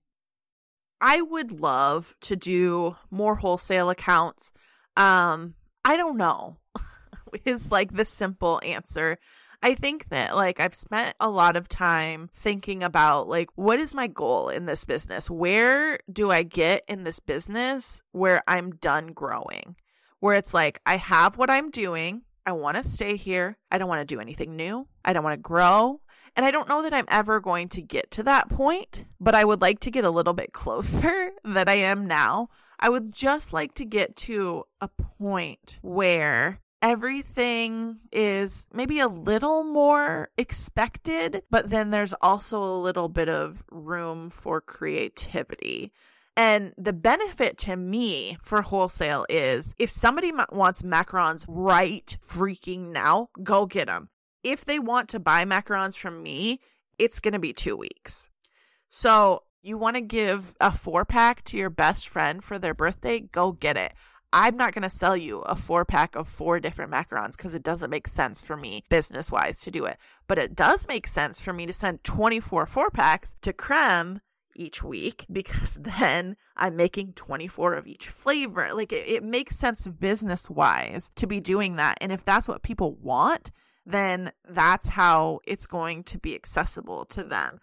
I 1.02 1.22
would 1.22 1.52
love 1.52 2.16
to 2.22 2.36
do 2.36 2.96
more 3.10 3.36
wholesale 3.36 3.90
accounts. 3.90 4.54
Um, 4.96 5.56
I 5.84 5.98
don't 5.98 6.18
know. 6.18 6.58
is 7.46 7.72
like 7.72 7.94
the 7.94 8.06
simple 8.06 8.62
answer. 8.64 9.18
I 9.64 9.76
think 9.76 10.10
that 10.10 10.36
like 10.36 10.60
I've 10.60 10.76
spent 10.76 11.16
a 11.20 11.30
lot 11.30 11.56
of 11.56 11.68
time 11.68 12.30
thinking 12.36 12.84
about 12.84 13.28
like 13.28 13.50
what 13.56 13.80
is 13.80 13.94
my 13.94 14.08
goal 14.08 14.50
in 14.50 14.66
this 14.66 14.86
business? 14.86 15.30
Where 15.30 16.00
do 16.12 16.32
I 16.32 16.44
get 16.44 16.84
in 16.88 17.04
this 17.04 17.20
business 17.20 18.02
where 18.12 18.44
I'm 18.48 18.72
done 18.72 19.08
growing? 19.08 19.76
Where 20.20 20.36
it's 20.36 20.54
like 20.54 20.82
I 20.86 20.98
have 20.98 21.38
what 21.38 21.50
I'm 21.50 21.70
doing, 21.70 22.24
I 22.46 22.54
want 22.54 22.78
to 22.78 22.84
stay 22.84 23.16
here. 23.16 23.58
I 23.72 23.78
don't 23.78 23.90
want 23.90 24.02
to 24.02 24.16
do 24.16 24.20
anything 24.20 24.56
new. 24.56 24.88
I 25.06 25.14
don't 25.14 25.24
want 25.24 25.38
to 25.38 25.42
grow. 25.42 26.02
And 26.36 26.46
I 26.46 26.52
don't 26.52 26.70
know 26.70 26.82
that 26.84 26.94
I'm 26.94 27.06
ever 27.10 27.40
going 27.40 27.70
to 27.70 27.82
get 27.82 28.12
to 28.12 28.24
that 28.24 28.50
point, 28.50 29.06
but 29.20 29.36
I 29.36 29.44
would 29.44 29.62
like 29.62 29.80
to 29.82 29.92
get 29.92 30.06
a 30.06 30.10
little 30.10 30.34
bit 30.34 30.54
closer 30.54 31.32
than 31.44 31.68
I 31.68 31.76
am 31.76 32.08
now. 32.08 32.50
I 32.80 32.90
would 32.90 33.12
just 33.12 33.54
like 33.54 33.74
to 33.76 33.86
get 33.86 34.16
to 34.18 34.64
a 34.80 34.88
point 34.88 35.78
where 35.82 36.60
everything 36.82 38.00
is 38.12 38.68
maybe 38.74 39.00
a 39.00 39.08
little 39.08 39.64
more 39.64 40.30
expected, 40.38 41.44
but 41.52 41.70
then 41.70 41.92
there's 41.92 42.14
also 42.22 42.64
a 42.64 42.82
little 42.82 43.10
bit 43.10 43.30
of 43.30 43.64
room 43.70 44.30
for 44.30 44.62
creativity. 44.62 45.92
And 46.38 46.74
the 46.78 46.94
benefit 46.94 47.58
to 47.60 47.76
me 47.76 48.38
for 48.42 48.62
wholesale 48.62 49.26
is 49.30 49.76
if 49.78 49.92
somebody 49.92 50.32
wants 50.52 50.82
macarons 50.82 51.46
right 51.48 52.18
freaking 52.26 52.92
now, 52.92 53.30
go 53.44 53.66
get 53.66 53.88
them 53.88 54.10
if 54.44 54.66
they 54.66 54.80
want 54.80 55.10
to 55.10 55.20
buy 55.20 55.46
macarons 55.46 55.98
from 55.98 56.22
me, 56.22 56.60
it's 56.98 57.20
going 57.20 57.34
to 57.34 57.40
be 57.40 57.54
two 57.54 57.76
weeks. 57.76 58.30
So 58.90 59.44
you 59.62 59.78
want 59.78 59.96
to 59.96 60.02
give 60.02 60.56
a 60.60 60.72
four 60.72 61.06
pack 61.06 61.44
to 61.46 61.58
your 61.58 61.70
best 61.70 62.08
friend 62.08 62.44
for 62.44 62.60
their 62.60 62.74
birthday, 62.74 63.20
go 63.20 63.52
get 63.52 63.78
it. 63.78 63.94
I'm 64.34 64.56
not 64.56 64.74
going 64.74 64.84
to 64.84 64.90
sell 64.90 65.18
you 65.18 65.40
a 65.40 65.56
four 65.56 65.84
pack 65.84 66.16
of 66.16 66.28
four 66.28 66.60
different 66.60 66.92
macarons 66.92 67.36
because 67.36 67.54
it 67.54 67.64
doesn't 67.64 67.90
make 67.90 68.08
sense 68.08 68.40
for 68.40 68.56
me 68.56 68.84
business 68.90 69.30
wise 69.30 69.60
to 69.62 69.72
do 69.72 69.86
it. 69.86 69.98
But 70.28 70.38
it 70.38 70.56
does 70.56 70.88
make 70.88 71.06
sense 71.06 71.42
for 71.42 71.52
me 71.52 71.66
to 71.66 71.74
send 71.74 72.04
24 72.04 72.66
four 72.66 72.90
packs 72.90 73.36
to 73.42 73.52
Creme 73.52 74.22
each 74.56 74.84
week 74.84 75.26
because 75.32 75.76
then 75.82 76.38
I'm 76.56 76.76
making 76.76 77.14
24 77.14 77.74
of 77.74 77.88
each 77.88 78.08
flavor. 78.08 78.74
Like 78.74 78.94
it, 78.94 79.08
it 79.08 79.24
makes 79.24 79.58
sense 79.58 79.86
business 79.86 80.50
wise 80.50 81.12
to 81.16 81.28
be 81.28 81.42
doing 81.42 81.76
that. 81.76 81.98
And 82.00 82.12
if 82.12 82.24
that's 82.24 82.48
what 82.48 82.64
people 82.64 82.96
want, 83.02 83.52
then 83.86 84.32
that's 84.48 84.88
how 84.88 85.40
it's 85.46 85.68
going 85.68 86.04
to 86.04 86.18
be 86.18 86.36
accessible 86.36 87.06
to 87.06 87.24
them. 87.24 87.60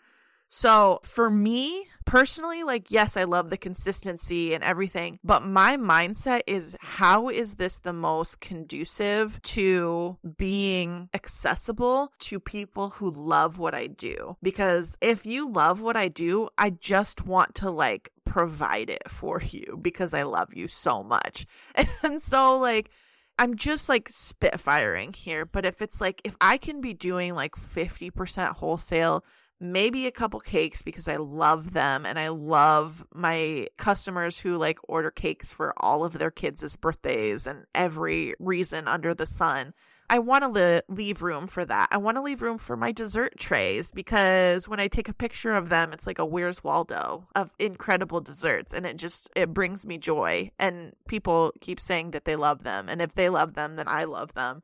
So 0.49 1.01
for 1.03 1.29
me 1.31 1.87
personally, 2.07 2.63
like, 2.63 2.91
yes, 2.91 3.19
I 3.19 3.25
love 3.25 3.51
the 3.51 3.59
consistency 3.59 4.55
and 4.55 4.65
everything, 4.65 5.19
but 5.23 5.45
my 5.45 5.77
mindset 5.77 6.41
is 6.47 6.75
how 6.81 7.29
is 7.29 7.57
this 7.57 7.79
the 7.79 7.93
most 7.93 8.41
conducive 8.41 9.41
to 9.43 10.17
being 10.39 11.11
accessible 11.13 12.13
to 12.21 12.41
people 12.41 12.89
who 12.89 13.11
love 13.11 13.59
what 13.59 13.75
I 13.75 13.89
do? 13.89 14.39
Because 14.43 14.97
if 15.03 15.27
you 15.27 15.51
love 15.51 15.83
what 15.83 15.99
I 15.99 16.09
do, 16.09 16.49
I 16.57 16.71
just 16.71 17.27
want 17.27 17.55
to 17.57 17.71
like 17.71 18.11
provide 18.25 18.89
it 18.89 19.11
for 19.11 19.43
you 19.43 19.79
because 19.83 20.15
I 20.15 20.23
love 20.23 20.55
you 20.55 20.67
so 20.67 21.03
much. 21.03 21.47
And 22.03 22.23
so, 22.23 22.57
like, 22.59 22.91
I'm 23.39 23.57
just 23.57 23.89
like 23.89 24.09
spitfiring 24.09 25.15
here, 25.15 25.45
but 25.45 25.65
if 25.65 25.81
it's 25.81 26.01
like 26.01 26.21
if 26.25 26.37
I 26.41 26.59
can 26.59 26.81
be 26.81 26.93
doing 26.93 27.35
like 27.35 27.55
50% 27.55 28.57
wholesale, 28.57 29.25
maybe 29.61 30.07
a 30.07 30.13
couple 30.13 30.41
cakes 30.41 30.83
because 30.83 31.09
I 31.09 31.17
love 31.17 31.73
them 31.73 32.05
and 32.05 32.19
I 32.19 32.29
love 32.29 33.05
my 33.15 33.69
customers 33.77 34.41
who 34.41 34.57
like 34.57 34.79
order 34.89 35.11
cakes 35.11 35.53
for 35.53 35.73
all 35.77 36.05
of 36.05 36.19
their 36.19 36.31
kids' 36.31 36.77
birthdays 36.77 37.47
and 37.47 37.65
every 37.75 38.35
reason 38.39 38.89
under 38.89 39.15
the 39.15 39.27
sun. 39.27 39.73
I 40.11 40.21
want 40.21 40.43
to 40.43 40.49
li- 40.49 40.83
leave 40.89 41.23
room 41.23 41.47
for 41.47 41.65
that. 41.67 41.89
I 41.93 41.99
want 41.99 42.17
to 42.17 42.23
leave 42.23 42.41
room 42.41 42.57
for 42.57 42.77
my 42.77 42.93
dessert 42.93 43.39
trays 43.39 43.93
because 43.93 44.67
when 44.67 44.81
I 44.81 44.89
take 44.89 45.09
a 45.09 45.13
picture 45.15 45.55
of 45.55 45.69
them, 45.69 45.93
it's 45.93 46.07
like 46.07 46.19
a 46.19 46.25
Where's 46.25 46.65
Waldo 46.65 47.27
of 47.37 47.51
incredible 47.59 48.21
desserts, 48.21 48.73
and 48.73 48.87
it 48.87 48.97
just 48.97 49.29
it 49.37 49.53
brings 49.53 49.87
me 49.87 49.99
joy. 49.99 50.51
And 50.59 50.95
people 51.09 51.53
keep 51.61 51.79
saying 51.79 52.13
that 52.13 52.25
they 52.25 52.37
love 52.37 52.63
them, 52.63 52.89
and 52.89 53.03
if 53.03 53.15
they 53.15 53.29
love 53.29 53.55
them, 53.55 53.77
then 53.77 53.87
I 53.89 54.05
love 54.05 54.33
them 54.35 54.63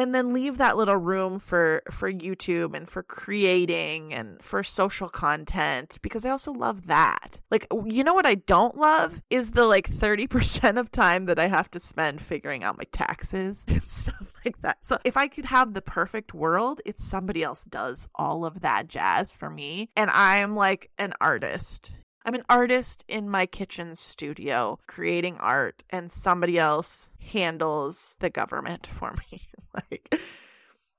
and 0.00 0.14
then 0.14 0.32
leave 0.32 0.56
that 0.58 0.76
little 0.78 0.96
room 0.96 1.38
for 1.38 1.82
for 1.90 2.10
YouTube 2.10 2.74
and 2.74 2.88
for 2.88 3.02
creating 3.02 4.14
and 4.14 4.42
for 4.42 4.62
social 4.62 5.08
content 5.08 5.98
because 6.00 6.24
I 6.24 6.30
also 6.30 6.52
love 6.52 6.86
that. 6.86 7.38
Like 7.50 7.66
you 7.84 8.02
know 8.02 8.14
what 8.14 8.26
I 8.26 8.36
don't 8.36 8.76
love 8.76 9.20
is 9.28 9.52
the 9.52 9.66
like 9.66 9.90
30% 9.90 10.78
of 10.78 10.90
time 10.90 11.26
that 11.26 11.38
I 11.38 11.48
have 11.48 11.70
to 11.72 11.80
spend 11.80 12.22
figuring 12.22 12.64
out 12.64 12.78
my 12.78 12.84
taxes 12.92 13.64
and 13.68 13.82
stuff 13.82 14.32
like 14.44 14.60
that. 14.62 14.78
So 14.82 14.98
if 15.04 15.16
I 15.16 15.28
could 15.28 15.44
have 15.44 15.74
the 15.74 15.82
perfect 15.82 16.32
world, 16.32 16.80
it's 16.86 17.04
somebody 17.04 17.42
else 17.42 17.64
does 17.64 18.08
all 18.14 18.44
of 18.44 18.62
that 18.62 18.88
jazz 18.88 19.30
for 19.30 19.50
me 19.50 19.90
and 19.96 20.10
I'm 20.10 20.56
like 20.56 20.90
an 20.98 21.12
artist 21.20 21.92
I'm 22.24 22.34
an 22.34 22.44
artist 22.50 23.04
in 23.08 23.30
my 23.30 23.46
kitchen 23.46 23.96
studio 23.96 24.78
creating 24.86 25.38
art, 25.38 25.84
and 25.90 26.10
somebody 26.10 26.58
else 26.58 27.08
handles 27.18 28.16
the 28.20 28.30
government 28.30 28.86
for 28.92 29.14
me. 29.32 29.42
like, 29.74 30.20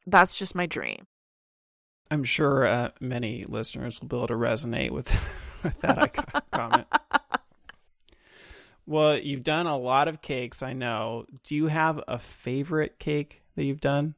that's 0.05 0.37
just 0.37 0.55
my 0.55 0.65
dream. 0.65 1.05
I'm 2.09 2.23
sure 2.23 2.65
uh, 2.65 2.89
many 2.99 3.45
listeners 3.47 4.01
will 4.01 4.07
be 4.07 4.17
able 4.17 4.27
to 4.27 4.33
resonate 4.33 4.91
with, 4.91 5.09
with 5.63 5.79
that 5.81 6.43
comment. 6.51 6.87
Well, 8.85 9.17
you've 9.17 9.43
done 9.43 9.67
a 9.67 9.77
lot 9.77 10.07
of 10.07 10.21
cakes, 10.21 10.61
I 10.61 10.73
know. 10.73 11.25
Do 11.43 11.55
you 11.55 11.67
have 11.67 12.03
a 12.07 12.19
favorite 12.19 12.99
cake 12.99 13.43
that 13.55 13.63
you've 13.63 13.79
done? 13.79 14.15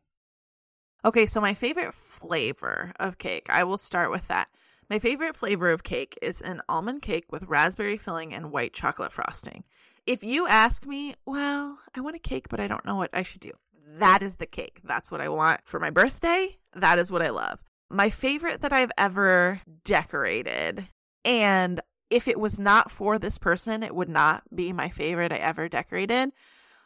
Okay, 1.05 1.25
so 1.25 1.41
my 1.41 1.53
favorite 1.53 1.93
flavor 1.93 2.93
of 2.99 3.17
cake, 3.17 3.47
I 3.49 3.65
will 3.65 3.77
start 3.77 4.09
with 4.09 4.29
that. 4.29 4.47
My 4.89 4.99
favorite 4.99 5.35
flavor 5.35 5.69
of 5.71 5.83
cake 5.83 6.17
is 6.21 6.41
an 6.41 6.61
almond 6.67 7.01
cake 7.01 7.31
with 7.31 7.43
raspberry 7.43 7.97
filling 7.97 8.33
and 8.33 8.51
white 8.51 8.73
chocolate 8.73 9.11
frosting. 9.11 9.63
If 10.05 10.23
you 10.23 10.47
ask 10.47 10.85
me, 10.85 11.15
well, 11.25 11.79
I 11.95 12.01
want 12.01 12.15
a 12.15 12.19
cake, 12.19 12.49
but 12.49 12.59
I 12.59 12.67
don't 12.67 12.85
know 12.85 12.95
what 12.95 13.09
I 13.13 13.23
should 13.23 13.41
do. 13.41 13.51
That 13.97 14.21
is 14.21 14.35
the 14.35 14.45
cake. 14.45 14.81
That's 14.83 15.11
what 15.11 15.21
I 15.21 15.29
want 15.29 15.61
for 15.63 15.79
my 15.79 15.89
birthday. 15.89 16.57
That 16.75 16.99
is 16.99 17.11
what 17.11 17.21
I 17.21 17.29
love. 17.29 17.59
My 17.89 18.09
favorite 18.09 18.61
that 18.61 18.73
I've 18.73 18.91
ever 18.97 19.61
decorated, 19.83 20.87
and 21.23 21.79
if 22.09 22.27
it 22.27 22.39
was 22.39 22.59
not 22.59 22.91
for 22.91 23.17
this 23.17 23.37
person, 23.37 23.83
it 23.83 23.95
would 23.95 24.09
not 24.09 24.43
be 24.53 24.73
my 24.73 24.89
favorite 24.89 25.31
I 25.31 25.37
ever 25.37 25.69
decorated. 25.69 26.31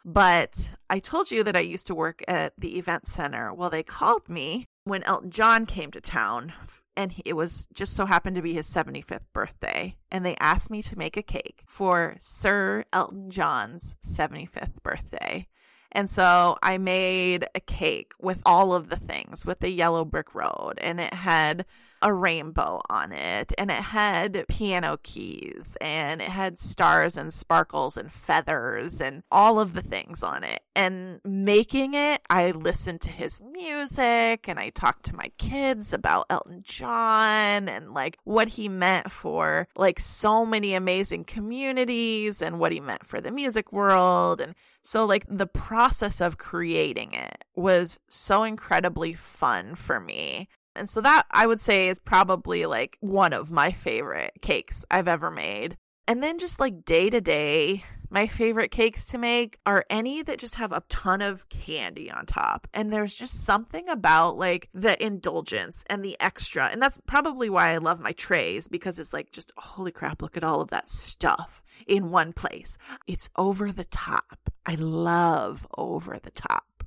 But 0.04 0.74
I 0.88 1.00
told 1.00 1.30
you 1.30 1.42
that 1.44 1.56
I 1.56 1.60
used 1.60 1.88
to 1.88 1.94
work 1.94 2.22
at 2.28 2.52
the 2.56 2.78
event 2.78 3.08
center. 3.08 3.52
Well, 3.52 3.70
they 3.70 3.82
called 3.82 4.28
me 4.28 4.66
when 4.84 5.02
Elton 5.02 5.30
John 5.30 5.66
came 5.66 5.90
to 5.90 6.00
town 6.00 6.52
and 6.98 7.14
it 7.24 7.34
was 7.34 7.68
just 7.72 7.94
so 7.94 8.06
happened 8.06 8.34
to 8.34 8.42
be 8.42 8.54
his 8.54 8.66
75th 8.66 9.22
birthday. 9.32 9.94
And 10.10 10.26
they 10.26 10.34
asked 10.40 10.68
me 10.68 10.82
to 10.82 10.98
make 10.98 11.16
a 11.16 11.22
cake 11.22 11.62
for 11.64 12.16
Sir 12.18 12.84
Elton 12.92 13.30
John's 13.30 13.96
75th 14.04 14.82
birthday. 14.82 15.46
And 15.92 16.10
so 16.10 16.58
I 16.60 16.76
made 16.76 17.46
a 17.54 17.60
cake 17.60 18.14
with 18.18 18.42
all 18.44 18.74
of 18.74 18.88
the 18.88 18.96
things 18.96 19.46
with 19.46 19.60
the 19.60 19.70
yellow 19.70 20.04
brick 20.04 20.34
road, 20.34 20.74
and 20.78 21.00
it 21.00 21.14
had 21.14 21.64
a 22.02 22.12
rainbow 22.12 22.80
on 22.88 23.12
it 23.12 23.52
and 23.58 23.70
it 23.70 23.82
had 23.82 24.44
piano 24.48 24.98
keys 25.02 25.76
and 25.80 26.20
it 26.20 26.28
had 26.28 26.58
stars 26.58 27.16
and 27.16 27.32
sparkles 27.32 27.96
and 27.96 28.12
feathers 28.12 29.00
and 29.00 29.22
all 29.30 29.58
of 29.58 29.74
the 29.74 29.82
things 29.82 30.22
on 30.22 30.44
it. 30.44 30.60
And 30.74 31.20
making 31.24 31.94
it, 31.94 32.22
I 32.30 32.52
listened 32.52 33.00
to 33.02 33.10
his 33.10 33.40
music 33.40 34.48
and 34.48 34.58
I 34.58 34.70
talked 34.70 35.06
to 35.06 35.16
my 35.16 35.30
kids 35.38 35.92
about 35.92 36.26
Elton 36.30 36.62
John 36.62 37.68
and 37.68 37.92
like 37.92 38.18
what 38.24 38.48
he 38.48 38.68
meant 38.68 39.10
for 39.10 39.68
like 39.76 39.98
so 39.98 40.46
many 40.46 40.74
amazing 40.74 41.24
communities 41.24 42.42
and 42.42 42.58
what 42.58 42.72
he 42.72 42.80
meant 42.80 43.06
for 43.06 43.20
the 43.20 43.30
music 43.30 43.72
world. 43.72 44.40
And 44.40 44.54
so, 44.82 45.04
like, 45.04 45.26
the 45.28 45.46
process 45.46 46.20
of 46.20 46.38
creating 46.38 47.12
it 47.12 47.44
was 47.54 48.00
so 48.08 48.42
incredibly 48.42 49.12
fun 49.12 49.74
for 49.74 50.00
me. 50.00 50.48
And 50.78 50.88
so 50.88 51.00
that 51.00 51.26
I 51.30 51.46
would 51.46 51.60
say 51.60 51.88
is 51.88 51.98
probably 51.98 52.66
like 52.66 52.96
one 53.00 53.32
of 53.32 53.50
my 53.50 53.72
favorite 53.72 54.32
cakes 54.40 54.84
I've 54.90 55.08
ever 55.08 55.30
made. 55.30 55.76
And 56.06 56.22
then 56.22 56.38
just 56.38 56.58
like 56.58 56.84
day 56.84 57.10
to 57.10 57.20
day, 57.20 57.84
my 58.10 58.26
favorite 58.26 58.70
cakes 58.70 59.06
to 59.06 59.18
make 59.18 59.58
are 59.66 59.84
any 59.90 60.22
that 60.22 60.38
just 60.38 60.54
have 60.54 60.72
a 60.72 60.82
ton 60.88 61.20
of 61.20 61.48
candy 61.50 62.10
on 62.10 62.24
top. 62.24 62.66
And 62.72 62.90
there's 62.90 63.14
just 63.14 63.44
something 63.44 63.88
about 63.88 64.38
like 64.38 64.70
the 64.72 65.04
indulgence 65.04 65.84
and 65.90 66.02
the 66.02 66.16
extra. 66.20 66.68
And 66.68 66.80
that's 66.80 66.98
probably 67.06 67.50
why 67.50 67.72
I 67.72 67.78
love 67.78 68.00
my 68.00 68.12
trays 68.12 68.68
because 68.68 68.98
it's 68.98 69.12
like 69.12 69.32
just 69.32 69.52
holy 69.58 69.92
crap, 69.92 70.22
look 70.22 70.36
at 70.36 70.44
all 70.44 70.62
of 70.62 70.70
that 70.70 70.88
stuff 70.88 71.62
in 71.86 72.10
one 72.10 72.32
place. 72.32 72.78
It's 73.06 73.28
over 73.36 73.72
the 73.72 73.84
top. 73.84 74.50
I 74.64 74.76
love 74.76 75.66
over 75.76 76.18
the 76.22 76.30
top. 76.30 76.77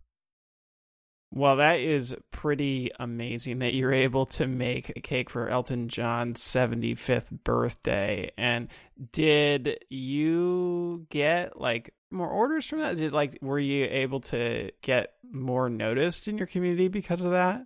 Well, 1.33 1.55
that 1.57 1.79
is 1.79 2.13
pretty 2.31 2.91
amazing 2.99 3.59
that 3.59 3.73
you're 3.73 3.93
able 3.93 4.25
to 4.27 4.47
make 4.47 4.89
a 4.89 4.99
cake 4.99 5.29
for 5.29 5.47
Elton 5.47 5.87
John's 5.87 6.41
75th 6.41 7.43
birthday. 7.45 8.31
And 8.37 8.67
did 9.13 9.79
you 9.89 11.07
get 11.09 11.57
like 11.59 11.93
more 12.11 12.29
orders 12.29 12.67
from 12.67 12.79
that? 12.79 12.97
Did 12.97 13.13
like 13.13 13.37
were 13.41 13.59
you 13.59 13.87
able 13.89 14.19
to 14.21 14.71
get 14.81 15.13
more 15.23 15.69
noticed 15.69 16.27
in 16.27 16.37
your 16.37 16.47
community 16.47 16.89
because 16.89 17.21
of 17.21 17.31
that? 17.31 17.65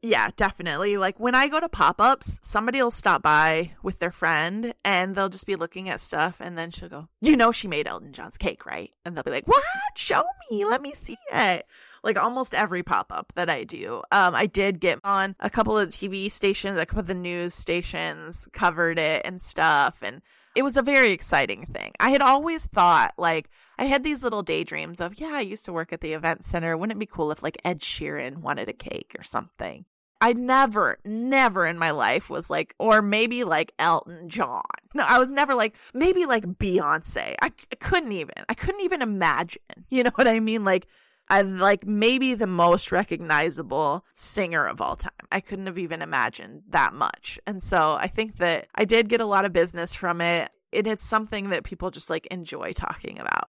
Yeah, 0.00 0.30
definitely. 0.36 0.96
Like 0.96 1.18
when 1.18 1.34
I 1.34 1.48
go 1.48 1.58
to 1.58 1.68
pop 1.68 2.00
ups, 2.00 2.38
somebody 2.42 2.80
will 2.80 2.92
stop 2.92 3.22
by 3.22 3.72
with 3.82 3.98
their 3.98 4.12
friend 4.12 4.72
and 4.84 5.16
they'll 5.16 5.28
just 5.28 5.46
be 5.46 5.56
looking 5.56 5.88
at 5.88 6.00
stuff. 6.00 6.36
And 6.40 6.56
then 6.56 6.70
she'll 6.70 6.88
go, 6.88 7.08
You 7.20 7.36
know, 7.36 7.50
she 7.50 7.66
made 7.66 7.88
Elton 7.88 8.12
John's 8.12 8.38
cake, 8.38 8.64
right? 8.64 8.92
And 9.04 9.16
they'll 9.16 9.24
be 9.24 9.32
like, 9.32 9.48
What? 9.48 9.64
Show 9.96 10.22
me. 10.50 10.64
Let 10.64 10.80
me 10.80 10.92
see 10.92 11.16
it. 11.32 11.66
Like 12.02 12.18
almost 12.18 12.54
every 12.54 12.82
pop 12.82 13.12
up 13.12 13.32
that 13.34 13.50
I 13.50 13.64
do. 13.64 14.02
Um, 14.12 14.34
I 14.34 14.46
did 14.46 14.80
get 14.80 14.98
on 15.04 15.36
a 15.40 15.50
couple 15.50 15.78
of 15.78 15.90
TV 15.90 16.30
stations, 16.30 16.78
a 16.78 16.86
couple 16.86 17.00
of 17.00 17.06
the 17.06 17.14
news 17.14 17.54
stations 17.54 18.48
covered 18.52 18.98
it 18.98 19.22
and 19.24 19.40
stuff. 19.40 19.98
And 20.02 20.22
it 20.54 20.62
was 20.62 20.76
a 20.76 20.82
very 20.82 21.12
exciting 21.12 21.66
thing. 21.66 21.92
I 22.00 22.10
had 22.10 22.22
always 22.22 22.66
thought, 22.66 23.14
like, 23.16 23.48
I 23.78 23.84
had 23.84 24.02
these 24.02 24.24
little 24.24 24.42
daydreams 24.42 25.00
of, 25.00 25.20
yeah, 25.20 25.30
I 25.34 25.40
used 25.40 25.64
to 25.66 25.72
work 25.72 25.92
at 25.92 26.00
the 26.00 26.14
event 26.14 26.44
center. 26.44 26.76
Wouldn't 26.76 26.96
it 26.96 26.98
be 26.98 27.06
cool 27.06 27.30
if, 27.30 27.42
like, 27.42 27.58
Ed 27.64 27.80
Sheeran 27.80 28.38
wanted 28.38 28.68
a 28.68 28.72
cake 28.72 29.14
or 29.16 29.22
something? 29.22 29.84
I 30.20 30.32
never, 30.32 30.98
never 31.04 31.64
in 31.64 31.78
my 31.78 31.92
life 31.92 32.28
was 32.28 32.50
like, 32.50 32.74
or 32.78 33.02
maybe 33.02 33.44
like 33.44 33.72
Elton 33.78 34.28
John. 34.28 34.62
No, 34.94 35.04
I 35.06 35.18
was 35.18 35.30
never 35.30 35.54
like, 35.54 35.76
maybe 35.94 36.26
like 36.26 36.44
Beyonce. 36.44 37.36
I, 37.40 37.52
I 37.70 37.74
couldn't 37.78 38.12
even, 38.12 38.34
I 38.48 38.54
couldn't 38.54 38.80
even 38.80 39.00
imagine. 39.00 39.62
You 39.90 40.02
know 40.02 40.10
what 40.16 40.26
I 40.26 40.40
mean? 40.40 40.64
Like, 40.64 40.88
I 41.30 41.42
like 41.42 41.86
maybe 41.86 42.34
the 42.34 42.46
most 42.46 42.90
recognizable 42.90 44.04
singer 44.14 44.66
of 44.66 44.80
all 44.80 44.96
time. 44.96 45.12
I 45.30 45.40
couldn't 45.40 45.66
have 45.66 45.78
even 45.78 46.00
imagined 46.00 46.62
that 46.70 46.94
much. 46.94 47.38
And 47.46 47.62
so 47.62 47.96
I 48.00 48.08
think 48.08 48.38
that 48.38 48.68
I 48.74 48.84
did 48.84 49.08
get 49.08 49.20
a 49.20 49.26
lot 49.26 49.44
of 49.44 49.52
business 49.52 49.94
from 49.94 50.20
it. 50.20 50.50
And 50.72 50.86
It 50.86 50.86
is 50.86 51.02
something 51.02 51.50
that 51.50 51.64
people 51.64 51.90
just 51.90 52.10
like 52.10 52.26
enjoy 52.26 52.72
talking 52.72 53.18
about. 53.18 53.48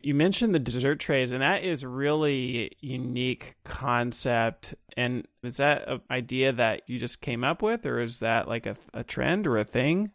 You 0.00 0.14
mentioned 0.14 0.52
the 0.52 0.58
dessert 0.58 0.98
trays, 0.98 1.30
and 1.30 1.42
that 1.42 1.62
is 1.62 1.84
really 1.84 2.72
unique 2.80 3.54
concept. 3.64 4.74
And 4.96 5.28
is 5.44 5.58
that 5.58 5.88
an 5.88 6.00
idea 6.10 6.52
that 6.52 6.82
you 6.88 6.98
just 6.98 7.20
came 7.20 7.44
up 7.44 7.62
with, 7.62 7.86
or 7.86 8.00
is 8.00 8.18
that 8.18 8.48
like 8.48 8.66
a, 8.66 8.76
a 8.92 9.04
trend 9.04 9.46
or 9.46 9.58
a 9.58 9.64
thing? 9.64 10.10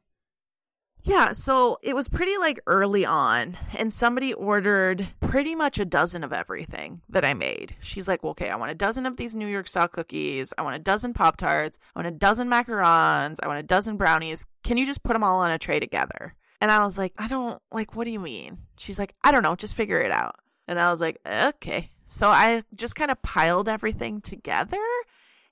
Yeah, 1.04 1.32
so 1.32 1.80
it 1.82 1.96
was 1.96 2.10
pretty 2.10 2.38
like 2.38 2.60
early 2.68 3.06
on, 3.06 3.58
and 3.78 3.94
somebody 3.94 4.34
ordered 4.34 5.08
pretty 5.22 5.56
much 5.56 5.80
a 5.80 5.86
dozen 5.86 6.24
of 6.24 6.34
everything 6.34 7.02
that 7.10 7.24
I 7.24 7.34
made. 7.34 7.76
She's 7.80 8.08
like, 8.08 8.24
well, 8.24 8.32
okay, 8.32 8.50
I 8.50 8.58
want 8.58 8.72
a 8.72 8.76
dozen 8.76 9.06
of 9.06 9.16
these 9.16 9.36
New 9.36 9.48
York 9.48 9.70
style 9.70 9.88
cookies. 9.88 10.54
I 10.58 10.64
want 10.64 10.76
a 10.76 10.80
dozen 10.80 11.14
Pop 11.14 11.38
Tarts. 11.38 11.80
I 11.96 12.00
want 12.00 12.14
a 12.14 12.18
dozen 12.18 12.50
macarons. 12.50 13.38
I 13.42 13.48
want 13.48 13.60
a 13.60 13.64
dozen 13.64 13.96
brownies. 13.96 14.46
Can 14.64 14.78
you 14.78 14.86
just 14.86 15.04
put 15.04 15.14
them 15.14 15.24
all 15.24 15.40
on 15.40 15.52
a 15.52 15.58
tray 15.58 15.80
together? 15.80 16.34
And 16.60 16.72
I 16.72 16.84
was 16.84 16.98
like, 16.98 17.14
I 17.18 17.28
don't, 17.28 17.62
like, 17.72 17.96
what 17.96 18.04
do 18.04 18.12
you 18.12 18.20
mean? 18.20 18.58
She's 18.78 19.00
like, 19.00 19.14
I 19.24 19.32
don't 19.32 19.44
know, 19.44 19.56
just 19.56 19.76
figure 19.76 20.02
it 20.02 20.12
out. 20.12 20.36
And 20.68 20.80
I 20.80 20.92
was 20.92 21.00
like, 21.00 21.20
okay. 21.26 21.92
So 22.08 22.28
I 22.28 22.64
just 22.76 22.96
kind 22.96 23.12
of 23.12 23.22
piled 23.22 23.70
everything 23.70 24.22
together 24.22 24.78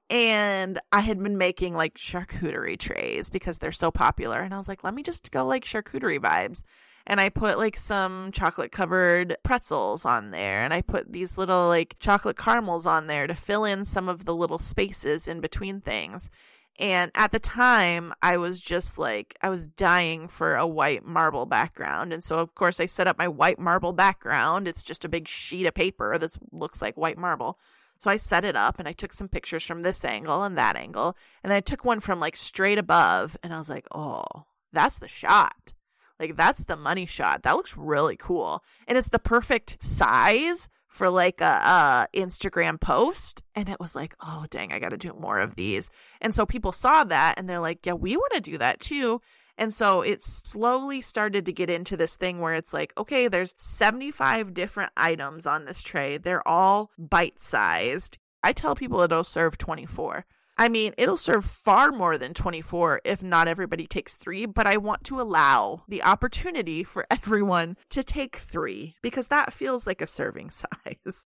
and 0.10 0.80
I 0.92 1.00
had 1.00 1.22
been 1.22 1.38
making 1.38 1.74
like 1.74 1.96
charcuterie 1.96 2.80
trays 2.80 3.30
because 3.30 3.58
they're 3.58 3.72
so 3.72 3.92
popular. 3.92 4.40
And 4.40 4.54
I 4.54 4.58
was 4.58 4.68
like, 4.68 4.84
let 4.84 4.94
me 4.94 5.04
just 5.04 5.32
go 5.32 5.46
like 5.46 5.66
charcuterie 5.66 6.20
vibes. 6.20 6.64
And 7.08 7.20
I 7.20 7.30
put 7.30 7.58
like 7.58 7.78
some 7.78 8.32
chocolate 8.32 8.72
covered 8.72 9.38
pretzels 9.44 10.06
on 10.06 10.32
there. 10.32 10.64
And 10.64 10.74
I 10.74 10.82
put 10.82 11.12
these 11.12 11.38
little 11.38 11.68
like 11.68 11.96
chocolate 12.00 12.38
caramels 12.38 12.86
on 12.86 13.08
there 13.08 13.28
to 13.28 13.36
fill 13.36 13.66
in 13.66 13.86
some 13.86 14.10
of 14.10 14.26
the 14.26 14.36
little 14.36 14.60
spaces 14.60 15.28
in 15.28 15.40
between 15.40 15.82
things. 15.82 16.30
And 16.78 17.10
at 17.16 17.32
the 17.32 17.40
time, 17.40 18.14
I 18.22 18.38
was 18.38 18.60
just 18.60 18.98
like, 18.98 19.38
I 19.42 19.50
was 19.50 19.66
dying 19.66 20.28
for 20.28 20.56
a 20.56 20.68
white 20.68 21.06
marble 21.06 21.46
background. 21.46 22.12
And 22.12 22.24
so, 22.24 22.40
of 22.40 22.54
course, 22.54 22.82
I 22.82 22.86
set 22.86 23.08
up 23.08 23.18
my 23.18 23.30
white 23.30 23.60
marble 23.60 23.94
background. 23.94 24.68
It's 24.68 24.84
just 24.84 25.06
a 25.06 25.10
big 25.10 25.28
sheet 25.28 25.68
of 25.68 25.74
paper 25.74 26.18
that 26.18 26.36
looks 26.52 26.82
like 26.82 26.98
white 26.98 27.18
marble. 27.18 27.58
So 28.06 28.12
I 28.12 28.18
set 28.18 28.46
it 28.46 28.56
up 28.56 28.78
and 28.78 28.88
I 28.88 28.92
took 28.92 29.12
some 29.12 29.28
pictures 29.28 29.66
from 29.66 29.82
this 29.82 30.06
angle 30.06 30.44
and 30.44 30.60
that 30.60 30.76
angle. 30.76 31.18
And 31.44 31.52
I 31.52 31.60
took 31.60 31.84
one 31.84 32.00
from 32.00 32.20
like 32.20 32.36
straight 32.36 32.78
above 32.78 33.36
and 33.42 33.52
I 33.52 33.58
was 33.58 33.68
like, 33.68 33.88
oh, 33.96 34.24
that's 34.72 35.00
the 35.00 35.08
shot. 35.08 35.74
Like 36.20 36.36
that's 36.36 36.66
the 36.66 36.76
money 36.76 37.08
shot. 37.08 37.42
That 37.42 37.56
looks 37.56 37.76
really 37.76 38.16
cool. 38.16 38.64
And 38.88 38.96
it's 38.96 39.10
the 39.10 39.18
perfect 39.18 39.82
size 39.82 40.70
for 40.86 41.10
like 41.10 41.42
a, 41.42 41.46
a, 41.46 42.08
Instagram 42.16 42.80
post 42.80 43.42
and 43.56 43.70
it 43.70 43.80
was 43.80 43.96
like, 43.96 44.14
"Oh, 44.22 44.46
dang, 44.52 44.72
I 44.72 44.78
got 44.78 44.90
to 44.90 44.98
do 44.98 45.12
more 45.20 45.40
of 45.40 45.56
these." 45.56 45.90
And 46.22 46.34
so 46.34 46.46
people 46.46 46.72
saw 46.72 47.06
that 47.06 47.34
and 47.38 47.50
they're 47.50 47.60
like, 47.60 47.88
"Yeah, 47.88 47.94
we 47.94 48.16
want 48.16 48.34
to 48.34 48.40
do 48.40 48.60
that 48.60 48.80
too." 48.82 49.20
And 49.58 49.74
so 49.74 50.02
it 50.02 50.22
slowly 50.22 51.02
started 51.02 51.46
to 51.46 51.54
get 51.54 51.70
into 51.70 51.96
this 51.96 52.16
thing 52.16 52.40
where 52.40 52.56
it's 52.56 52.74
like, 52.74 52.94
okay, 52.98 53.28
there's 53.28 53.56
75 53.58 54.54
different 54.54 54.92
items 54.98 55.48
on 55.48 55.66
this 55.66 55.82
tray. 55.82 56.18
They're 56.18 56.48
all 56.48 56.92
bite 56.98 57.40
sized. 57.40 58.18
I 58.44 58.52
tell 58.52 58.76
people 58.76 59.02
it'll 59.02 59.24
serve 59.24 59.58
24. 59.58 60.26
I 60.58 60.70
mean, 60.70 60.94
it'll 60.98 61.18
serve 61.18 61.44
far 61.44 61.92
more 61.92 62.18
than 62.18 62.34
24 62.34 63.02
if 63.04 63.22
not 63.22 63.48
everybody 63.48 63.88
takes 63.88 64.16
three, 64.16 64.46
but 64.46 64.66
I 64.66 64.78
want 64.78 65.04
to 65.06 65.20
allow 65.20 65.84
the 65.88 66.04
opportunity 66.04 66.84
for 66.84 67.06
everyone 67.12 67.78
to 67.90 68.04
take 68.04 68.38
three 68.38 68.96
because 69.02 69.28
that 69.28 69.54
feels 69.54 69.86
like 69.86 70.02
a 70.02 70.08
serving 70.08 70.50
size. 70.52 71.24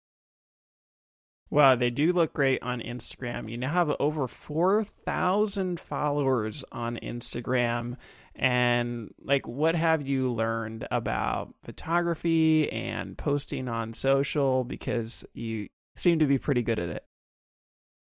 Wow, 1.49 1.75
they 1.75 1.89
do 1.89 2.11
look 2.11 2.33
great 2.33 2.61
on 2.61 2.81
Instagram. 2.81 3.49
You 3.49 3.57
now 3.57 3.71
have 3.71 3.95
over 3.99 4.27
4,000 4.27 5.79
followers 5.79 6.65
on 6.71 6.99
Instagram. 7.01 7.95
And, 8.35 9.13
like, 9.23 9.47
what 9.47 9.75
have 9.75 10.05
you 10.05 10.31
learned 10.31 10.87
about 10.91 11.55
photography 11.63 12.71
and 12.71 13.17
posting 13.17 13.67
on 13.67 13.93
social? 13.93 14.63
Because 14.63 15.25
you 15.33 15.69
seem 15.95 16.19
to 16.19 16.27
be 16.27 16.37
pretty 16.37 16.61
good 16.61 16.79
at 16.79 16.89
it. 16.89 17.05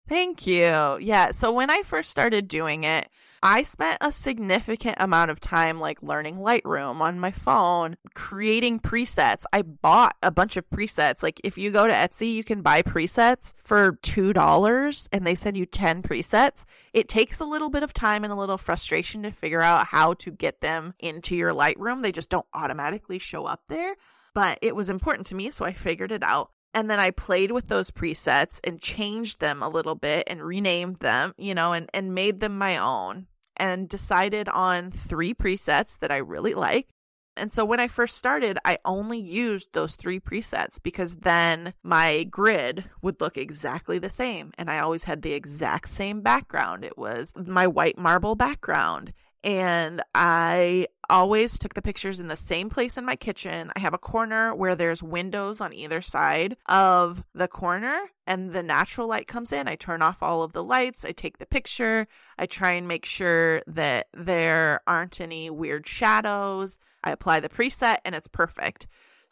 Thank 0.07 0.47
you. 0.47 0.99
Yeah. 1.01 1.31
So 1.31 1.51
when 1.51 1.71
I 1.71 1.83
first 1.83 2.11
started 2.11 2.47
doing 2.47 2.85
it, 2.85 3.09
I 3.43 3.63
spent 3.63 3.99
a 4.01 4.13
significant 4.13 4.97
amount 5.01 5.31
of 5.31 5.41
time 5.41 5.81
like 5.81 6.03
learning 6.03 6.37
Lightroom 6.37 7.01
on 7.01 7.19
my 7.19 7.31
phone, 7.31 7.97
creating 8.15 8.81
presets. 8.81 9.45
I 9.53 9.63
bought 9.63 10.17
a 10.23 10.31
bunch 10.31 10.59
of 10.59 10.69
presets. 10.69 11.23
Like 11.23 11.41
if 11.43 11.57
you 11.57 11.71
go 11.71 11.87
to 11.87 11.93
Etsy, 11.93 12.35
you 12.35 12.45
can 12.45 12.61
buy 12.61 12.83
presets 12.83 13.55
for 13.57 13.93
$2 14.03 15.09
and 15.13 15.27
they 15.27 15.35
send 15.35 15.57
you 15.57 15.65
10 15.65 16.03
presets. 16.03 16.65
It 16.93 17.09
takes 17.09 17.41
a 17.41 17.47
little 17.47 17.71
bit 17.71 17.83
of 17.83 17.95
time 17.95 18.25
and 18.25 18.33
a 18.33 18.37
little 18.37 18.59
frustration 18.59 19.23
to 19.23 19.31
figure 19.31 19.63
out 19.63 19.87
how 19.87 20.15
to 20.15 20.31
get 20.31 20.61
them 20.61 20.95
into 20.99 21.35
your 21.35 21.53
Lightroom. 21.53 22.03
They 22.03 22.13
just 22.13 22.31
don't 22.31 22.47
automatically 22.53 23.19
show 23.19 23.47
up 23.47 23.63
there 23.69 23.95
but 24.35 24.59
it 24.61 24.75
was 24.77 24.91
important 24.91 25.29
to 25.29 25.35
me, 25.35 25.51
so 25.51 25.65
I 25.65 25.73
figured 25.73 26.13
it 26.13 26.23
out. 26.23 26.51
And 26.75 26.91
then 26.91 26.99
I 26.99 27.13
played 27.13 27.53
with 27.53 27.69
those 27.69 27.93
presets 27.93 28.61
and 28.65 28.81
changed 28.81 29.39
them 29.39 29.63
a 29.63 29.69
little 29.69 29.95
bit 29.95 30.25
and 30.27 30.43
renamed 30.43 30.99
them, 30.99 31.33
you 31.39 31.55
know, 31.55 31.73
and, 31.73 31.89
and 31.95 32.15
made 32.15 32.41
them 32.41 32.59
my 32.59 32.77
own 32.77 33.29
and 33.57 33.89
decided 33.89 34.49
on 34.49 34.91
three 34.91 35.33
presets 35.33 35.97
that 36.01 36.11
I 36.11 36.17
really 36.17 36.55
like. 36.55 36.89
And 37.37 37.51
so 37.51 37.65
when 37.65 37.81
I 37.81 37.89
first 37.89 38.17
started, 38.17 38.59
I 38.65 38.79
only 38.85 39.19
used 39.19 39.69
those 39.73 39.97
three 39.97 40.21
presets 40.21 40.81
because 40.83 41.17
then 41.17 41.75
my 41.83 42.25
grid 42.25 42.85
would 43.03 43.21
look 43.21 43.37
exactly 43.37 43.99
the 43.99 44.09
same. 44.09 44.53
And 44.57 44.71
I 44.71 44.79
always 44.79 45.05
had 45.05 45.23
the 45.23 45.33
exact 45.33 45.89
same 45.89 46.21
background. 46.23 46.85
It 46.85 46.97
was 46.97 47.33
my 47.37 47.67
white 47.67 47.99
marble 47.99 48.35
background 48.35 49.13
and 49.45 50.03
I 50.15 50.89
always 51.11 51.59
took 51.59 51.75
the 51.75 51.83
pictures 51.83 52.19
in 52.19 52.29
the 52.29 52.37
same 52.37 52.71
place 52.71 52.97
in 52.97 53.05
my 53.05 53.15
kitchen. 53.15 53.71
I 53.77 53.81
have 53.81 53.93
a 53.93 53.99
corner 53.99 54.55
where 54.55 54.75
there's 54.75 55.03
windows 55.03 55.61
on 55.61 55.75
either 55.75 56.01
side 56.01 56.57
of 56.67 57.23
the 57.35 57.47
corner 57.47 58.01
and 58.27 58.53
the 58.53 58.63
natural 58.63 59.07
light 59.07 59.29
comes 59.29 59.53
in. 59.53 59.69
I 59.69 59.77
turn 59.77 60.01
off 60.01 60.23
all 60.23 60.43
of 60.43 60.55
the 60.55 60.65
lights. 60.65 61.05
I 61.05 61.13
take 61.13 61.37
the 61.37 61.47
picture. 61.47 62.09
I 62.39 62.47
try 62.47 62.73
and 62.73 62.89
make 62.89 63.05
sure 63.05 63.61
that 63.67 64.07
there 64.15 64.81
aren't 64.87 65.21
any 65.21 65.51
weird 65.51 65.87
shadows. 65.87 66.79
I 67.05 67.13
apply 67.13 67.41
the 67.41 67.51
preset 67.51 67.99
and 68.07 68.15
it's 68.15 68.29
perfect. 68.29 68.87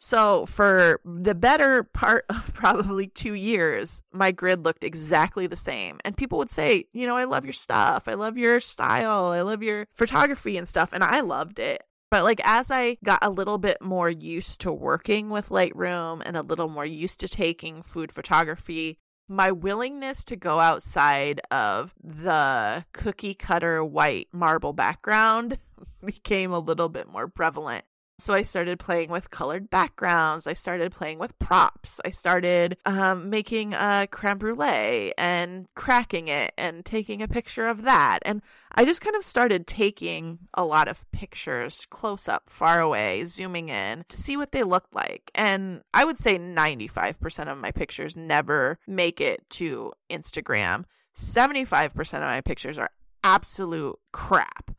So, 0.05 0.45
for 0.47 0.99
the 1.05 1.33
better 1.33 1.83
part 1.83 2.25
of 2.29 2.53
probably 2.53 3.07
two 3.07 3.35
years, 3.35 4.03
my 4.11 4.31
grid 4.31 4.65
looked 4.65 4.83
exactly 4.83 5.47
the 5.47 5.55
same. 5.55 5.97
And 6.03 6.17
people 6.17 6.37
would 6.39 6.49
say, 6.49 6.87
you 6.91 7.07
know, 7.07 7.15
I 7.15 7.23
love 7.23 7.45
your 7.45 7.53
stuff. 7.53 8.09
I 8.09 8.15
love 8.15 8.37
your 8.37 8.59
style. 8.59 9.27
I 9.27 9.39
love 9.43 9.63
your 9.63 9.87
photography 9.93 10.57
and 10.57 10.67
stuff. 10.67 10.91
And 10.91 11.05
I 11.05 11.21
loved 11.21 11.57
it. 11.57 11.83
But 12.11 12.23
like 12.23 12.41
as 12.43 12.69
I 12.69 12.97
got 13.05 13.19
a 13.21 13.29
little 13.29 13.57
bit 13.57 13.81
more 13.81 14.09
used 14.09 14.59
to 14.61 14.73
working 14.73 15.29
with 15.29 15.47
Lightroom 15.47 16.21
and 16.25 16.35
a 16.35 16.41
little 16.41 16.67
more 16.67 16.85
used 16.85 17.21
to 17.21 17.29
taking 17.29 17.81
food 17.81 18.11
photography, 18.11 18.97
my 19.29 19.51
willingness 19.51 20.25
to 20.25 20.35
go 20.35 20.59
outside 20.59 21.39
of 21.49 21.93
the 22.03 22.83
cookie 22.91 23.35
cutter 23.35 23.81
white 23.85 24.27
marble 24.33 24.73
background 24.73 25.59
became 26.05 26.51
a 26.51 26.59
little 26.59 26.89
bit 26.89 27.07
more 27.07 27.29
prevalent. 27.29 27.85
So 28.19 28.33
I 28.33 28.43
started 28.43 28.79
playing 28.79 29.09
with 29.09 29.31
colored 29.31 29.69
backgrounds. 29.69 30.45
I 30.45 30.53
started 30.53 30.91
playing 30.91 31.17
with 31.17 31.37
props. 31.39 31.99
I 32.05 32.11
started 32.11 32.77
um, 32.85 33.29
making 33.29 33.73
a 33.73 34.07
creme 34.09 34.37
brulee 34.37 35.13
and 35.17 35.67
cracking 35.75 36.27
it 36.27 36.53
and 36.57 36.85
taking 36.85 37.21
a 37.23 37.27
picture 37.27 37.67
of 37.67 37.83
that. 37.83 38.19
And 38.21 38.41
I 38.71 38.85
just 38.85 39.01
kind 39.01 39.15
of 39.15 39.23
started 39.23 39.65
taking 39.65 40.39
a 40.53 40.63
lot 40.63 40.87
of 40.87 41.09
pictures 41.11 41.87
close 41.89 42.27
up, 42.27 42.49
far 42.49 42.79
away, 42.79 43.25
zooming 43.25 43.69
in 43.69 44.05
to 44.09 44.17
see 44.17 44.37
what 44.37 44.51
they 44.51 44.63
looked 44.63 44.93
like. 44.93 45.31
And 45.33 45.81
I 45.93 46.05
would 46.05 46.17
say 46.17 46.37
95% 46.37 47.51
of 47.51 47.57
my 47.57 47.71
pictures 47.71 48.15
never 48.15 48.77
make 48.85 49.21
it 49.21 49.49
to 49.51 49.91
Instagram. 50.11 50.85
75% 51.15 51.95
of 51.97 52.21
my 52.21 52.41
pictures 52.41 52.77
are 52.77 52.91
absolute 53.23 53.97
crap 54.11 54.71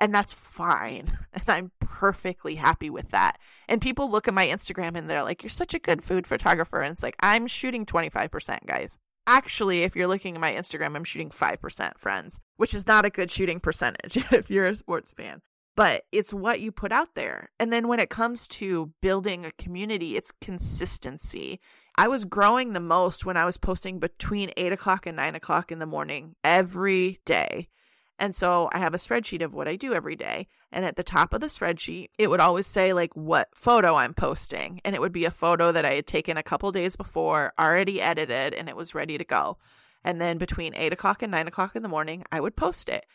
and 0.00 0.14
that's 0.14 0.32
fine. 0.32 1.10
And 1.34 1.48
I'm 1.48 1.72
perfectly 1.80 2.56
happy 2.56 2.90
with 2.90 3.10
that. 3.12 3.38
And 3.66 3.80
people 3.80 4.10
look 4.10 4.28
at 4.28 4.34
my 4.34 4.46
Instagram 4.46 4.96
and 4.96 5.08
they're 5.08 5.22
like, 5.22 5.42
You're 5.42 5.50
such 5.50 5.72
a 5.72 5.78
good 5.78 6.04
food 6.04 6.26
photographer. 6.26 6.82
And 6.82 6.92
it's 6.92 7.02
like, 7.02 7.16
I'm 7.20 7.46
shooting 7.46 7.86
25%, 7.86 8.66
guys. 8.66 8.98
Actually, 9.26 9.82
if 9.82 9.96
you're 9.96 10.08
looking 10.08 10.34
at 10.34 10.40
my 10.40 10.52
Instagram, 10.52 10.94
I'm 10.94 11.04
shooting 11.04 11.30
5%, 11.30 11.98
friends, 11.98 12.40
which 12.56 12.74
is 12.74 12.86
not 12.86 13.06
a 13.06 13.10
good 13.10 13.30
shooting 13.30 13.60
percentage 13.60 14.16
if 14.32 14.50
you're 14.50 14.66
a 14.66 14.74
sports 14.74 15.12
fan. 15.12 15.40
But 15.74 16.02
it's 16.12 16.34
what 16.34 16.60
you 16.60 16.70
put 16.70 16.92
out 16.92 17.14
there. 17.14 17.50
And 17.58 17.72
then 17.72 17.88
when 17.88 18.00
it 18.00 18.10
comes 18.10 18.46
to 18.48 18.92
building 19.00 19.46
a 19.46 19.52
community, 19.52 20.16
it's 20.16 20.32
consistency. 20.40 21.60
I 21.96 22.08
was 22.08 22.24
growing 22.24 22.72
the 22.72 22.80
most 22.80 23.24
when 23.24 23.36
I 23.36 23.44
was 23.44 23.56
posting 23.56 23.98
between 23.98 24.52
8 24.56 24.72
o'clock 24.72 25.06
and 25.06 25.16
9 25.16 25.34
o'clock 25.34 25.72
in 25.72 25.78
the 25.78 25.86
morning 25.86 26.34
every 26.44 27.20
day. 27.24 27.68
And 28.18 28.34
so 28.34 28.68
I 28.72 28.78
have 28.78 28.94
a 28.94 28.98
spreadsheet 28.98 29.42
of 29.42 29.54
what 29.54 29.68
I 29.68 29.76
do 29.76 29.94
every 29.94 30.16
day. 30.16 30.46
And 30.70 30.84
at 30.84 30.96
the 30.96 31.02
top 31.02 31.32
of 31.32 31.40
the 31.40 31.48
spreadsheet, 31.48 32.10
it 32.18 32.28
would 32.28 32.40
always 32.40 32.66
say 32.66 32.92
like 32.92 33.14
what 33.14 33.48
photo 33.54 33.96
I'm 33.96 34.14
posting. 34.14 34.80
And 34.84 34.94
it 34.94 35.00
would 35.00 35.12
be 35.12 35.24
a 35.24 35.30
photo 35.30 35.72
that 35.72 35.84
I 35.84 35.94
had 35.94 36.06
taken 36.06 36.36
a 36.36 36.42
couple 36.42 36.70
days 36.72 36.96
before, 36.96 37.52
already 37.58 38.00
edited, 38.00 38.54
and 38.54 38.68
it 38.68 38.76
was 38.76 38.94
ready 38.94 39.18
to 39.18 39.24
go. 39.24 39.58
And 40.04 40.20
then 40.20 40.38
between 40.38 40.74
eight 40.74 40.92
o'clock 40.92 41.22
and 41.22 41.30
nine 41.30 41.48
o'clock 41.48 41.76
in 41.76 41.82
the 41.82 41.88
morning, 41.88 42.24
I 42.30 42.40
would 42.40 42.56
post 42.56 42.88
it 42.88 43.06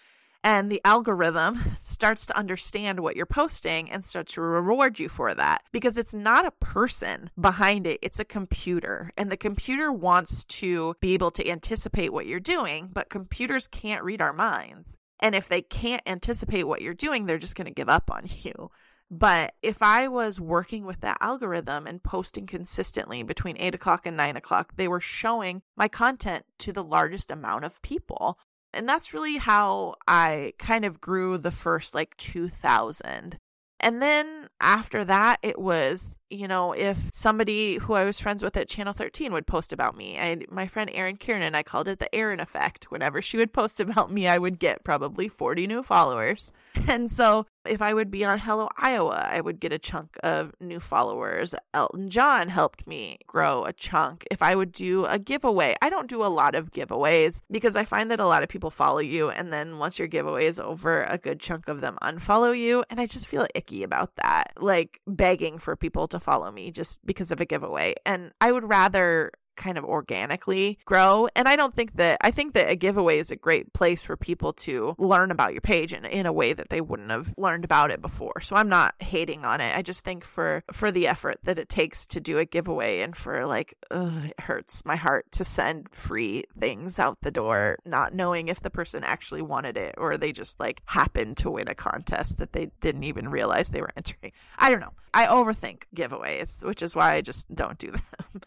and 0.44 0.72
the 0.72 0.82
algorithm 0.84 1.60
starts 1.80 2.26
to 2.28 2.38
understand 2.38 3.00
what 3.00 3.16
you're 3.16 3.26
posting 3.26 3.90
and 3.90 4.04
starts 4.04 4.34
to 4.34 4.42
reward 4.42 5.00
you 5.00 5.10
for 5.10 5.34
that. 5.34 5.64
Because 5.72 5.98
it's 5.98 6.14
not 6.14 6.46
a 6.46 6.52
person 6.52 7.30
behind 7.40 7.88
it 7.88 8.00
it's 8.02 8.20
a 8.20 8.26
computer. 8.26 9.12
And 9.18 9.32
the 9.32 9.38
computer 9.38 9.92
wants 9.92 10.46
to 10.46 10.96
be 11.00 11.14
able 11.14 11.32
to 11.32 11.48
anticipate 11.48 12.14
what 12.14 12.28
you're 12.28 12.40
doing 12.40 12.90
but 12.92 13.10
computers 13.10 13.68
can't 13.68 14.04
read 14.04 14.22
our 14.22 14.34
minds. 14.34 14.98
And 15.20 15.34
if 15.36 15.48
they 15.48 15.62
can't 15.62 16.04
anticipate 16.06 16.64
what 16.64 16.82
you're 16.82 16.94
doing 16.94 17.26
they're 17.26 17.38
just 17.38 17.56
going 17.56 17.66
to 17.66 17.74
give 17.74 17.90
up 17.90 18.12
on 18.12 18.24
you. 18.44 18.72
But 19.10 19.54
if 19.62 19.82
I 19.82 20.10
was 20.10 20.42
working 20.42 20.86
with 20.86 21.00
that 21.00 21.18
algorithm 21.22 21.88
and 21.88 22.04
posting 22.04 22.46
consistently 22.46 23.24
between 23.24 23.58
8 23.58 23.74
o'clock 23.74 24.06
and 24.06 24.18
9 24.18 24.36
o'clock, 24.36 24.74
they 24.76 24.90
were 24.90 25.00
showing 25.00 25.62
my 25.78 25.88
content 25.88 26.46
to 26.60 26.74
the 26.74 26.84
largest 26.84 27.32
amount 27.32 27.64
of 27.64 27.82
people. 27.82 28.38
And 28.74 28.88
that's 28.88 29.14
really 29.14 29.38
how 29.38 29.96
I 30.08 30.54
kind 30.60 30.86
of 30.86 31.02
grew 31.02 31.38
the 31.38 31.52
first 31.52 31.96
like 31.96 32.16
2000. 32.18 33.38
And 33.80 34.02
then 34.02 34.48
after 34.60 35.06
that, 35.06 35.40
it 35.44 35.60
was, 35.60 36.18
you 36.30 36.48
know, 36.48 36.74
if 36.74 37.10
somebody 37.14 37.78
who 37.78 37.94
I 37.94 38.04
was 38.04 38.20
friends 38.20 38.44
with 38.44 38.58
at 38.58 38.68
Channel 38.68 38.94
13 38.94 39.32
would 39.34 39.48
post 39.48 39.72
about 39.72 39.96
me, 39.96 40.20
I, 40.20 40.38
my 40.50 40.68
friend 40.68 40.90
Erin 40.94 41.18
Kiernan, 41.18 41.56
I 41.56 41.64
called 41.64 41.88
it 41.88 42.00
the 42.00 42.14
Erin 42.14 42.40
effect. 42.40 42.92
Whenever 42.92 43.22
she 43.22 43.38
would 43.38 43.54
post 43.54 43.80
about 43.82 44.12
me, 44.12 44.28
I 44.28 44.38
would 44.38 44.60
get 44.60 44.84
probably 44.84 45.28
40 45.28 45.68
new 45.68 45.84
followers. 45.84 46.52
And 46.88 47.12
so 47.12 47.46
if 47.66 47.82
I 47.82 47.94
would 47.94 48.10
be 48.10 48.24
on 48.24 48.40
Hello 48.40 48.70
Iowa, 48.78 49.28
I 49.30 49.42
would 49.42 49.60
get 49.60 49.74
a 49.74 49.80
chunk 49.80 50.18
of 50.24 50.54
new 50.60 50.80
followers. 50.80 51.54
Elton 51.74 52.10
John 52.10 52.50
helped 52.50 52.88
me 52.88 53.18
grow 53.28 53.66
a 53.66 53.74
chunk. 53.74 54.26
If 54.32 54.42
I 54.42 54.56
would 54.56 54.72
do 54.72 55.06
a 55.06 55.20
giveaway, 55.20 55.76
I 55.82 55.90
don't 55.90 56.10
do 56.10 56.24
a 56.24 56.28
lot 56.28 56.56
of 56.56 56.72
giveaways 56.72 57.42
because 57.52 57.76
I 57.76 57.84
find 57.84 58.10
that 58.12 58.20
a 58.20 58.28
lot 58.28 58.44
of 58.44 58.50
people 58.50 58.70
follow 58.70 59.00
you 59.00 59.30
and 59.30 59.52
then 59.52 59.80
once 59.80 60.00
your 60.00 60.08
giveaway 60.08 60.46
is 60.46 60.60
over, 60.60 61.04
a 61.04 61.18
good 61.18 61.40
chunk 61.40 61.68
of 61.68 61.82
them 61.82 61.98
unfollow 62.02 62.58
you. 62.58 62.84
And 62.90 63.00
I 63.00 63.06
just 63.06 63.28
feel 63.28 63.48
icky 63.54 63.84
about 63.84 64.16
that, 64.16 64.54
like 64.58 65.02
begging 65.08 65.58
for 65.58 65.76
people 65.76 66.08
to 66.10 66.17
follow 66.20 66.52
me 66.52 66.72
just 66.72 67.06
because 67.06 67.32
of 67.32 67.42
a 67.42 67.46
giveaway. 67.46 67.96
And 68.06 68.32
I 68.42 68.52
would 68.52 68.68
rather 68.68 69.32
kind 69.58 69.78
of 69.78 69.84
organically 69.84 70.78
grow. 70.86 71.28
And 71.36 71.48
I 71.48 71.56
don't 71.56 71.74
think 71.74 71.96
that, 71.96 72.20
I 72.22 72.32
think 72.32 72.54
that 72.54 72.70
a 72.70 72.76
giveaway 72.76 73.20
is 73.20 73.32
a 73.32 73.36
great 73.36 73.74
place 73.74 74.04
for 74.04 74.16
people 74.16 74.54
to 74.54 74.96
learn 74.98 75.32
about 75.32 75.54
your 75.54 75.62
page 75.62 75.94
in, 75.94 76.06
in 76.06 76.26
a 76.26 76.34
way 76.34 76.54
that 76.54 76.70
they 76.70 76.82
wouldn't 76.82 77.12
have 77.12 77.34
learned 77.38 77.66
about 77.66 77.92
it 77.92 78.02
before. 78.02 78.40
So 78.42 78.56
I'm 78.56 78.70
not 78.70 78.96
hating 79.00 79.44
on 79.44 79.60
it. 79.60 79.76
I 79.76 79.82
just 79.82 80.06
think 80.06 80.24
for, 80.24 80.64
for 80.72 80.92
the 80.92 81.08
effort 81.08 81.40
that 81.44 81.60
it 81.60 81.70
takes 81.70 82.08
to 82.08 82.22
do 82.22 82.40
a 82.40 82.46
giveaway 82.46 83.02
and 83.02 83.16
for 83.16 83.46
like, 83.46 83.76
ugh, 83.92 84.26
it 84.26 84.40
hurts 84.40 84.86
my 84.86 84.96
heart 84.96 85.26
to 85.34 85.44
send 85.44 85.90
free 85.92 86.44
things 86.60 87.00
out 87.00 87.18
the 87.22 87.32
door, 87.32 87.80
not 87.86 88.14
knowing 88.14 88.48
if 88.48 88.62
the 88.62 88.70
person 88.70 89.04
actually 89.04 89.42
wanted 89.42 89.78
it 89.78 89.96
or 89.98 90.18
they 90.18 90.32
just 90.32 90.60
like 90.60 90.82
happened 90.86 91.38
to 91.38 91.52
win 91.52 91.68
a 91.68 91.76
contest 91.76 92.38
that 92.38 92.54
they 92.54 92.70
didn't 92.80 93.04
even 93.04 93.30
realize 93.30 93.70
they 93.70 93.82
were 93.82 93.94
entering. 93.98 94.32
I 94.58 94.70
don't 94.70 94.80
know. 94.80 94.94
I 95.14 95.26
overthink 95.26 95.84
giveaways, 95.96 96.64
which 96.64 96.84
is 96.84 96.96
why 96.96 97.16
I 97.16 97.22
just 97.22 97.54
don't 97.54 97.78
do 97.80 97.92
them 98.34 98.42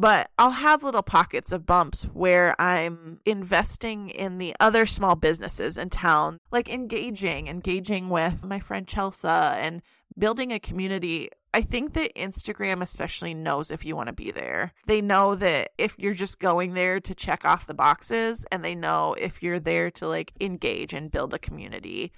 but 0.00 0.30
I'll 0.38 0.50
have 0.50 0.82
little 0.82 1.02
pockets 1.02 1.52
of 1.52 1.66
bumps 1.66 2.04
where 2.14 2.58
I'm 2.58 3.20
investing 3.26 4.08
in 4.08 4.38
the 4.38 4.56
other 4.58 4.86
small 4.86 5.14
businesses 5.14 5.76
in 5.76 5.90
town, 5.90 6.38
like 6.50 6.70
engaging, 6.70 7.48
engaging 7.48 8.08
with 8.08 8.42
my 8.42 8.60
friend 8.60 8.88
Chelsea 8.88 9.28
and 9.28 9.82
building 10.16 10.52
a 10.52 10.58
community. 10.58 11.28
I 11.52 11.60
think 11.60 11.92
that 11.92 12.14
Instagram 12.14 12.80
especially 12.80 13.34
knows 13.34 13.70
if 13.70 13.84
you 13.84 13.94
want 13.94 14.06
to 14.06 14.14
be 14.14 14.30
there. 14.30 14.72
They 14.86 15.02
know 15.02 15.34
that 15.34 15.72
if 15.76 15.98
you're 15.98 16.14
just 16.14 16.38
going 16.38 16.72
there 16.72 16.98
to 17.00 17.14
check 17.14 17.44
off 17.44 17.66
the 17.66 17.74
boxes 17.74 18.46
and 18.50 18.64
they 18.64 18.74
know 18.74 19.12
if 19.18 19.42
you're 19.42 19.60
there 19.60 19.90
to 19.90 20.08
like 20.08 20.32
engage 20.40 20.94
and 20.94 21.10
build 21.10 21.34
a 21.34 21.38
community. 21.38 22.10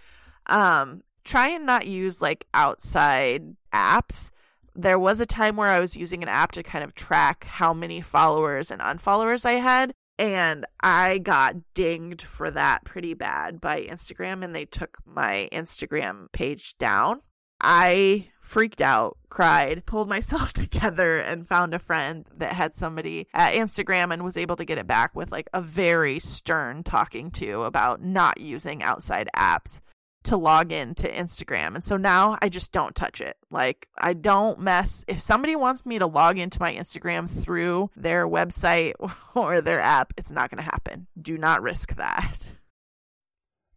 Um 0.47 1.03
try 1.25 1.49
and 1.49 1.67
not 1.67 1.87
use 1.87 2.21
like 2.21 2.47
outside 2.53 3.57
apps 3.73 4.32
there 4.75 4.99
was 4.99 5.21
a 5.21 5.27
time 5.27 5.57
where 5.57 5.69
I 5.69 5.81
was 5.81 5.97
using 5.97 6.23
an 6.23 6.29
app 6.29 6.53
to 6.53 6.63
kind 6.63 6.85
of 6.85 6.95
track 6.95 7.45
how 7.45 7.75
many 7.75 8.01
followers 8.01 8.71
and 8.71 8.81
unfollowers 8.81 9.45
I 9.45 9.55
had. 9.55 9.95
And 10.19 10.67
I 10.81 11.19
got 11.19 11.57
dinged 11.75 12.23
for 12.23 12.51
that 12.51 12.85
pretty 12.85 13.15
bad 13.15 13.61
by 13.61 13.83
Instagram, 13.83 14.45
and 14.45 14.55
they 14.55 14.67
took 14.67 14.99
my 15.05 15.49
Instagram 15.53 16.31
page 16.33 16.77
down. 16.79 17.21
I 17.61 18.29
freaked 18.41 18.83
out, 18.83 19.17
cried, 19.31 19.87
pulled 19.87 20.09
myself 20.09 20.53
together, 20.53 21.19
and 21.19 21.49
found 21.49 21.75
a 21.75 21.79
friend 21.79 22.27
that 22.37 22.53
had 22.53 22.75
somebody 22.75 23.29
at 23.33 23.55
Instagram 23.55 24.13
and 24.13 24.25
was 24.25 24.37
able 24.37 24.57
to 24.57 24.65
get 24.65 24.79
it 24.79 24.87
back 24.87 25.15
with 25.15 25.33
like 25.33 25.49
a 25.55 25.63
very 25.63 26.19
stern 26.19 26.83
talking 26.83 27.31
to 27.33 27.63
about 27.63 28.03
not 28.03 28.41
using 28.41 28.83
outside 28.83 29.31
apps 29.35 29.81
to 30.25 30.37
log 30.37 30.73
in 30.73 30.95
to 30.97 31.13
Instagram. 31.13 31.75
And 31.75 31.85
so 31.85 31.97
now 31.97 32.39
I 32.41 32.49
just 32.49 32.73
don't 32.73 32.95
touch 32.95 33.21
it. 33.21 33.37
Like 33.51 33.89
I 33.99 34.13
don't 34.13 34.61
mess 34.61 35.05
if 35.09 35.21
somebody 35.21 35.57
wants 35.57 35.85
me 35.85 35.99
to 35.99 36.07
log 36.07 36.39
into 36.39 36.61
my 36.61 36.75
Instagram 36.75 37.29
through 37.29 37.91
their 37.97 38.29
website 38.29 38.95
or 39.35 39.61
their 39.61 39.81
app, 39.81 40.13
it's 40.17 40.31
not 40.31 40.51
going 40.51 40.63
to 40.63 40.71
happen. 40.71 41.07
Do 41.21 41.37
not 41.39 41.63
risk 41.63 41.97
that. 41.97 42.55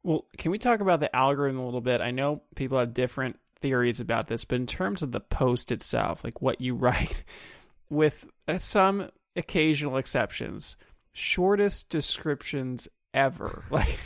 Well, 0.03 0.25
can 0.37 0.51
we 0.51 0.59
talk 0.59 0.81
about 0.81 0.99
the 0.99 1.13
algorithm 1.15 1.59
a 1.59 1.65
little 1.65 1.81
bit? 1.81 1.99
I 1.99 2.11
know 2.11 2.43
people 2.55 2.77
have 2.77 2.93
different 2.93 3.39
theories 3.59 3.99
about 3.99 4.27
this, 4.27 4.45
but 4.45 4.57
in 4.57 4.67
terms 4.67 5.01
of 5.01 5.11
the 5.11 5.19
post 5.19 5.71
itself, 5.71 6.23
like 6.23 6.41
what 6.41 6.61
you 6.61 6.75
write, 6.75 7.23
with 7.89 8.27
uh, 8.47 8.59
some 8.59 9.09
occasional 9.35 9.97
exceptions, 9.97 10.77
shortest 11.11 11.89
descriptions 11.89 12.87
ever. 13.13 13.63
Like 13.71 13.99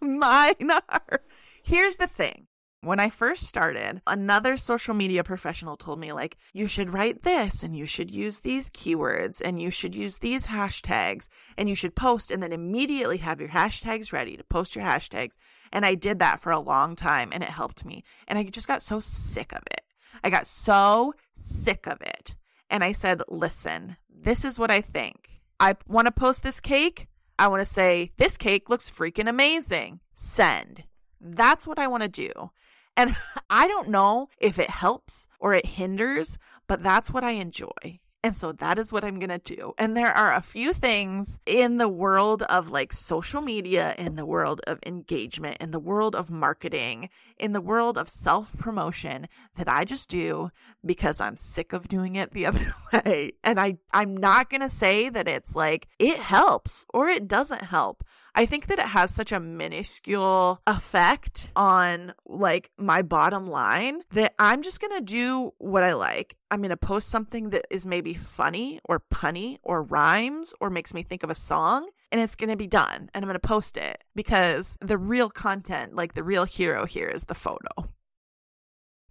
mine 0.00 0.70
are. 0.88 1.20
Here's 1.66 1.96
the 1.96 2.06
thing. 2.06 2.46
When 2.82 3.00
I 3.00 3.08
first 3.08 3.44
started, 3.44 4.02
another 4.06 4.58
social 4.58 4.92
media 4.92 5.24
professional 5.24 5.78
told 5.78 5.98
me, 5.98 6.12
like, 6.12 6.36
you 6.52 6.66
should 6.66 6.90
write 6.90 7.22
this 7.22 7.62
and 7.62 7.74
you 7.74 7.86
should 7.86 8.14
use 8.14 8.40
these 8.40 8.68
keywords 8.68 9.40
and 9.42 9.62
you 9.62 9.70
should 9.70 9.94
use 9.94 10.18
these 10.18 10.48
hashtags 10.48 11.30
and 11.56 11.66
you 11.66 11.74
should 11.74 11.96
post 11.96 12.30
and 12.30 12.42
then 12.42 12.52
immediately 12.52 13.16
have 13.16 13.40
your 13.40 13.48
hashtags 13.48 14.12
ready 14.12 14.36
to 14.36 14.44
post 14.44 14.76
your 14.76 14.84
hashtags. 14.84 15.38
And 15.72 15.86
I 15.86 15.94
did 15.94 16.18
that 16.18 16.38
for 16.38 16.52
a 16.52 16.60
long 16.60 16.96
time 16.96 17.30
and 17.32 17.42
it 17.42 17.48
helped 17.48 17.86
me. 17.86 18.04
And 18.28 18.38
I 18.38 18.42
just 18.42 18.68
got 18.68 18.82
so 18.82 19.00
sick 19.00 19.54
of 19.54 19.62
it. 19.72 19.80
I 20.22 20.28
got 20.28 20.46
so 20.46 21.14
sick 21.32 21.86
of 21.86 22.02
it. 22.02 22.36
And 22.68 22.84
I 22.84 22.92
said, 22.92 23.22
listen, 23.26 23.96
this 24.14 24.44
is 24.44 24.58
what 24.58 24.70
I 24.70 24.82
think. 24.82 25.40
I 25.58 25.76
want 25.88 26.04
to 26.08 26.12
post 26.12 26.42
this 26.42 26.60
cake. 26.60 27.08
I 27.38 27.48
want 27.48 27.62
to 27.62 27.66
say, 27.66 28.12
this 28.18 28.36
cake 28.36 28.68
looks 28.68 28.90
freaking 28.90 29.30
amazing. 29.30 30.00
Send. 30.12 30.84
That's 31.24 31.66
what 31.66 31.78
I 31.78 31.86
want 31.86 32.02
to 32.02 32.08
do. 32.08 32.50
And 32.96 33.16
I 33.50 33.66
don't 33.66 33.88
know 33.88 34.28
if 34.38 34.58
it 34.58 34.70
helps 34.70 35.26
or 35.40 35.54
it 35.54 35.66
hinders, 35.66 36.38
but 36.66 36.82
that's 36.82 37.10
what 37.10 37.24
I 37.24 37.32
enjoy. 37.32 38.00
And 38.24 38.34
so 38.34 38.52
that 38.52 38.78
is 38.78 38.90
what 38.90 39.04
I'm 39.04 39.18
going 39.18 39.38
to 39.38 39.56
do. 39.56 39.74
And 39.76 39.94
there 39.94 40.10
are 40.10 40.34
a 40.34 40.40
few 40.40 40.72
things 40.72 41.40
in 41.44 41.76
the 41.76 41.90
world 41.90 42.42
of 42.44 42.70
like 42.70 42.90
social 42.90 43.42
media, 43.42 43.94
in 43.98 44.14
the 44.14 44.24
world 44.24 44.62
of 44.66 44.78
engagement, 44.86 45.58
in 45.60 45.72
the 45.72 45.78
world 45.78 46.16
of 46.16 46.30
marketing, 46.30 47.10
in 47.38 47.52
the 47.52 47.60
world 47.60 47.98
of 47.98 48.08
self 48.08 48.56
promotion 48.56 49.28
that 49.56 49.68
I 49.68 49.84
just 49.84 50.08
do 50.08 50.48
because 50.82 51.20
I'm 51.20 51.36
sick 51.36 51.74
of 51.74 51.86
doing 51.86 52.16
it 52.16 52.30
the 52.30 52.46
other 52.46 52.74
way. 52.94 53.32
And 53.44 53.60
I, 53.60 53.76
I'm 53.92 54.16
not 54.16 54.48
going 54.48 54.62
to 54.62 54.70
say 54.70 55.10
that 55.10 55.28
it's 55.28 55.54
like 55.54 55.86
it 55.98 56.16
helps 56.16 56.86
or 56.94 57.10
it 57.10 57.28
doesn't 57.28 57.64
help. 57.64 58.04
I 58.36 58.46
think 58.46 58.66
that 58.66 58.80
it 58.80 58.86
has 58.86 59.14
such 59.14 59.30
a 59.30 59.38
minuscule 59.38 60.60
effect 60.66 61.52
on 61.54 62.12
like 62.26 62.70
my 62.76 63.02
bottom 63.02 63.46
line 63.46 64.00
that 64.12 64.34
I'm 64.38 64.62
just 64.62 64.80
going 64.80 64.96
to 64.96 65.00
do 65.00 65.52
what 65.58 65.84
I 65.84 65.94
like. 65.94 66.36
I'm 66.50 66.60
going 66.60 66.70
to 66.70 66.76
post 66.76 67.08
something 67.08 67.50
that 67.50 67.66
is 67.70 67.86
maybe 67.86 68.14
funny 68.14 68.80
or 68.84 69.00
punny 69.12 69.58
or 69.62 69.82
rhymes 69.82 70.52
or 70.60 70.68
makes 70.68 70.92
me 70.92 71.04
think 71.04 71.22
of 71.22 71.30
a 71.30 71.34
song 71.34 71.88
and 72.10 72.20
it's 72.20 72.34
going 72.34 72.50
to 72.50 72.56
be 72.56 72.66
done 72.66 73.08
and 73.14 73.24
I'm 73.24 73.28
going 73.28 73.34
to 73.34 73.40
post 73.40 73.76
it 73.76 74.02
because 74.16 74.76
the 74.80 74.98
real 74.98 75.30
content, 75.30 75.94
like 75.94 76.14
the 76.14 76.24
real 76.24 76.44
hero 76.44 76.86
here 76.86 77.08
is 77.08 77.26
the 77.26 77.34
photo. 77.34 77.88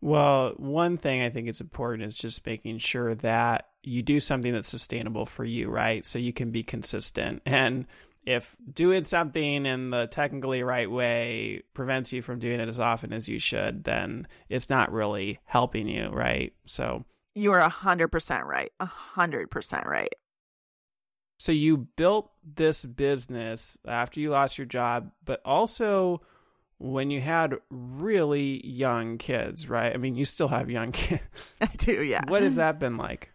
Well, 0.02 0.50
one 0.58 0.98
thing 0.98 1.22
I 1.22 1.30
think 1.30 1.48
is 1.48 1.62
important 1.62 2.04
is 2.04 2.18
just 2.18 2.46
making 2.46 2.80
sure 2.80 3.16
that 3.16 3.70
you 3.84 4.04
do 4.04 4.20
something 4.20 4.52
that's 4.52 4.68
sustainable 4.68 5.26
for 5.26 5.46
you, 5.46 5.70
right? 5.70 6.04
So 6.04 6.20
you 6.20 6.34
can 6.34 6.52
be 6.52 6.62
consistent. 6.62 7.42
And 7.46 7.86
if 8.26 8.56
doing 8.74 9.04
something 9.04 9.66
in 9.66 9.90
the 9.90 10.08
technically 10.08 10.64
right 10.64 10.90
way 10.90 11.64
prevents 11.74 12.14
you 12.14 12.22
from 12.22 12.40
doing 12.40 12.60
it 12.60 12.70
as 12.70 12.80
often 12.80 13.14
as 13.14 13.28
you 13.28 13.40
should, 13.40 13.84
then 13.84 14.28
it's 14.50 14.70
not 14.70 14.92
really 14.92 15.40
helping 15.46 15.88
you, 15.88 16.10
right? 16.10 16.54
So 16.66 17.06
you 17.36 17.52
are 17.52 17.62
100% 17.70 18.44
right. 18.44 18.72
100% 18.82 19.86
right. 19.86 20.14
So 21.38 21.52
you 21.52 21.78
built 21.78 22.32
this 22.44 22.86
business 22.86 23.78
after 23.86 24.20
you 24.20 24.30
lost 24.30 24.58
your 24.58 24.66
job, 24.66 25.12
but 25.26 25.42
also 25.44 26.22
when 26.78 27.10
you 27.10 27.20
had 27.20 27.56
really 27.70 28.66
young 28.66 29.18
kids, 29.18 29.70
right? 29.70 29.94
I 29.94 29.98
mean, 29.98 30.16
you 30.16 30.26
still 30.26 30.48
have 30.48 30.70
young 30.70 30.92
kids. 30.94 31.22
I 31.60 31.66
do, 31.66 32.04
yeah. 32.04 32.24
What 32.28 32.44
has 32.44 32.56
that 32.56 32.80
been 32.80 32.98
like? 32.98 33.33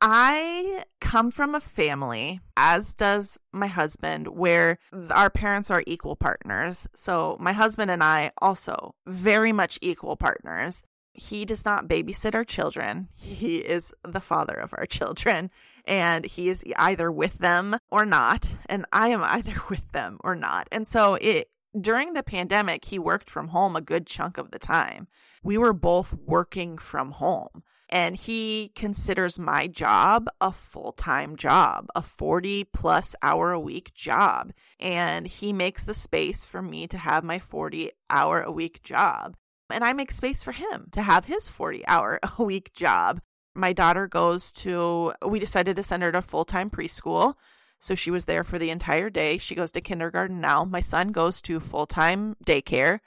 I 0.00 0.84
come 1.00 1.30
from 1.30 1.54
a 1.54 1.60
family, 1.60 2.40
as 2.56 2.94
does 2.94 3.40
my 3.52 3.66
husband, 3.66 4.28
where 4.28 4.78
our 5.10 5.30
parents 5.30 5.70
are 5.70 5.82
equal 5.86 6.16
partners. 6.16 6.86
So 6.94 7.36
my 7.40 7.52
husband 7.52 7.90
and 7.90 8.02
I 8.02 8.32
also 8.42 8.94
very 9.06 9.52
much 9.52 9.78
equal 9.80 10.16
partners. 10.16 10.84
He 11.14 11.46
does 11.46 11.64
not 11.64 11.88
babysit 11.88 12.34
our 12.34 12.44
children. 12.44 13.08
He 13.14 13.58
is 13.58 13.94
the 14.06 14.20
father 14.20 14.54
of 14.54 14.74
our 14.76 14.84
children, 14.98 15.50
and 15.86 16.26
he 16.26 16.50
is 16.50 16.62
either 16.76 17.10
with 17.10 17.38
them 17.38 17.78
or 17.90 18.04
not. 18.04 18.54
And 18.66 18.84
I 18.92 19.08
am 19.08 19.22
either 19.24 19.54
with 19.70 19.92
them 19.92 20.18
or 20.22 20.34
not. 20.34 20.68
And 20.70 20.86
so 20.86 21.14
it 21.14 21.48
during 21.78 22.14
the 22.14 22.22
pandemic, 22.22 22.86
he 22.86 22.98
worked 22.98 23.28
from 23.28 23.48
home 23.48 23.76
a 23.76 23.80
good 23.80 24.06
chunk 24.06 24.38
of 24.38 24.50
the 24.50 24.58
time. 24.58 25.08
We 25.42 25.58
were 25.58 25.74
both 25.74 26.14
working 26.14 26.78
from 26.78 27.12
home. 27.12 27.62
And 27.88 28.16
he 28.16 28.72
considers 28.74 29.38
my 29.38 29.68
job 29.68 30.28
a 30.40 30.50
full 30.50 30.92
time 30.92 31.36
job, 31.36 31.86
a 31.94 32.02
40 32.02 32.64
plus 32.64 33.14
hour 33.22 33.52
a 33.52 33.60
week 33.60 33.94
job. 33.94 34.52
And 34.80 35.26
he 35.26 35.52
makes 35.52 35.84
the 35.84 35.94
space 35.94 36.44
for 36.44 36.60
me 36.60 36.88
to 36.88 36.98
have 36.98 37.22
my 37.22 37.38
40 37.38 37.92
hour 38.10 38.42
a 38.42 38.50
week 38.50 38.82
job. 38.82 39.36
And 39.70 39.84
I 39.84 39.92
make 39.92 40.10
space 40.10 40.42
for 40.42 40.52
him 40.52 40.88
to 40.92 41.02
have 41.02 41.26
his 41.26 41.48
40 41.48 41.86
hour 41.86 42.18
a 42.38 42.42
week 42.42 42.72
job. 42.72 43.20
My 43.54 43.72
daughter 43.72 44.06
goes 44.06 44.52
to, 44.54 45.14
we 45.26 45.38
decided 45.38 45.76
to 45.76 45.82
send 45.82 46.02
her 46.02 46.12
to 46.12 46.22
full 46.22 46.44
time 46.44 46.70
preschool. 46.70 47.34
So 47.78 47.94
she 47.94 48.10
was 48.10 48.24
there 48.24 48.42
for 48.42 48.58
the 48.58 48.70
entire 48.70 49.10
day. 49.10 49.38
She 49.38 49.54
goes 49.54 49.70
to 49.72 49.80
kindergarten 49.80 50.40
now. 50.40 50.64
My 50.64 50.80
son 50.80 51.12
goes 51.12 51.40
to 51.42 51.60
full 51.60 51.86
time 51.86 52.36
daycare. 52.44 53.00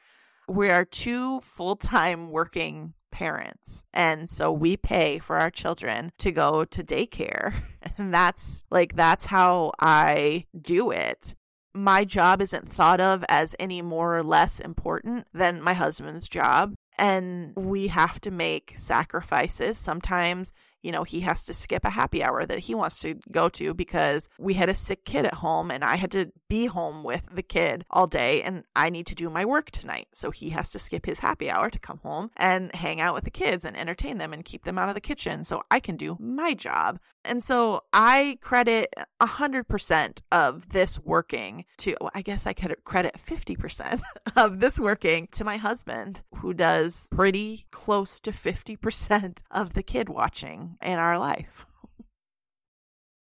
We 0.48 0.70
are 0.70 0.86
two 0.86 1.42
full 1.42 1.76
time 1.76 2.30
working 2.32 2.94
parents. 3.12 3.84
And 3.94 4.30
so 4.30 4.52
we 4.52 4.78
pay 4.78 5.20
for 5.20 5.38
our 5.38 5.50
children 5.50 6.12
to 6.20 6.32
go 6.32 6.66
to 6.66 6.84
daycare. 6.84 7.54
And 7.98 8.14
that's 8.14 8.64
like, 8.70 8.96
that's 8.96 9.26
how 9.26 9.72
I 9.80 10.46
do 10.62 10.92
it. 10.92 11.36
My 11.74 12.06
job 12.06 12.42
isn't 12.42 12.72
thought 12.72 13.00
of 13.00 13.26
as 13.30 13.56
any 13.60 13.82
more 13.82 14.18
or 14.18 14.24
less 14.24 14.60
important 14.60 15.28
than 15.34 15.62
my 15.62 15.74
husband's 15.74 16.28
job. 16.28 16.76
And 16.98 17.54
we 17.56 17.88
have 17.88 18.20
to 18.22 18.32
make 18.32 18.74
sacrifices. 18.76 19.78
Sometimes 19.78 20.54
you 20.82 20.92
know, 20.92 21.04
he 21.04 21.22
has 21.22 21.46
to 21.46 21.54
skip 21.54 21.86
a 21.86 21.90
happy 21.90 22.24
hour 22.24 22.46
that 22.46 22.60
he 22.60 22.76
wants 22.76 23.00
to 23.02 23.16
go 23.32 23.50
to 23.50 23.74
because 23.74 24.30
we 24.38 24.54
had 24.54 24.70
a 24.70 24.76
sick 24.76 25.06
kid 25.06 25.26
at 25.26 25.34
home 25.34 25.72
and 25.72 25.84
I 25.84 25.96
had 25.96 26.12
to 26.12 26.32
be 26.48 26.66
home 26.66 27.04
with 27.04 27.24
the 27.34 27.44
kid 27.44 27.86
all 27.90 28.08
day 28.08 28.42
and 28.42 28.64
I 28.76 28.90
need 28.90 29.08
to 29.08 29.16
do 29.16 29.30
my 29.30 29.46
work 29.46 29.72
tonight. 29.72 30.08
So 30.14 30.32
he 30.32 30.50
has 30.50 30.72
to 30.72 30.80
skip 30.80 31.06
his 31.06 31.20
happy 31.20 31.50
hour 31.50 31.70
to 31.70 31.80
come 31.80 32.00
home 32.00 32.32
and 32.38 32.74
hang 32.76 33.02
out 33.02 33.14
with 33.14 33.26
the 33.26 33.32
kids 33.32 33.66
and 33.66 33.78
entertain 33.78 34.18
them 34.18 34.34
and 34.34 34.46
keep 34.46 34.64
them 34.64 34.78
out 34.78 34.90
of 34.90 34.96
the 34.96 35.02
kitchen 35.02 35.44
so 35.44 35.64
I 35.70 35.80
can 35.80 35.98
do 35.98 36.18
my 36.20 36.54
job. 36.54 37.00
And 37.26 37.44
so 37.44 37.84
I 37.92 38.38
credit 38.42 38.94
100% 39.22 40.20
of 40.32 40.70
this 40.70 41.00
working 41.00 41.66
to, 41.80 41.96
oh, 42.00 42.10
I 42.16 42.22
guess 42.22 42.48
I 42.48 42.54
could 42.54 42.76
credit 42.86 43.16
50% 43.18 44.02
of 44.36 44.60
this 44.60 44.80
working 44.80 45.28
to 45.34 45.44
my 45.44 45.58
husband, 45.58 46.22
who 46.36 46.54
does 46.54 47.08
pretty 47.12 47.66
close 47.72 48.20
to 48.22 48.32
50% 48.32 49.42
of 49.52 49.74
the 49.74 49.84
kid 49.84 50.08
watching 50.08 50.69
in 50.82 50.94
our 50.94 51.18
life. 51.18 51.66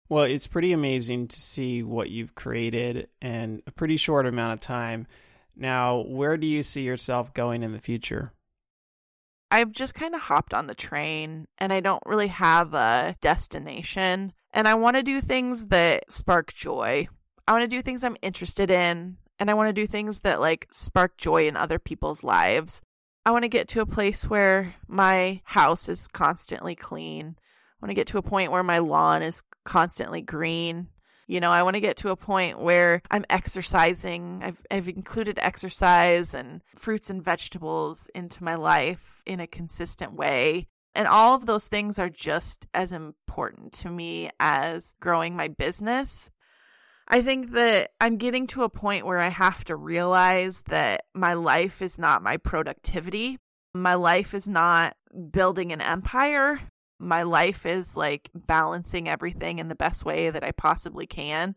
Well, 0.08 0.26
it's 0.26 0.46
pretty 0.46 0.72
amazing 0.72 1.30
to 1.30 1.42
see 1.42 1.82
what 1.82 2.12
you've 2.12 2.36
created 2.36 3.08
in 3.24 3.64
a 3.66 3.72
pretty 3.72 3.98
short 3.98 4.28
amount 4.28 4.54
of 4.54 4.60
time. 4.60 5.08
Now, 5.56 6.02
where 6.02 6.38
do 6.38 6.46
you 6.46 6.62
see 6.62 6.84
yourself 6.84 7.34
going 7.34 7.64
in 7.64 7.72
the 7.72 7.80
future? 7.80 8.32
I've 9.50 9.72
just 9.72 9.94
kind 9.94 10.14
of 10.14 10.22
hopped 10.22 10.54
on 10.54 10.68
the 10.68 10.76
train 10.76 11.48
and 11.58 11.72
I 11.72 11.80
don't 11.80 12.04
really 12.06 12.28
have 12.28 12.74
a 12.74 13.16
destination. 13.22 14.34
And 14.54 14.68
I 14.68 14.76
want 14.76 14.96
to 14.96 15.04
do 15.04 15.22
things 15.22 15.68
that 15.68 16.12
spark 16.12 16.54
joy. 16.54 17.08
I 17.48 17.52
want 17.54 17.64
to 17.64 17.68
do 17.68 17.82
things 17.82 18.04
I'm 18.04 18.18
interested 18.22 18.70
in. 18.70 19.18
And 19.40 19.50
I 19.50 19.54
want 19.54 19.70
to 19.70 19.74
do 19.74 19.88
things 19.88 20.22
that 20.22 20.40
like 20.40 20.68
spark 20.72 21.18
joy 21.18 21.48
in 21.48 21.58
other 21.58 21.80
people's 21.80 22.24
lives. 22.24 22.82
I 23.26 23.32
want 23.32 23.42
to 23.42 23.50
get 23.50 23.68
to 23.70 23.82
a 23.82 23.88
place 23.88 24.30
where 24.30 24.76
my 24.88 25.42
house 25.46 25.90
is 25.90 26.08
constantly 26.08 26.76
clean. 26.76 27.36
I 27.38 27.86
want 27.86 27.90
to 27.90 27.96
get 27.96 28.08
to 28.08 28.20
a 28.20 28.22
point 28.22 28.52
where 28.52 28.62
my 28.62 28.78
lawn 28.78 29.24
is 29.24 29.42
constantly 29.64 30.22
green. 30.22 30.90
You 31.28 31.40
know, 31.40 31.50
I 31.50 31.64
want 31.64 31.74
to 31.74 31.82
get 31.82 31.98
to 31.98 32.10
a 32.10 32.16
point 32.16 32.60
where 32.60 33.02
I'm 33.10 33.26
exercising. 33.32 34.42
I've 34.44 34.62
I've 34.70 34.88
included 34.88 35.40
exercise 35.42 36.36
and 36.36 36.62
fruits 36.76 37.10
and 37.10 37.24
vegetables 37.24 38.12
into 38.14 38.44
my 38.44 38.54
life 38.54 39.24
in 39.26 39.40
a 39.40 39.48
consistent 39.48 40.14
way. 40.14 40.68
And 40.94 41.08
all 41.08 41.34
of 41.34 41.48
those 41.48 41.68
things 41.68 41.98
are 41.98 42.10
just 42.10 42.68
as 42.76 42.92
important 42.92 43.74
to 43.74 43.90
me 43.90 44.30
as 44.40 44.94
growing 45.00 45.36
my 45.36 45.48
business. 45.48 46.30
I 47.08 47.22
think 47.22 47.52
that 47.52 47.92
I'm 48.02 48.18
getting 48.18 48.48
to 48.48 48.64
a 48.64 48.70
point 48.70 49.06
where 49.06 49.20
I 49.20 49.30
have 49.30 49.64
to 49.66 49.76
realize 49.76 50.64
that 50.64 51.06
my 51.14 51.34
life 51.34 51.82
is 51.82 52.00
not 52.00 52.24
my 52.24 52.38
productivity. 52.38 53.38
My 53.74 53.94
life 53.94 54.34
is 54.34 54.48
not 54.48 54.96
building 55.32 55.72
an 55.72 55.82
empire 55.82 56.60
my 57.00 57.24
life 57.24 57.66
is 57.66 57.98
like 57.98 58.30
balancing 58.34 59.10
everything 59.10 59.60
in 59.60 59.68
the 59.68 59.76
best 59.76 60.06
way 60.06 60.30
that 60.30 60.44
I 60.44 60.52
possibly 60.52 61.06
can. 61.06 61.56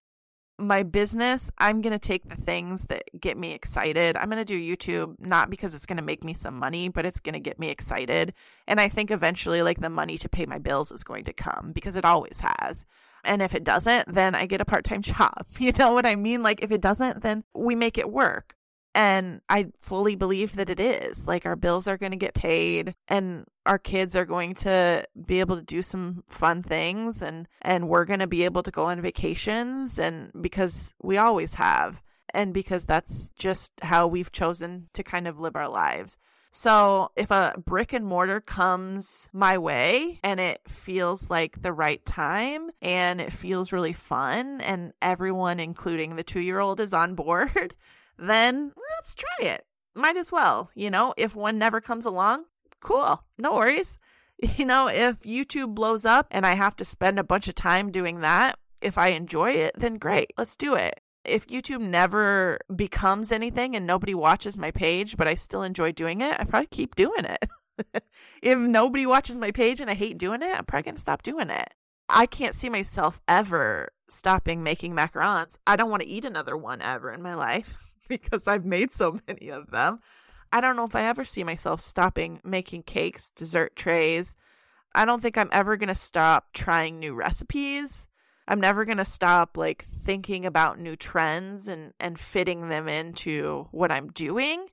My 0.61 0.83
business, 0.83 1.51
I'm 1.57 1.83
going 1.83 1.93
to 1.93 2.01
take 2.01 2.29
the 2.29 2.35
things 2.35 2.87
that 2.87 3.05
get 3.21 3.37
me 3.37 3.53
excited. 3.53 4.17
I'm 4.17 4.29
going 4.29 4.45
to 4.45 4.45
do 4.45 4.59
YouTube 4.59 5.15
not 5.21 5.51
because 5.51 5.73
it's 5.73 5.87
going 5.87 5.99
to 5.99 6.03
make 6.03 6.25
me 6.25 6.35
some 6.35 6.59
money, 6.59 6.89
but 6.89 7.07
it's 7.07 7.21
going 7.21 7.35
to 7.35 7.41
get 7.41 7.61
me 7.61 7.69
excited. 7.69 8.35
And 8.67 8.81
I 8.81 8.89
think 8.89 9.13
eventually, 9.13 9.63
like, 9.63 9.81
the 9.81 9.89
money 9.89 10.19
to 10.19 10.29
pay 10.29 10.47
my 10.47 10.59
bills 10.59 10.91
is 10.91 11.05
going 11.05 11.25
to 11.25 11.33
come 11.33 11.71
because 11.73 11.95
it 11.95 12.05
always 12.05 12.41
has. 12.41 12.87
And 13.25 13.41
if 13.41 13.55
it 13.55 13.63
doesn't, 13.63 14.13
then 14.13 14.35
I 14.35 14.47
get 14.47 14.61
a 14.61 14.65
part 14.65 14.85
time 14.85 15.03
job. 15.03 15.47
You 15.59 15.71
know 15.73 15.93
what 15.93 16.07
I 16.07 16.17
mean? 16.17 16.43
Like, 16.43 16.61
if 16.63 16.73
it 16.73 16.81
doesn't, 16.81 17.23
then 17.23 17.45
we 17.55 17.77
make 17.77 17.97
it 17.97 18.11
work. 18.11 18.57
And 18.99 19.43
I 19.49 19.69
fully 19.79 20.17
believe 20.17 20.57
that 20.57 20.69
it 20.69 20.81
is. 20.81 21.29
Like, 21.29 21.47
our 21.47 21.55
bills 21.55 21.87
are 21.87 21.97
going 21.97 22.11
to 22.11 22.19
get 22.19 22.35
paid 22.35 22.97
and 23.07 23.45
our 23.65 23.79
kids 23.79 24.17
are 24.17 24.25
going 24.25 24.57
to 24.57 25.07
be 25.25 25.39
able 25.39 25.55
to 25.55 25.63
do 25.63 25.83
some 25.83 26.25
fun 26.29 26.65
things 26.65 27.23
and, 27.23 27.47
and 27.63 27.89
we're 27.89 28.07
going 28.07 28.19
to 28.19 28.27
be 28.27 28.45
able 28.45 28.65
to 28.65 28.73
go 28.73 28.87
on 28.87 29.01
vacations. 29.01 30.01
And 30.01 30.33
because 30.41 30.93
we 31.01 31.17
always 31.17 31.55
have. 31.55 32.03
And 32.35 32.53
because 32.53 32.87
that's 32.87 33.31
just 33.39 33.71
how 33.83 34.09
we've 34.09 34.33
chosen 34.33 34.89
to 34.95 35.05
kind 35.05 35.29
of 35.29 35.39
live 35.39 35.55
our 35.55 35.69
lives. 35.69 36.19
So 36.51 37.13
if 37.15 37.31
a 37.31 37.55
brick 37.65 37.93
and 37.93 38.05
mortar 38.05 38.41
comes 38.41 39.29
my 39.33 39.59
way 39.59 40.19
and 40.25 40.41
it 40.41 40.61
feels 40.67 41.31
like 41.31 41.63
the 41.63 41.73
right 41.73 42.05
time 42.05 42.71
and 42.83 43.21
it 43.21 43.33
feels 43.33 43.73
really 43.73 43.93
fun 43.93 44.61
and 44.63 44.93
everyone, 45.01 45.61
including 45.61 46.17
the 46.17 46.25
two 46.25 46.41
year 46.41 46.59
old, 46.59 46.81
is 46.81 46.93
on 46.93 47.15
board, 47.15 47.77
then 48.19 48.73
let's 48.97 49.14
try 49.14 49.49
it. 49.49 49.64
Might 49.95 50.16
as 50.16 50.31
well, 50.31 50.71
you 50.75 50.91
know, 50.91 51.14
if 51.16 51.35
one 51.35 51.59
never 51.59 51.81
comes 51.81 52.07
along, 52.07 52.45
cool, 52.81 53.25
no 53.39 53.55
worries. 53.55 53.99
You 54.57 54.66
know, 54.66 54.87
if 54.87 55.19
YouTube 55.23 55.75
blows 55.75 56.05
up 56.05 56.29
and 56.31 56.47
I 56.47 56.55
have 56.55 56.77
to 56.77 56.85
spend 56.85 57.19
a 57.19 57.25
bunch 57.25 57.49
of 57.49 57.57
time 57.57 57.91
doing 57.91 58.21
that, 58.21 58.57
if 58.81 58.97
I 58.97 59.09
enjoy 59.09 59.51
it, 59.51 59.75
then 59.77 59.97
great, 59.97 60.33
let's 60.39 60.55
do 60.55 60.75
it. 60.75 61.01
If 61.25 61.49
YouTube 61.49 61.81
never 61.81 62.61
becomes 62.77 63.33
anything 63.33 63.75
and 63.75 63.85
nobody 63.85 64.14
watches 64.14 64.57
my 64.57 64.71
page, 64.71 65.16
but 65.16 65.27
I 65.27 65.35
still 65.35 65.64
enjoy 65.64 65.91
doing 65.91 66.21
it, 66.21 66.37
I 66.39 66.45
probably 66.45 66.69
keep 66.69 66.95
doing 66.95 67.25
it. 67.25 68.05
if 68.43 68.57
nobody 68.57 69.07
watches 69.07 69.39
my 69.39 69.51
page 69.51 69.81
and 69.81 69.91
I 69.91 69.95
hate 69.95 70.19
doing 70.19 70.43
it, 70.43 70.57
I'm 70.57 70.64
probably 70.64 70.85
going 70.85 70.95
to 70.95 71.01
stop 71.01 71.25
doing 71.25 71.51
it. 71.51 71.75
I 72.09 72.27
can't 72.27 72.55
see 72.55 72.71
myself 72.71 73.21
ever 73.27 73.89
stopping 74.09 74.63
making 74.63 74.95
macarons. 74.95 75.59
I 75.67 75.77
don't 75.77 75.91
want 75.91 76.03
to 76.03 76.09
eat 76.09 76.25
another 76.25 76.57
one 76.57 76.83
ever 76.83 77.13
in 77.13 77.23
my 77.23 77.35
life 77.35 77.95
because 78.09 78.47
I've 78.47 78.65
made 78.65 78.91
so 78.91 79.19
many 79.27 79.51
of 79.51 79.71
them. 79.71 80.01
I 80.53 80.61
don't 80.61 80.77
know 80.77 80.85
if 80.85 80.97
I 80.97 81.05
ever 81.05 81.25
see 81.25 81.45
myself 81.45 81.81
stopping 81.81 82.41
making 82.43 82.85
cakes, 82.85 83.31
dessert 83.31 83.77
trays. 83.77 84.35
I 84.95 85.05
don't 85.05 85.21
think 85.21 85.37
I'm 85.37 85.51
ever 85.53 85.77
going 85.77 85.89
to 85.89 85.95
stop 85.95 86.53
trying 86.55 86.99
new 86.99 87.15
recipes. 87.15 88.09
I'm 88.47 88.61
never 88.61 88.87
going 88.87 88.99
to 88.99 89.05
stop 89.05 89.59
like 89.59 89.85
thinking 89.85 90.47
about 90.47 90.81
new 90.81 90.97
trends 90.97 91.69
and 91.69 91.93
and 92.01 92.19
fitting 92.19 92.69
them 92.69 92.89
into 92.89 93.69
what 93.71 93.93
I'm 93.93 94.09
doing. 94.09 94.67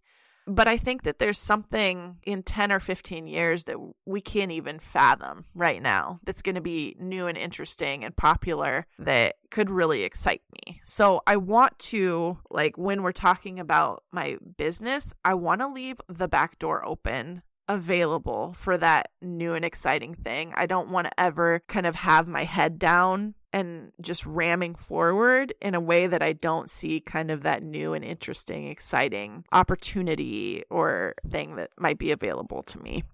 But 0.48 0.68
I 0.68 0.78
think 0.78 1.04
that 1.04 1.20
there's 1.20 1.40
something 1.40 2.18
in 2.24 2.44
10 2.44 2.72
or 2.72 2.80
15 2.80 3.28
years 3.28 3.64
that 3.66 3.78
we 4.06 4.22
can't 4.22 4.52
even 4.52 4.80
fathom 4.80 5.46
right 5.56 5.82
now 5.82 6.20
that's 6.24 6.42
going 6.42 6.56
to 6.56 6.62
be 6.62 6.96
new 7.00 7.28
and 7.28 7.38
interesting 7.38 8.04
and 8.04 8.16
popular 8.16 8.86
that 9.00 9.36
could 9.50 9.70
really 9.70 10.04
excite 10.04 10.44
me. 10.52 10.82
So 10.84 11.22
I 11.26 11.38
want 11.38 11.78
to, 11.80 12.38
like, 12.52 12.78
when 12.78 13.02
we're 13.02 13.12
talking 13.12 13.60
about 13.60 14.04
my 14.12 14.38
business, 14.58 15.14
I 15.24 15.34
want 15.34 15.62
to 15.62 15.68
leave 15.68 16.00
the 16.08 16.28
back 16.28 16.60
door 16.60 16.86
open 16.86 17.42
available 17.68 18.54
for 18.54 18.78
that 18.78 19.10
new 19.22 19.54
and 19.54 19.66
exciting 19.66 20.14
thing. 20.14 20.54
I 20.56 20.68
don't 20.68 20.90
want 20.90 21.06
to 21.06 21.20
ever 21.20 21.64
kind 21.68 21.88
of 21.88 21.96
have 21.96 22.28
my 22.28 22.44
head 22.44 22.78
down 22.78 23.34
and 23.56 23.94
just 24.02 24.26
ramming 24.26 24.76
forward 24.76 25.54
in 25.62 25.76
a 25.76 25.80
way 25.80 26.08
that 26.08 26.22
I 26.22 26.34
don't 26.34 26.70
see 26.70 27.00
kind 27.00 27.32
of 27.32 27.44
that 27.44 27.64
new 27.64 27.94
and 27.94 28.04
interesting, 28.04 28.68
exciting 28.68 29.46
opportunity 29.54 30.66
or 30.70 31.16
thing 31.30 31.56
that 31.56 31.70
might 31.80 31.98
be 31.98 32.12
available 32.12 32.64
to 32.64 32.80
me. 32.80 33.06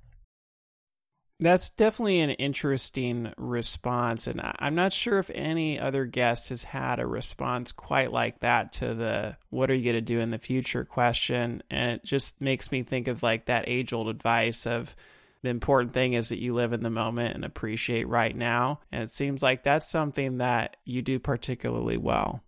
That's 1.40 1.70
definitely 1.70 2.22
an 2.22 2.32
interesting 2.32 3.34
response. 3.38 4.26
And 4.26 4.42
I'm 4.44 4.74
not 4.74 4.94
sure 4.94 5.20
if 5.20 5.30
any 5.36 5.80
other 5.80 6.06
guest 6.06 6.50
has 6.50 6.64
had 6.64 7.00
a 7.00 7.06
response 7.06 7.72
quite 7.72 8.12
like 8.12 8.40
that 8.40 8.74
to 8.74 8.96
the 8.96 9.38
what 9.52 9.70
are 9.70 9.76
you 9.76 9.84
going 9.84 9.96
to 9.96 10.02
do 10.02 10.20
in 10.20 10.32
the 10.32 10.40
future 10.40 10.86
question. 10.86 11.62
And 11.70 11.92
it 11.92 12.04
just 12.04 12.42
makes 12.42 12.72
me 12.72 12.82
think 12.82 13.08
of 13.08 13.22
like 13.22 13.46
that 13.46 13.66
age 13.68 13.94
old 13.94 14.10
advice 14.10 14.66
of, 14.66 14.96
the 15.44 15.50
important 15.50 15.94
thing 15.94 16.14
is 16.14 16.30
that 16.30 16.42
you 16.42 16.54
live 16.54 16.74
in 16.74 16.84
the 16.84 16.90
moment 16.90 17.36
and 17.36 17.44
appreciate 17.44 18.08
right 18.08 18.36
now. 18.36 18.80
And 18.92 19.04
it 19.04 19.10
seems 19.10 19.42
like 19.42 19.64
that's 19.64 19.90
something 19.90 20.38
that 20.38 20.78
you 20.86 21.02
do 21.02 21.20
particularly 21.20 21.98
well. 21.98 22.44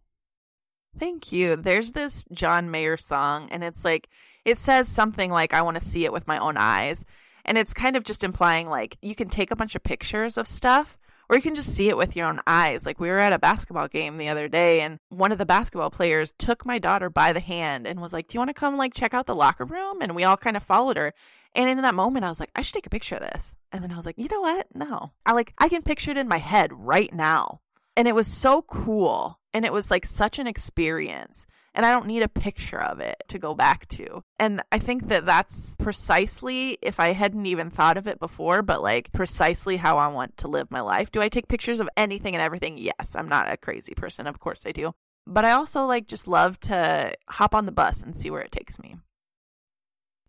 Thank 0.99 1.31
you. 1.31 1.55
There's 1.55 1.91
this 1.91 2.25
John 2.31 2.69
Mayer 2.69 2.97
song, 2.97 3.47
and 3.49 3.63
it's 3.63 3.83
like, 3.83 4.09
it 4.45 4.59
says 4.59 4.87
something 4.89 5.31
like, 5.31 5.53
I 5.53 5.63
want 5.63 5.75
to 5.79 5.85
see 5.87 6.05
it 6.05 6.13
with 6.13 6.27
my 6.27 6.37
own 6.37 6.55
eyes. 6.57 7.03
And 7.45 7.57
it's 7.57 7.73
kind 7.73 7.95
of 7.95 8.03
just 8.03 8.23
implying 8.23 8.69
like 8.69 8.97
you 9.01 9.15
can 9.15 9.27
take 9.27 9.51
a 9.51 9.55
bunch 9.55 9.75
of 9.75 9.83
pictures 9.83 10.37
of 10.37 10.47
stuff 10.47 10.97
or 11.29 11.35
you 11.35 11.41
can 11.41 11.55
just 11.55 11.73
see 11.73 11.89
it 11.89 11.97
with 11.97 12.15
your 12.15 12.27
own 12.27 12.41
eyes. 12.47 12.85
Like 12.85 12.99
we 12.99 13.09
were 13.09 13.19
at 13.19 13.33
a 13.33 13.39
basketball 13.39 13.87
game 13.87 14.17
the 14.17 14.29
other 14.29 14.47
day 14.47 14.81
and 14.81 14.99
one 15.09 15.31
of 15.31 15.37
the 15.37 15.45
basketball 15.45 15.89
players 15.89 16.33
took 16.37 16.65
my 16.65 16.79
daughter 16.79 17.09
by 17.09 17.33
the 17.33 17.39
hand 17.39 17.87
and 17.87 18.01
was 18.01 18.13
like, 18.13 18.27
"Do 18.27 18.35
you 18.35 18.39
want 18.39 18.49
to 18.49 18.53
come 18.53 18.77
like 18.77 18.93
check 18.93 19.13
out 19.13 19.25
the 19.25 19.35
locker 19.35 19.65
room?" 19.65 20.01
And 20.01 20.15
we 20.15 20.23
all 20.23 20.37
kind 20.37 20.57
of 20.57 20.63
followed 20.63 20.97
her. 20.97 21.13
And 21.55 21.69
in 21.69 21.81
that 21.81 21.95
moment, 21.95 22.25
I 22.25 22.29
was 22.29 22.39
like, 22.39 22.51
I 22.55 22.61
should 22.61 22.73
take 22.73 22.87
a 22.87 22.91
picture 22.91 23.15
of 23.15 23.21
this. 23.21 23.57
And 23.71 23.83
then 23.83 23.91
I 23.91 23.97
was 23.97 24.05
like, 24.05 24.17
you 24.17 24.27
know 24.31 24.41
what? 24.41 24.67
No. 24.73 25.11
I 25.25 25.33
like, 25.33 25.53
I 25.57 25.69
can 25.69 25.83
picture 25.83 26.11
it 26.11 26.17
in 26.17 26.27
my 26.27 26.37
head 26.37 26.71
right 26.73 27.13
now. 27.13 27.61
And 27.95 28.07
it 28.07 28.15
was 28.15 28.27
so 28.27 28.63
cool. 28.63 29.39
And 29.53 29.65
it 29.65 29.73
was 29.73 29.91
like 29.91 30.05
such 30.05 30.39
an 30.39 30.47
experience. 30.47 31.45
And 31.75 31.85
I 31.85 31.91
don't 31.91 32.07
need 32.07 32.21
a 32.21 32.27
picture 32.27 32.81
of 32.81 32.99
it 32.99 33.23
to 33.29 33.39
go 33.39 33.55
back 33.55 33.87
to. 33.89 34.23
And 34.39 34.61
I 34.71 34.79
think 34.79 35.07
that 35.09 35.25
that's 35.25 35.75
precisely, 35.77 36.77
if 36.81 36.99
I 36.99 37.13
hadn't 37.13 37.45
even 37.45 37.71
thought 37.71 37.97
of 37.97 38.07
it 38.07 38.19
before, 38.19 38.61
but 38.61 38.81
like 38.81 39.11
precisely 39.11 39.77
how 39.77 39.97
I 39.97 40.07
want 40.07 40.37
to 40.37 40.47
live 40.47 40.69
my 40.69 40.81
life. 40.81 41.11
Do 41.11 41.21
I 41.21 41.29
take 41.29 41.47
pictures 41.47 41.79
of 41.79 41.89
anything 41.97 42.35
and 42.35 42.41
everything? 42.41 42.77
Yes. 42.77 43.15
I'm 43.15 43.29
not 43.29 43.51
a 43.51 43.57
crazy 43.57 43.93
person. 43.95 44.27
Of 44.27 44.39
course 44.39 44.63
I 44.65 44.71
do. 44.71 44.93
But 45.25 45.45
I 45.45 45.51
also 45.51 45.85
like 45.85 46.07
just 46.07 46.27
love 46.27 46.59
to 46.61 47.13
hop 47.27 47.55
on 47.55 47.65
the 47.65 47.71
bus 47.71 48.03
and 48.03 48.15
see 48.15 48.29
where 48.29 48.41
it 48.41 48.51
takes 48.51 48.79
me. 48.79 48.97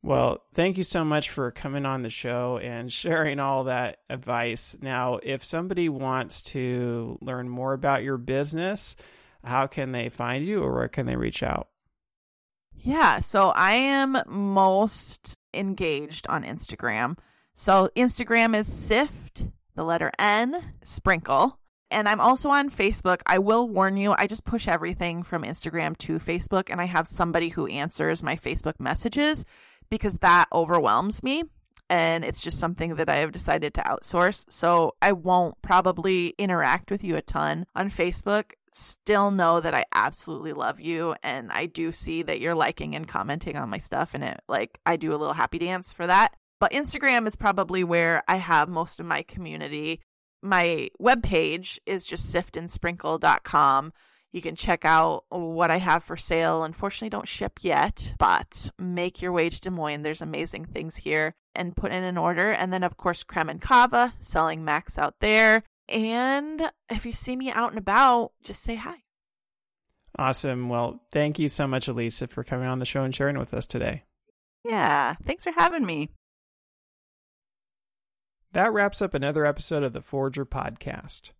Well, 0.04 0.42
thank 0.52 0.76
you 0.76 0.84
so 0.84 1.02
much 1.02 1.30
for 1.30 1.50
coming 1.50 1.86
on 1.86 2.02
the 2.02 2.10
show 2.10 2.58
and 2.62 2.92
sharing 2.92 3.40
all 3.40 3.64
that 3.64 4.00
advice. 4.10 4.76
Now, 4.82 5.18
if 5.22 5.42
somebody 5.42 5.88
wants 5.88 6.42
to 6.42 7.16
learn 7.22 7.48
more 7.48 7.72
about 7.72 8.02
your 8.02 8.18
business, 8.18 8.96
how 9.42 9.66
can 9.66 9.92
they 9.92 10.10
find 10.10 10.44
you 10.44 10.62
or 10.62 10.74
where 10.74 10.88
can 10.88 11.06
they 11.06 11.16
reach 11.16 11.42
out? 11.42 11.68
Yeah, 12.74 13.20
so 13.20 13.48
I 13.48 13.76
am 13.76 14.18
most 14.26 15.38
engaged 15.54 16.26
on 16.28 16.44
Instagram. 16.44 17.16
So 17.54 17.88
Instagram 17.96 18.54
is 18.54 18.70
sift, 18.70 19.46
the 19.74 19.84
letter 19.84 20.12
N, 20.18 20.62
sprinkle. 20.82 21.58
And 21.90 22.08
I'm 22.08 22.20
also 22.20 22.50
on 22.50 22.70
Facebook. 22.70 23.20
I 23.24 23.38
will 23.38 23.68
warn 23.68 23.96
you, 23.96 24.14
I 24.18 24.26
just 24.26 24.44
push 24.44 24.68
everything 24.68 25.22
from 25.22 25.44
Instagram 25.44 25.96
to 25.98 26.18
Facebook, 26.18 26.68
and 26.68 26.80
I 26.80 26.86
have 26.86 27.06
somebody 27.06 27.48
who 27.48 27.68
answers 27.68 28.22
my 28.22 28.36
Facebook 28.36 28.80
messages 28.80 29.46
because 29.90 30.18
that 30.18 30.46
overwhelms 30.52 31.22
me 31.22 31.44
and 31.90 32.24
it's 32.24 32.40
just 32.40 32.58
something 32.58 32.96
that 32.96 33.08
I 33.08 33.18
have 33.18 33.32
decided 33.32 33.74
to 33.74 33.82
outsource. 33.82 34.50
So 34.50 34.94
I 35.02 35.12
won't 35.12 35.60
probably 35.62 36.34
interact 36.38 36.90
with 36.90 37.04
you 37.04 37.16
a 37.16 37.22
ton 37.22 37.66
on 37.74 37.90
Facebook. 37.90 38.52
Still 38.72 39.30
know 39.30 39.60
that 39.60 39.74
I 39.74 39.84
absolutely 39.94 40.52
love 40.52 40.80
you 40.80 41.14
and 41.22 41.52
I 41.52 41.66
do 41.66 41.92
see 41.92 42.22
that 42.22 42.40
you're 42.40 42.54
liking 42.54 42.96
and 42.96 43.06
commenting 43.06 43.56
on 43.56 43.70
my 43.70 43.78
stuff 43.78 44.14
and 44.14 44.24
it 44.24 44.40
like 44.48 44.78
I 44.86 44.96
do 44.96 45.10
a 45.10 45.16
little 45.18 45.34
happy 45.34 45.58
dance 45.58 45.92
for 45.92 46.06
that. 46.06 46.34
But 46.58 46.72
Instagram 46.72 47.26
is 47.26 47.36
probably 47.36 47.84
where 47.84 48.22
I 48.26 48.36
have 48.36 48.68
most 48.68 48.98
of 48.98 49.06
my 49.06 49.22
community. 49.22 50.00
My 50.42 50.88
webpage 51.00 51.78
is 51.86 52.06
just 52.06 52.34
siftandsprinkle.com. 52.34 53.92
You 54.34 54.42
can 54.42 54.56
check 54.56 54.84
out 54.84 55.26
what 55.28 55.70
I 55.70 55.76
have 55.76 56.02
for 56.02 56.16
sale. 56.16 56.64
Unfortunately, 56.64 57.08
don't 57.08 57.28
ship 57.28 57.60
yet, 57.62 58.14
but 58.18 58.68
make 58.80 59.22
your 59.22 59.30
way 59.30 59.48
to 59.48 59.60
Des 59.60 59.70
Moines. 59.70 60.02
There's 60.02 60.22
amazing 60.22 60.64
things 60.64 60.96
here 60.96 61.36
and 61.54 61.76
put 61.76 61.92
in 61.92 62.02
an 62.02 62.18
order. 62.18 62.50
And 62.50 62.72
then, 62.72 62.82
of 62.82 62.96
course, 62.96 63.22
Creme 63.22 63.48
and 63.48 63.62
Cava, 63.62 64.12
selling 64.18 64.64
Max 64.64 64.98
out 64.98 65.14
there. 65.20 65.62
And 65.88 66.68
if 66.90 67.06
you 67.06 67.12
see 67.12 67.36
me 67.36 67.52
out 67.52 67.70
and 67.70 67.78
about, 67.78 68.32
just 68.42 68.64
say 68.64 68.74
hi. 68.74 68.96
Awesome. 70.18 70.68
Well, 70.68 71.00
thank 71.12 71.38
you 71.38 71.48
so 71.48 71.68
much, 71.68 71.86
Alisa, 71.86 72.28
for 72.28 72.42
coming 72.42 72.66
on 72.66 72.80
the 72.80 72.84
show 72.84 73.04
and 73.04 73.14
sharing 73.14 73.38
with 73.38 73.54
us 73.54 73.68
today. 73.68 74.02
Yeah. 74.64 75.14
Thanks 75.24 75.44
for 75.44 75.52
having 75.52 75.86
me. 75.86 76.08
That 78.50 78.72
wraps 78.72 79.00
up 79.00 79.14
another 79.14 79.46
episode 79.46 79.84
of 79.84 79.92
the 79.92 80.02
Forrager 80.02 80.44
Podcast. 80.44 81.30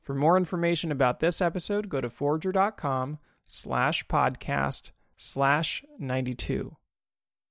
For 0.00 0.14
more 0.14 0.36
information 0.36 0.90
about 0.90 1.20
this 1.20 1.40
episode, 1.40 1.88
go 1.88 2.00
to 2.00 2.08
forrager.com 2.08 3.18
slash 3.46 4.06
podcast 4.06 4.90
slash 5.16 5.84
92. 5.98 6.76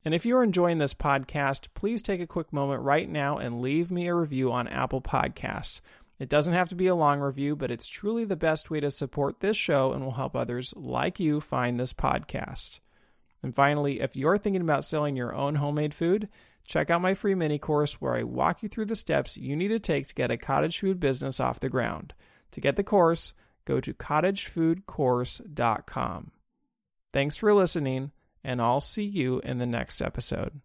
And 0.03 0.15
if 0.15 0.25
you're 0.25 0.43
enjoying 0.43 0.77
this 0.77 0.93
podcast, 0.93 1.67
please 1.73 2.01
take 2.01 2.21
a 2.21 2.27
quick 2.27 2.51
moment 2.51 2.81
right 2.81 3.09
now 3.09 3.37
and 3.37 3.61
leave 3.61 3.91
me 3.91 4.07
a 4.07 4.15
review 4.15 4.51
on 4.51 4.67
Apple 4.67 5.01
Podcasts. 5.01 5.81
It 6.17 6.29
doesn't 6.29 6.53
have 6.53 6.69
to 6.69 6.75
be 6.75 6.87
a 6.87 6.95
long 6.95 7.19
review, 7.19 7.55
but 7.55 7.71
it's 7.71 7.87
truly 7.87 8.25
the 8.25 8.35
best 8.35 8.69
way 8.69 8.79
to 8.79 8.91
support 8.91 9.39
this 9.39 9.55
show 9.55 9.93
and 9.93 10.03
will 10.03 10.13
help 10.13 10.35
others 10.35 10.73
like 10.75 11.19
you 11.19 11.39
find 11.39 11.79
this 11.79 11.93
podcast. 11.93 12.79
And 13.43 13.55
finally, 13.55 14.01
if 14.01 14.15
you're 14.15 14.37
thinking 14.37 14.61
about 14.61 14.83
selling 14.83 15.15
your 15.15 15.33
own 15.33 15.55
homemade 15.55 15.93
food, 15.93 16.27
check 16.65 16.89
out 16.89 17.01
my 17.01 17.13
free 17.13 17.35
mini 17.35 17.57
course 17.57 18.01
where 18.01 18.15
I 18.15 18.23
walk 18.23 18.63
you 18.63 18.69
through 18.69 18.85
the 18.85 18.95
steps 18.95 19.37
you 19.37 19.55
need 19.55 19.69
to 19.69 19.79
take 19.79 20.07
to 20.07 20.15
get 20.15 20.31
a 20.31 20.37
cottage 20.37 20.79
food 20.79 20.99
business 20.99 21.39
off 21.39 21.59
the 21.59 21.69
ground. 21.69 22.13
To 22.51 22.61
get 22.61 22.75
the 22.75 22.83
course, 22.83 23.33
go 23.65 23.79
to 23.79 23.93
cottagefoodcourse.com. 23.93 26.31
Thanks 27.11 27.35
for 27.35 27.53
listening, 27.53 28.11
and 28.43 28.61
I'll 28.61 28.81
see 28.81 29.03
you 29.03 29.39
in 29.39 29.57
the 29.57 29.65
next 29.65 29.99
episode. 30.01 30.61